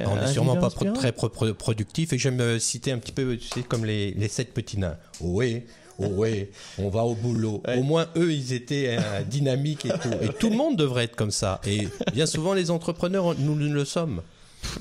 on 0.06 0.16
n'est 0.16 0.28
sûrement 0.28 0.58
pas 0.58 0.70
très 0.70 1.12
productif 1.12 2.14
et 2.14 2.18
j'aime 2.18 2.42
euh, 2.42 2.60
citer 2.60 2.92
un 2.92 2.98
petit 2.98 3.12
peu, 3.12 3.38
tu 3.38 3.48
sais, 3.48 3.64
comme 3.64 3.86
les, 3.86 4.12
les 4.12 4.28
sept 4.28 4.54
petits 4.54 4.78
nains. 4.78 4.98
Oh 5.22 5.28
oui, 5.36 5.64
oh 6.00 6.26
on 6.78 6.90
va 6.90 7.04
au 7.04 7.16
boulot. 7.16 7.64
Au 7.78 7.84
moins 7.84 8.08
eux, 8.18 8.34
ils 8.34 8.54
étaient 8.54 8.98
euh, 9.00 9.24
dynamiques 9.24 9.86
et 9.86 9.98
tout. 10.00 10.12
Et 10.22 10.30
tout 10.30 10.50
le 10.50 10.58
monde 10.58 10.76
devrait 10.76 11.06
être 11.06 11.16
comme 11.16 11.32
ça. 11.32 11.62
Et 11.66 11.88
bien 12.14 12.26
souvent, 12.26 12.54
les 12.54 12.70
entrepreneurs, 12.70 13.36
nous 13.40 13.56
le 13.56 13.86
sommes. 13.86 14.22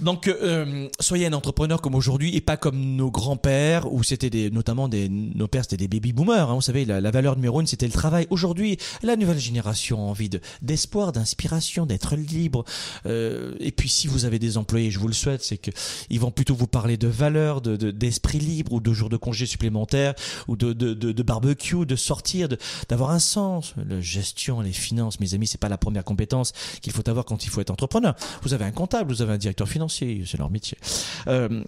Donc, 0.00 0.28
euh, 0.28 0.88
soyez 1.00 1.26
un 1.26 1.32
entrepreneur 1.32 1.80
comme 1.80 1.94
aujourd'hui 1.94 2.34
et 2.36 2.40
pas 2.40 2.56
comme 2.56 2.96
nos 2.96 3.10
grands-pères, 3.10 3.92
où 3.92 4.02
c'était 4.02 4.30
des, 4.30 4.50
notamment 4.50 4.88
des, 4.88 5.08
nos 5.08 5.48
pères, 5.48 5.64
c'était 5.64 5.76
des 5.76 5.88
baby 5.88 6.12
boomers. 6.12 6.50
Hein, 6.50 6.54
vous 6.54 6.60
savez, 6.60 6.84
la, 6.84 7.10
valeur 7.10 7.36
numéro 7.36 7.60
une, 7.60 7.66
c'était 7.66 7.86
le 7.86 7.92
travail. 7.92 8.26
Aujourd'hui, 8.30 8.78
la 9.02 9.16
nouvelle 9.16 9.38
génération 9.38 9.98
a 9.98 10.02
envie 10.02 10.28
de, 10.28 10.40
d'espoir, 10.62 11.12
d'inspiration, 11.12 11.86
d'être 11.86 12.16
libre. 12.16 12.64
Euh, 13.06 13.54
et 13.60 13.72
puis, 13.72 13.88
si 13.88 14.06
vous 14.06 14.24
avez 14.24 14.38
des 14.38 14.58
employés, 14.58 14.90
je 14.90 14.98
vous 14.98 15.08
le 15.08 15.14
souhaite, 15.14 15.42
c'est 15.42 15.58
que 15.58 15.70
ils 16.10 16.20
vont 16.20 16.30
plutôt 16.30 16.54
vous 16.54 16.66
parler 16.66 16.96
de 16.96 17.08
valeur, 17.08 17.60
de, 17.60 17.76
d'esprit 17.90 18.38
libre, 18.38 18.72
ou 18.72 18.80
de 18.80 18.92
jours 18.92 19.08
de 19.08 19.16
congé 19.16 19.46
supplémentaires, 19.46 20.14
ou 20.48 20.56
de, 20.56 20.72
de, 20.72 20.94
de, 20.94 21.22
barbecue, 21.22 21.86
de 21.86 21.96
sortir, 21.96 22.48
d'avoir 22.88 23.10
un 23.10 23.18
sens. 23.18 23.74
La 23.88 24.00
gestion, 24.00 24.60
les 24.60 24.72
finances, 24.72 25.20
mes 25.20 25.34
amis, 25.34 25.46
c'est 25.46 25.60
pas 25.60 25.68
la 25.68 25.78
première 25.78 26.04
compétence 26.04 26.52
qu'il 26.82 26.92
faut 26.92 27.08
avoir 27.08 27.24
quand 27.24 27.44
il 27.44 27.50
faut 27.50 27.60
être 27.60 27.70
entrepreneur. 27.70 28.14
Vous 28.42 28.54
avez 28.54 28.64
un 28.64 28.72
comptable, 28.72 29.12
vous 29.12 29.22
avez 29.22 29.32
un 29.32 29.38
directeur 29.38 29.68
financier, 29.74 30.24
c'est 30.26 30.38
leur 30.38 30.50
métier. 30.50 30.78
Euh, 31.26 31.62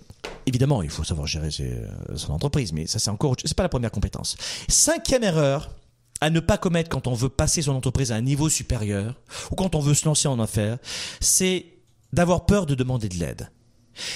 évidemment, 0.46 0.82
il 0.82 0.90
faut 0.90 1.04
savoir 1.04 1.26
gérer 1.26 1.50
euh, 1.60 2.16
son 2.16 2.32
entreprise, 2.32 2.72
mais 2.72 2.86
ça 2.86 2.98
c'est 2.98 3.10
encore, 3.10 3.36
c'est 3.44 3.56
pas 3.56 3.62
la 3.62 3.68
première 3.68 3.90
compétence. 3.90 4.36
Cinquième 4.68 5.24
erreur 5.24 5.70
à 6.20 6.30
ne 6.30 6.40
pas 6.40 6.56
commettre 6.56 6.88
quand 6.88 7.06
on 7.06 7.14
veut 7.14 7.28
passer 7.28 7.62
son 7.62 7.74
entreprise 7.74 8.10
à 8.12 8.16
un 8.16 8.22
niveau 8.22 8.48
supérieur 8.48 9.20
ou 9.50 9.54
quand 9.54 9.74
on 9.74 9.80
veut 9.80 9.94
se 9.94 10.06
lancer 10.06 10.28
en 10.28 10.40
affaires, 10.40 10.78
c'est 11.20 11.66
d'avoir 12.12 12.46
peur 12.46 12.64
de 12.64 12.74
demander 12.74 13.08
de 13.08 13.16
l'aide. 13.16 13.50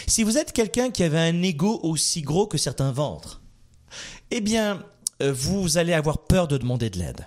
Si 0.07 0.23
vous 0.23 0.39
êtes 0.39 0.53
quelqu'un 0.53 0.91
qui 0.91 1.03
avait 1.03 1.19
un 1.19 1.43
ego 1.43 1.81
aussi 1.83 2.23
gros 2.23 2.47
que 2.47 2.59
certains 2.59 2.93
ventres, 2.93 3.43
eh 4.31 4.41
bien, 4.41 4.83
euh, 5.23 5.33
vous 5.33 5.79
allez 5.79 5.93
avoir 5.93 6.27
peur 6.27 6.49
de 6.49 6.57
demander 6.57 6.91
de 6.91 6.99
l'aide. 6.99 7.27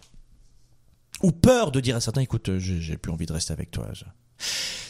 Ou 1.21 1.31
peur 1.31 1.71
de 1.71 1.79
dire 1.79 1.95
à 1.95 2.01
certains, 2.01 2.21
écoute, 2.21 2.57
j'ai 2.57 2.97
plus 2.97 3.11
envie 3.11 3.25
de 3.25 3.33
rester 3.33 3.53
avec 3.53 3.71
toi. 3.71 3.87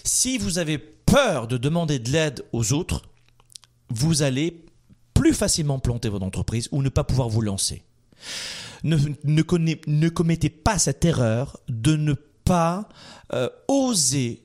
Si 0.03 0.37
vous 0.37 0.57
avez 0.57 0.77
peur 1.13 1.47
de 1.47 1.57
demander 1.57 1.99
de 1.99 2.09
l'aide 2.11 2.43
aux 2.53 2.73
autres, 2.73 3.03
vous 3.89 4.23
allez 4.23 4.65
plus 5.13 5.33
facilement 5.33 5.79
planter 5.79 6.09
votre 6.09 6.25
entreprise 6.25 6.67
ou 6.71 6.81
ne 6.81 6.89
pas 6.89 7.03
pouvoir 7.03 7.29
vous 7.29 7.41
lancer. 7.41 7.83
ne, 8.83 8.97
ne, 9.23 9.41
connaît- 9.41 9.81
ne 9.87 10.09
commettez 10.09 10.49
pas 10.49 10.79
cette 10.79 11.05
erreur 11.05 11.59
de 11.69 11.95
ne 11.95 12.13
pas 12.43 12.89
euh, 13.33 13.49
oser 13.67 14.43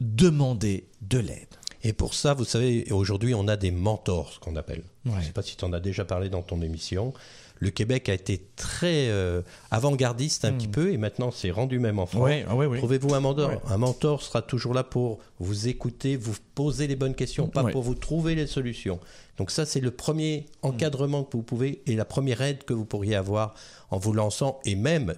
demander 0.00 0.88
de 1.02 1.18
l'aide. 1.18 1.48
Et 1.82 1.92
pour 1.92 2.14
ça, 2.14 2.34
vous 2.34 2.44
savez, 2.44 2.90
aujourd'hui, 2.92 3.34
on 3.34 3.46
a 3.48 3.56
des 3.56 3.70
mentors, 3.70 4.32
ce 4.32 4.38
qu'on 4.40 4.56
appelle. 4.56 4.82
Je 5.04 5.10
ne 5.10 5.20
sais 5.22 5.32
pas 5.32 5.42
si 5.42 5.56
tu 5.56 5.64
en 5.64 5.72
as 5.72 5.80
déjà 5.80 6.04
parlé 6.04 6.28
dans 6.28 6.42
ton 6.42 6.60
émission. 6.62 7.12
Le 7.60 7.70
Québec 7.70 8.08
a 8.08 8.14
été 8.14 8.40
très 8.56 9.08
euh, 9.08 9.42
avant-gardiste 9.70 10.44
un 10.44 10.52
petit 10.52 10.68
peu 10.68 10.92
et 10.92 10.96
maintenant 10.96 11.30
c'est 11.30 11.50
rendu 11.50 11.78
même 11.78 11.98
en 11.98 12.06
France. 12.06 12.30
Hmm. 12.30 12.76
Trouvez-vous 12.76 13.14
un 13.14 13.20
mentor? 13.20 13.62
Un 13.68 13.78
mentor 13.78 14.22
sera 14.22 14.42
toujours 14.42 14.74
là 14.74 14.84
pour 14.84 15.18
vous 15.40 15.68
écouter, 15.68 16.16
vous 16.16 16.34
poser 16.54 16.86
les 16.86 16.96
bonnes 16.96 17.14
questions, 17.14 17.48
pas 17.48 17.64
pour 17.64 17.82
vous 17.82 17.94
trouver 17.94 18.34
les 18.34 18.46
solutions. 18.46 19.00
Donc 19.36 19.50
ça, 19.50 19.66
c'est 19.66 19.80
le 19.80 19.90
premier 19.90 20.46
encadrement 20.62 21.24
que 21.24 21.36
vous 21.36 21.42
pouvez 21.42 21.82
et 21.86 21.94
la 21.94 22.04
première 22.04 22.42
aide 22.42 22.64
que 22.64 22.74
vous 22.74 22.84
pourriez 22.84 23.14
avoir 23.14 23.54
en 23.90 23.98
vous 23.98 24.12
lançant 24.12 24.60
et 24.64 24.74
même 24.74 25.14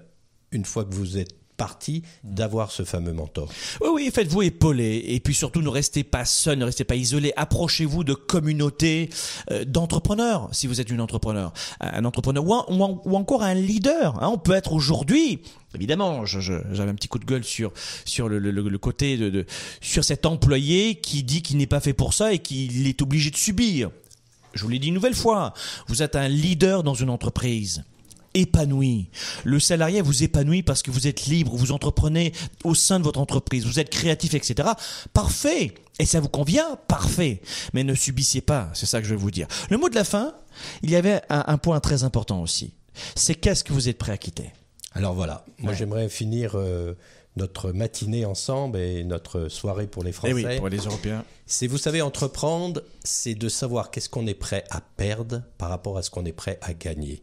une 0.52 0.64
fois 0.64 0.84
que 0.84 0.94
vous 0.94 1.18
êtes 1.18 1.39
parti, 1.60 2.02
d'avoir 2.24 2.70
ce 2.70 2.84
fameux 2.84 3.12
mentor. 3.12 3.50
Oui, 3.82 4.10
faites-vous 4.10 4.40
épauler. 4.40 5.04
Et 5.08 5.20
puis 5.20 5.34
surtout, 5.34 5.60
ne 5.60 5.68
restez 5.68 6.04
pas 6.04 6.24
seul, 6.24 6.56
ne 6.56 6.64
restez 6.64 6.84
pas 6.84 6.96
isolé. 6.96 7.34
Approchez-vous 7.36 8.02
de 8.02 8.14
communautés 8.14 9.10
euh, 9.50 9.66
d'entrepreneurs, 9.66 10.48
si 10.52 10.66
vous 10.66 10.80
êtes 10.80 10.88
une 10.88 11.02
entrepreneur. 11.02 11.52
Un 11.80 12.06
entrepreneur 12.06 12.42
ou, 12.42 13.14
encore 13.14 13.42
un 13.42 13.52
leader. 13.52 14.22
hein. 14.22 14.30
on 14.32 14.38
peut 14.38 14.54
être 14.54 14.72
aujourd'hui... 14.72 15.42
Évidemment, 15.76 16.24
j'avais 16.26 16.90
un 16.90 16.94
petit 16.96 17.06
coup 17.06 17.20
de 17.20 17.24
gueule 17.24 17.44
sur 17.44 17.70
sur 18.04 18.28
le, 18.28 18.78
côté 18.78 19.16
de, 19.16 19.30
de 19.30 19.46
sur 19.80 20.02
cet 20.02 20.26
employé 20.26 20.96
qui 20.96 21.22
dit 21.22 21.42
qu'il 21.42 21.58
n'est 21.58 21.68
pas 21.68 21.78
fait 21.78 21.92
pour 21.92 22.12
ça 22.12 22.32
et 22.32 22.40
qu'il 22.40 22.88
est 22.88 23.00
obligé 23.02 23.30
de 23.30 23.36
subir. 23.36 23.90
Je 24.52 24.64
vous 24.64 24.68
l'ai 24.68 24.80
dit 24.80 24.88
une 24.88 24.94
nouvelle 24.94 25.14
fois, 25.14 25.54
vous 25.86 26.02
êtes 26.02 26.16
un 26.16 26.26
leader 26.26 26.82
dans 26.82 26.94
une 26.94 27.08
entreprise 27.08 27.84
épanoui. 28.34 29.08
Le 29.44 29.58
salarié 29.60 30.00
vous 30.02 30.22
épanouit 30.22 30.62
parce 30.62 30.82
que 30.82 30.90
vous 30.90 31.06
êtes 31.06 31.26
libre, 31.26 31.54
vous 31.56 31.72
entreprenez 31.72 32.32
au 32.64 32.74
sein 32.74 32.98
de 32.98 33.04
votre 33.04 33.20
entreprise, 33.20 33.64
vous 33.66 33.78
êtes 33.80 33.90
créatif, 33.90 34.34
etc. 34.34 34.68
Parfait. 35.12 35.74
Et 35.98 36.06
ça 36.06 36.20
vous 36.20 36.28
convient? 36.28 36.76
Parfait. 36.88 37.42
Mais 37.74 37.84
ne 37.84 37.94
subissez 37.94 38.40
pas, 38.40 38.70
c'est 38.74 38.86
ça 38.86 39.00
que 39.00 39.06
je 39.06 39.14
vais 39.14 39.20
vous 39.20 39.30
dire. 39.30 39.46
Le 39.68 39.76
mot 39.76 39.88
de 39.88 39.94
la 39.94 40.04
fin, 40.04 40.34
il 40.82 40.90
y 40.90 40.96
avait 40.96 41.20
un, 41.28 41.44
un 41.46 41.58
point 41.58 41.78
très 41.80 42.04
important 42.04 42.40
aussi. 42.40 42.72
C'est 43.14 43.34
qu'est-ce 43.34 43.64
que 43.64 43.72
vous 43.72 43.88
êtes 43.88 43.98
prêt 43.98 44.12
à 44.12 44.16
quitter? 44.18 44.50
Alors 44.92 45.14
voilà, 45.14 45.44
moi 45.58 45.70
Ouais. 45.72 45.78
j'aimerais 45.78 46.08
finir 46.08 46.52
euh, 46.56 46.94
notre 47.36 47.70
matinée 47.70 48.24
ensemble 48.24 48.78
et 48.78 49.04
notre 49.04 49.48
soirée 49.48 49.86
pour 49.86 50.02
les 50.02 50.10
Français. 50.12 50.32
Eh 50.36 50.46
oui, 50.46 50.56
pour 50.58 50.68
les 50.68 50.78
Européens. 50.78 51.24
C'est, 51.46 51.66
vous 51.68 51.78
savez, 51.78 52.02
entreprendre, 52.02 52.82
c'est 53.04 53.34
de 53.34 53.48
savoir 53.48 53.90
qu'est-ce 53.90 54.08
qu'on 54.08 54.26
est 54.26 54.34
prêt 54.34 54.64
à 54.70 54.80
perdre 54.80 55.42
par 55.58 55.68
rapport 55.68 55.96
à 55.98 56.02
ce 56.02 56.10
qu'on 56.10 56.24
est 56.24 56.32
prêt 56.32 56.58
à 56.62 56.74
gagner. 56.74 57.22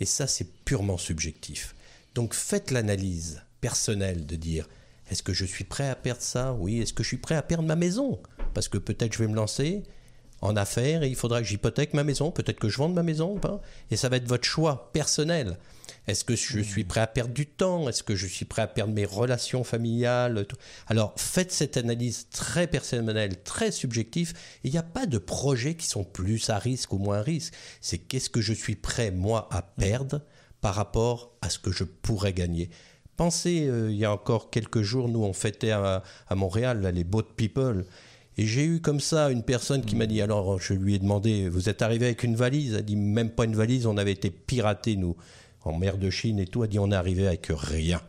Et 0.00 0.06
ça, 0.06 0.26
c'est 0.26 0.50
purement 0.64 0.98
subjectif. 0.98 1.74
Donc 2.14 2.34
faites 2.34 2.70
l'analyse 2.70 3.42
personnelle 3.60 4.26
de 4.26 4.36
dire, 4.36 4.68
est-ce 5.10 5.22
que 5.22 5.32
je 5.32 5.44
suis 5.44 5.64
prêt 5.64 5.88
à 5.88 5.94
perdre 5.94 6.22
ça? 6.22 6.52
Oui. 6.54 6.80
Est-ce 6.80 6.92
que 6.92 7.02
je 7.02 7.08
suis 7.08 7.18
prêt 7.18 7.34
à 7.34 7.42
perdre 7.42 7.64
ma 7.64 7.76
maison? 7.76 8.20
Parce 8.54 8.68
que 8.68 8.78
peut-être 8.78 9.12
je 9.12 9.18
vais 9.18 9.28
me 9.28 9.34
lancer 9.34 9.82
en 10.40 10.56
affaires 10.56 11.04
il 11.04 11.16
faudra 11.16 11.40
que 11.40 11.46
j'hypothèque 11.46 11.94
ma 11.94 12.04
maison, 12.04 12.30
peut-être 12.30 12.58
que 12.58 12.68
je 12.68 12.78
vende 12.78 12.94
ma 12.94 13.02
maison 13.02 13.34
ou 13.34 13.38
pas. 13.38 13.60
Et 13.90 13.96
ça 13.96 14.08
va 14.08 14.16
être 14.16 14.28
votre 14.28 14.44
choix 14.44 14.90
personnel. 14.92 15.58
Est-ce 16.06 16.24
que 16.24 16.34
je 16.34 16.60
suis 16.60 16.84
prêt 16.84 17.00
à 17.00 17.06
perdre 17.06 17.34
du 17.34 17.46
temps? 17.46 17.88
Est-ce 17.88 18.02
que 18.02 18.16
je 18.16 18.26
suis 18.26 18.44
prêt 18.44 18.62
à 18.62 18.66
perdre 18.66 18.92
mes 18.92 19.04
relations 19.04 19.64
familiales? 19.64 20.46
Alors 20.86 21.14
faites 21.16 21.52
cette 21.52 21.76
analyse 21.76 22.28
très 22.30 22.66
personnelle, 22.66 23.42
très 23.42 23.70
subjective. 23.70 24.32
Il 24.64 24.72
n'y 24.72 24.78
a 24.78 24.82
pas 24.82 25.06
de 25.06 25.18
projets 25.18 25.74
qui 25.74 25.86
sont 25.86 26.04
plus 26.04 26.50
à 26.50 26.58
risque 26.58 26.92
ou 26.92 26.98
moins 26.98 27.18
à 27.18 27.22
risque. 27.22 27.54
C'est 27.80 27.98
qu'est-ce 27.98 28.30
que 28.30 28.40
je 28.40 28.52
suis 28.52 28.76
prêt, 28.76 29.10
moi, 29.10 29.48
à 29.52 29.62
perdre 29.62 30.22
par 30.60 30.74
rapport 30.74 31.36
à 31.42 31.50
ce 31.50 31.58
que 31.58 31.70
je 31.70 31.84
pourrais 31.84 32.32
gagner? 32.32 32.70
Pensez, 33.16 33.66
euh, 33.68 33.90
il 33.90 33.98
y 33.98 34.06
a 34.06 34.12
encore 34.12 34.48
quelques 34.48 34.80
jours, 34.80 35.08
nous, 35.08 35.22
on 35.22 35.34
fêtait 35.34 35.72
à, 35.72 36.02
Montréal 36.34 36.90
les 36.94 37.04
Boat 37.04 37.26
People. 37.36 37.84
Et 38.40 38.46
j'ai 38.46 38.64
eu 38.64 38.80
comme 38.80 39.00
ça 39.00 39.30
une 39.30 39.42
personne 39.42 39.84
qui 39.84 39.96
m'a 39.96 40.06
dit, 40.06 40.22
alors 40.22 40.58
je 40.58 40.72
lui 40.72 40.94
ai 40.94 40.98
demandé, 40.98 41.50
vous 41.50 41.68
êtes 41.68 41.82
arrivé 41.82 42.06
avec 42.06 42.22
une 42.22 42.36
valise? 42.36 42.72
Elle 42.72 42.78
a 42.78 42.82
dit, 42.82 42.96
même 42.96 43.28
pas 43.28 43.44
une 43.44 43.54
valise, 43.54 43.84
on 43.84 43.98
avait 43.98 44.12
été 44.12 44.30
piratés, 44.30 44.96
nous, 44.96 45.14
en 45.62 45.76
mer 45.76 45.98
de 45.98 46.08
Chine 46.08 46.38
et 46.38 46.46
tout. 46.46 46.64
Elle 46.64 46.68
a 46.68 46.70
dit, 46.70 46.78
on 46.78 46.90
est 46.90 46.94
arrivé 46.94 47.26
avec 47.26 47.48
rien. 47.50 48.00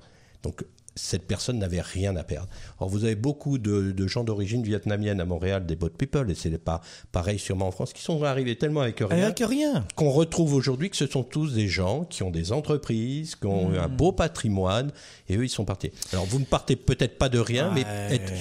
Cette 1.01 1.25
personne 1.27 1.57
n'avait 1.57 1.81
rien 1.81 2.15
à 2.15 2.23
perdre. 2.23 2.47
Or, 2.79 2.87
vous 2.87 3.03
avez 3.05 3.15
beaucoup 3.15 3.57
de, 3.57 3.91
de 3.91 4.07
gens 4.07 4.23
d'origine 4.23 4.63
vietnamienne 4.63 5.19
à 5.19 5.25
Montréal, 5.25 5.65
des 5.65 5.75
boat 5.75 5.89
people, 5.97 6.29
et 6.29 6.35
c'est 6.35 6.55
pas 6.57 6.81
pareil 7.11 7.39
sûrement 7.39 7.67
en 7.67 7.71
France, 7.71 7.91
qui 7.91 8.01
sont 8.03 8.23
arrivés 8.23 8.55
tellement 8.55 8.81
avec 8.81 8.99
rien 8.99 9.25
Avec 9.25 9.39
rien. 9.39 9.85
qu'on 9.95 10.11
retrouve 10.11 10.53
aujourd'hui 10.53 10.89
que 10.89 10.95
ce 10.97 11.07
sont 11.07 11.23
tous 11.23 11.53
des 11.53 11.67
gens 11.67 12.03
qui 12.05 12.21
ont 12.23 12.29
des 12.29 12.51
entreprises, 12.51 13.35
qui 13.35 13.47
ont 13.47 13.73
eu 13.73 13.77
un 13.77 13.87
beau 13.87 14.11
patrimoine, 14.11 14.91
et 15.27 15.37
eux, 15.37 15.43
ils 15.43 15.49
sont 15.49 15.65
partis. 15.65 15.91
Alors, 16.13 16.25
vous 16.25 16.39
ne 16.39 16.45
partez 16.45 16.75
peut-être 16.75 17.17
pas 17.17 17.29
de 17.29 17.39
rien, 17.39 17.71
mais 17.73 17.85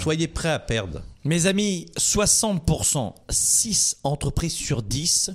soyez 0.01 0.29
prêts 0.29 0.51
à 0.51 0.59
perdre. 0.59 1.03
Mes 1.25 1.47
amis, 1.47 1.87
60%, 1.99 3.15
6 3.31 3.97
entreprises 4.05 4.53
sur 4.53 4.83
10 4.83 5.31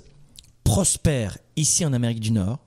prospèrent 0.63 1.37
ici 1.55 1.85
en 1.85 1.93
Amérique 1.93 2.19
du 2.19 2.31
Nord 2.31 2.59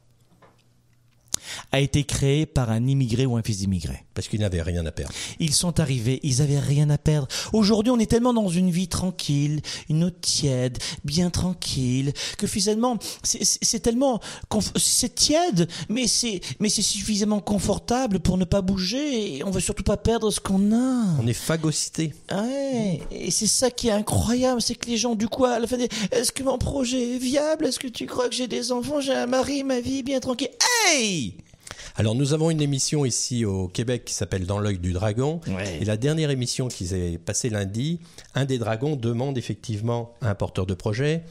a 1.72 1.80
été 1.80 2.04
créé 2.04 2.46
par 2.46 2.70
un 2.70 2.86
immigré 2.86 3.26
ou 3.26 3.36
un 3.36 3.42
fils 3.42 3.58
d'immigré. 3.58 4.04
Parce 4.14 4.28
qu'ils 4.28 4.40
n'avaient 4.40 4.62
rien 4.62 4.84
à 4.86 4.90
perdre. 4.90 5.12
Ils 5.38 5.54
sont 5.54 5.78
arrivés, 5.80 6.18
ils 6.22 6.42
avaient 6.42 6.58
rien 6.58 6.90
à 6.90 6.98
perdre. 6.98 7.28
Aujourd'hui, 7.52 7.90
on 7.92 7.98
est 7.98 8.06
tellement 8.10 8.34
dans 8.34 8.48
une 8.48 8.70
vie 8.70 8.88
tranquille, 8.88 9.60
une 9.88 10.04
eau 10.04 10.10
tiède, 10.10 10.78
bien 11.04 11.30
tranquille, 11.30 12.12
que 12.36 12.46
finalement, 12.46 12.98
c'est- 13.22 13.78
tellement, 13.78 14.20
c'est 14.76 15.14
tiède, 15.14 15.68
mais 15.88 16.06
c'est, 16.08 16.40
mais 16.58 16.68
c'est 16.68 16.82
suffisamment 16.82 17.40
confortable 17.40 18.18
pour 18.20 18.38
ne 18.38 18.44
pas 18.44 18.60
bouger 18.60 19.36
et 19.36 19.44
on 19.44 19.50
veut 19.50 19.60
surtout 19.60 19.84
pas 19.84 19.96
perdre 19.96 20.30
ce 20.30 20.40
qu'on 20.40 20.72
a. 20.72 21.04
On 21.22 21.26
est 21.26 21.32
phagocytés. 21.32 22.12
Ouais, 22.32 23.00
et 23.12 23.30
c'est 23.30 23.46
ça 23.46 23.70
qui 23.70 23.88
est 23.88 23.92
incroyable, 23.92 24.60
c'est 24.60 24.74
que 24.74 24.88
les 24.88 24.96
gens, 24.96 25.14
du 25.14 25.28
coup, 25.28 25.44
à 25.44 25.58
la 25.60 25.66
fin, 25.66 25.76
est-ce 26.10 26.32
que 26.32 26.42
mon 26.42 26.58
projet 26.58 27.14
est 27.14 27.18
viable? 27.18 27.66
Est-ce 27.66 27.78
que 27.78 27.86
tu 27.88 28.06
crois 28.06 28.28
que 28.28 28.34
j'ai 28.34 28.48
des 28.48 28.72
enfants, 28.72 29.00
j'ai 29.00 29.14
un 29.14 29.26
mari, 29.26 29.62
ma 29.62 29.80
vie 29.80 29.98
est 29.98 30.02
bien 30.02 30.18
tranquille 30.20 30.50
Hey 30.88 31.34
Alors, 31.98 32.14
nous 32.14 32.32
avons 32.32 32.48
une 32.50 32.60
émission 32.60 33.04
ici 33.04 33.44
au 33.44 33.66
Québec 33.66 34.04
qui 34.04 34.14
s'appelle 34.14 34.46
Dans 34.46 34.60
l'œil 34.60 34.78
du 34.78 34.92
dragon. 34.92 35.40
Ouais. 35.48 35.78
Et 35.80 35.84
la 35.84 35.96
dernière 35.96 36.30
émission 36.30 36.68
qui 36.68 36.86
s'est 36.86 37.18
passée 37.18 37.50
lundi, 37.50 37.98
un 38.36 38.44
des 38.44 38.56
dragons 38.56 38.94
demande 38.94 39.36
effectivement 39.36 40.14
à 40.20 40.30
un 40.30 40.34
porteur 40.36 40.64
de 40.64 40.74
projet 40.74 41.24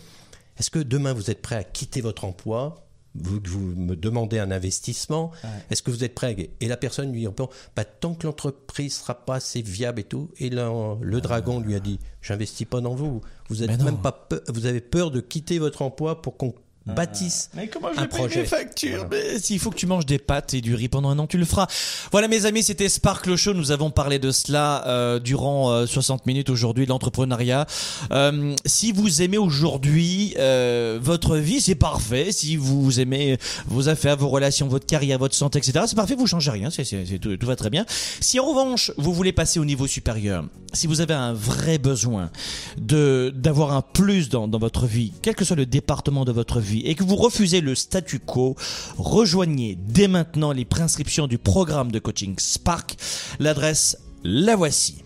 Est-ce 0.60 0.70
que 0.70 0.80
demain 0.80 1.14
vous 1.14 1.32
êtes 1.32 1.42
prêt 1.42 1.56
à 1.56 1.64
quitter 1.64 2.02
votre 2.02 2.26
emploi? 2.26 2.84
Vous, 3.16 3.40
vous 3.46 3.60
me 3.60 3.96
demandez 3.96 4.40
un 4.40 4.52
investissement, 4.52 5.32
est-ce 5.72 5.82
que 5.82 5.90
vous 5.90 6.04
êtes 6.04 6.14
prêt 6.14 6.52
Et 6.60 6.68
la 6.68 6.78
personne 6.78 7.14
lui 7.14 7.26
répond 7.26 7.48
bah, 7.76 7.86
tant 7.86 8.14
que 8.14 8.28
l'entreprise 8.28 8.98
sera 8.98 9.16
pas 9.16 9.36
assez 9.36 9.62
viable 9.62 10.02
et 10.02 10.04
tout. 10.04 10.30
Et 10.38 10.50
là, 10.50 10.70
le 11.02 11.22
dragon 11.22 11.62
lui 11.62 11.76
a 11.76 11.80
dit 11.80 11.98
j'investis 12.22 12.68
pas 12.68 12.82
dans 12.82 12.94
vous. 12.94 13.22
Vous 13.48 13.64
êtes 13.64 13.82
même 13.82 14.00
pas 14.00 14.28
vous 14.50 14.66
avez 14.66 14.82
peur 14.82 15.12
de 15.12 15.22
quitter 15.22 15.60
votre 15.60 15.82
emploi 15.82 16.22
pour 16.22 16.36
qu'on 16.36 16.54
bâtisse 16.94 17.50
Mais 17.56 17.68
comment 17.68 17.90
je 17.94 18.00
vais 18.02 18.08
payer 18.08 18.28
mes 18.42 18.46
factures 18.46 19.08
Mais 19.12 19.40
S'il 19.40 19.60
faut 19.60 19.70
que 19.70 19.76
tu 19.76 19.86
manges 19.88 20.06
des 20.06 20.18
pâtes 20.20 20.54
et 20.54 20.62
du 20.62 20.76
riz 20.76 20.88
pendant 20.88 21.10
un 21.10 21.20
an, 21.20 21.28
tu 21.28 21.38
le 21.38 21.46
feras. 21.46 21.68
Voilà 22.12 22.28
mes 22.28 22.46
amis, 22.46 22.64
c'était 22.64 22.90
Sparkle 22.90 23.36
Show. 23.36 23.54
Nous 23.54 23.72
avons 23.72 23.92
parlé 23.92 24.20
de 24.20 24.32
cela 24.32 24.86
euh, 24.88 25.20
durant 25.20 25.72
euh, 25.72 25.86
60 25.86 26.26
minutes 26.26 26.50
aujourd'hui, 26.50 26.86
de 26.86 26.90
l'entrepreneuriat. 26.90 27.66
Euh, 28.12 28.56
si 28.66 28.92
vous 28.92 29.22
aimez 29.22 29.38
aujourd'hui 29.38 30.34
euh, 30.40 31.00
votre 31.02 31.38
vie, 31.38 31.62
c'est 31.62 31.76
parfait. 31.76 32.32
Si 32.32 32.56
vous 32.56 33.00
aimez 33.00 33.38
vos 33.68 33.90
affaires, 33.90 34.18
vos 34.18 34.30
relations, 34.30 34.68
votre 34.68 34.86
carrière, 34.86 35.20
votre 35.20 35.36
santé, 35.36 35.60
etc., 35.60 35.86
c'est 35.88 35.96
parfait, 35.96 36.16
vous 36.16 36.28
changez 36.28 36.52
rien, 36.52 36.70
c'est, 36.70 36.84
c'est- 36.84 37.06
c'est 37.06 37.20
tout, 37.20 37.36
tout 37.38 37.48
va 37.48 37.56
très 37.56 37.70
bien. 37.70 37.86
Si 38.22 38.40
en 38.40 38.46
revanche, 38.46 38.92
vous 38.98 39.14
voulez 39.14 39.32
passer 39.34 39.60
au 39.60 39.66
niveau 39.66 39.88
supérieur, 39.88 40.46
si 40.74 40.88
vous 40.88 41.02
avez 41.02 41.14
un 41.14 41.34
vrai 41.34 41.78
besoin 41.78 42.30
de 42.78 43.34
d'avoir 43.36 43.72
un 43.74 43.82
plus 43.82 44.30
dans, 44.30 44.48
dans 44.48 44.60
votre 44.60 44.86
vie, 44.86 45.12
quel 45.22 45.36
que 45.36 45.46
soit 45.46 45.56
le 45.56 45.66
département 45.66 46.26
de 46.26 46.32
votre 46.32 46.60
vie, 46.60 46.77
et 46.86 46.96
que 46.96 47.04
vous 47.04 47.16
refusez 47.16 47.62
le 47.62 47.76
statu 47.76 48.20
quo, 48.20 48.56
rejoignez 48.98 49.78
dès 49.80 50.08
maintenant 50.08 50.52
les 50.52 50.66
prescriptions 50.66 51.28
du 51.28 51.38
programme 51.38 51.92
de 51.92 52.00
coaching 52.00 52.36
Spark. 52.38 52.96
L'adresse, 53.40 53.98
la 54.24 54.56
voici 54.56 55.04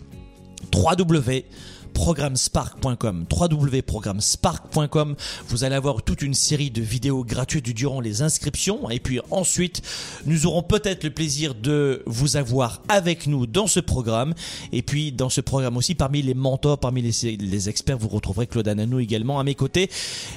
www.programmespark.com 1.94 3.24
www.programmespark.com 3.30 5.16
Vous 5.48 5.64
allez 5.64 5.74
avoir 5.74 6.02
toute 6.02 6.22
une 6.22 6.34
série 6.34 6.70
de 6.70 6.82
vidéos 6.82 7.24
gratuites 7.24 7.70
durant 7.74 8.00
les 8.00 8.22
inscriptions 8.22 8.90
et 8.90 9.00
puis 9.00 9.20
ensuite 9.30 9.82
nous 10.26 10.46
aurons 10.46 10.62
peut-être 10.62 11.04
le 11.04 11.10
plaisir 11.10 11.54
de 11.54 12.02
vous 12.06 12.36
avoir 12.36 12.82
avec 12.88 13.26
nous 13.26 13.46
dans 13.46 13.66
ce 13.66 13.80
programme 13.80 14.34
et 14.72 14.82
puis 14.82 15.12
dans 15.12 15.28
ce 15.28 15.40
programme 15.40 15.76
aussi 15.76 15.94
parmi 15.94 16.22
les 16.22 16.34
mentors, 16.34 16.78
parmi 16.78 17.02
les, 17.02 17.36
les 17.36 17.68
experts 17.68 17.98
vous 17.98 18.08
retrouverez 18.08 18.46
Claude 18.46 18.68
Ananou 18.68 18.98
également 18.98 19.38
à 19.38 19.44
mes 19.44 19.54
côtés. 19.54 19.90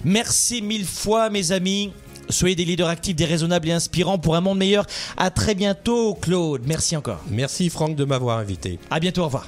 Merci 0.03 0.62
mille 0.62 0.86
fois 0.86 1.30
mes 1.30 1.51
amis. 1.51 1.91
Soyez 2.30 2.56
des 2.56 2.66
leaders 2.66 2.88
actifs, 2.89 3.16
des 3.16 3.26
raisonnables 3.26 3.70
et 3.70 3.72
inspirants 3.72 4.18
pour 4.18 4.36
un 4.36 4.41
monde 4.41 4.58
meilleur. 4.58 4.88
À 5.16 5.30
très 5.30 5.53
bientôt 5.53 6.16
Claude. 6.16 6.64
Merci 6.66 6.97
encore. 6.97 7.22
Merci 7.30 7.70
Franck 7.70 7.95
de 7.95 8.03
m'avoir 8.03 8.39
invité. 8.39 8.80
À 8.89 8.99
bientôt, 8.99 9.22
au 9.22 9.26
revoir. 9.26 9.47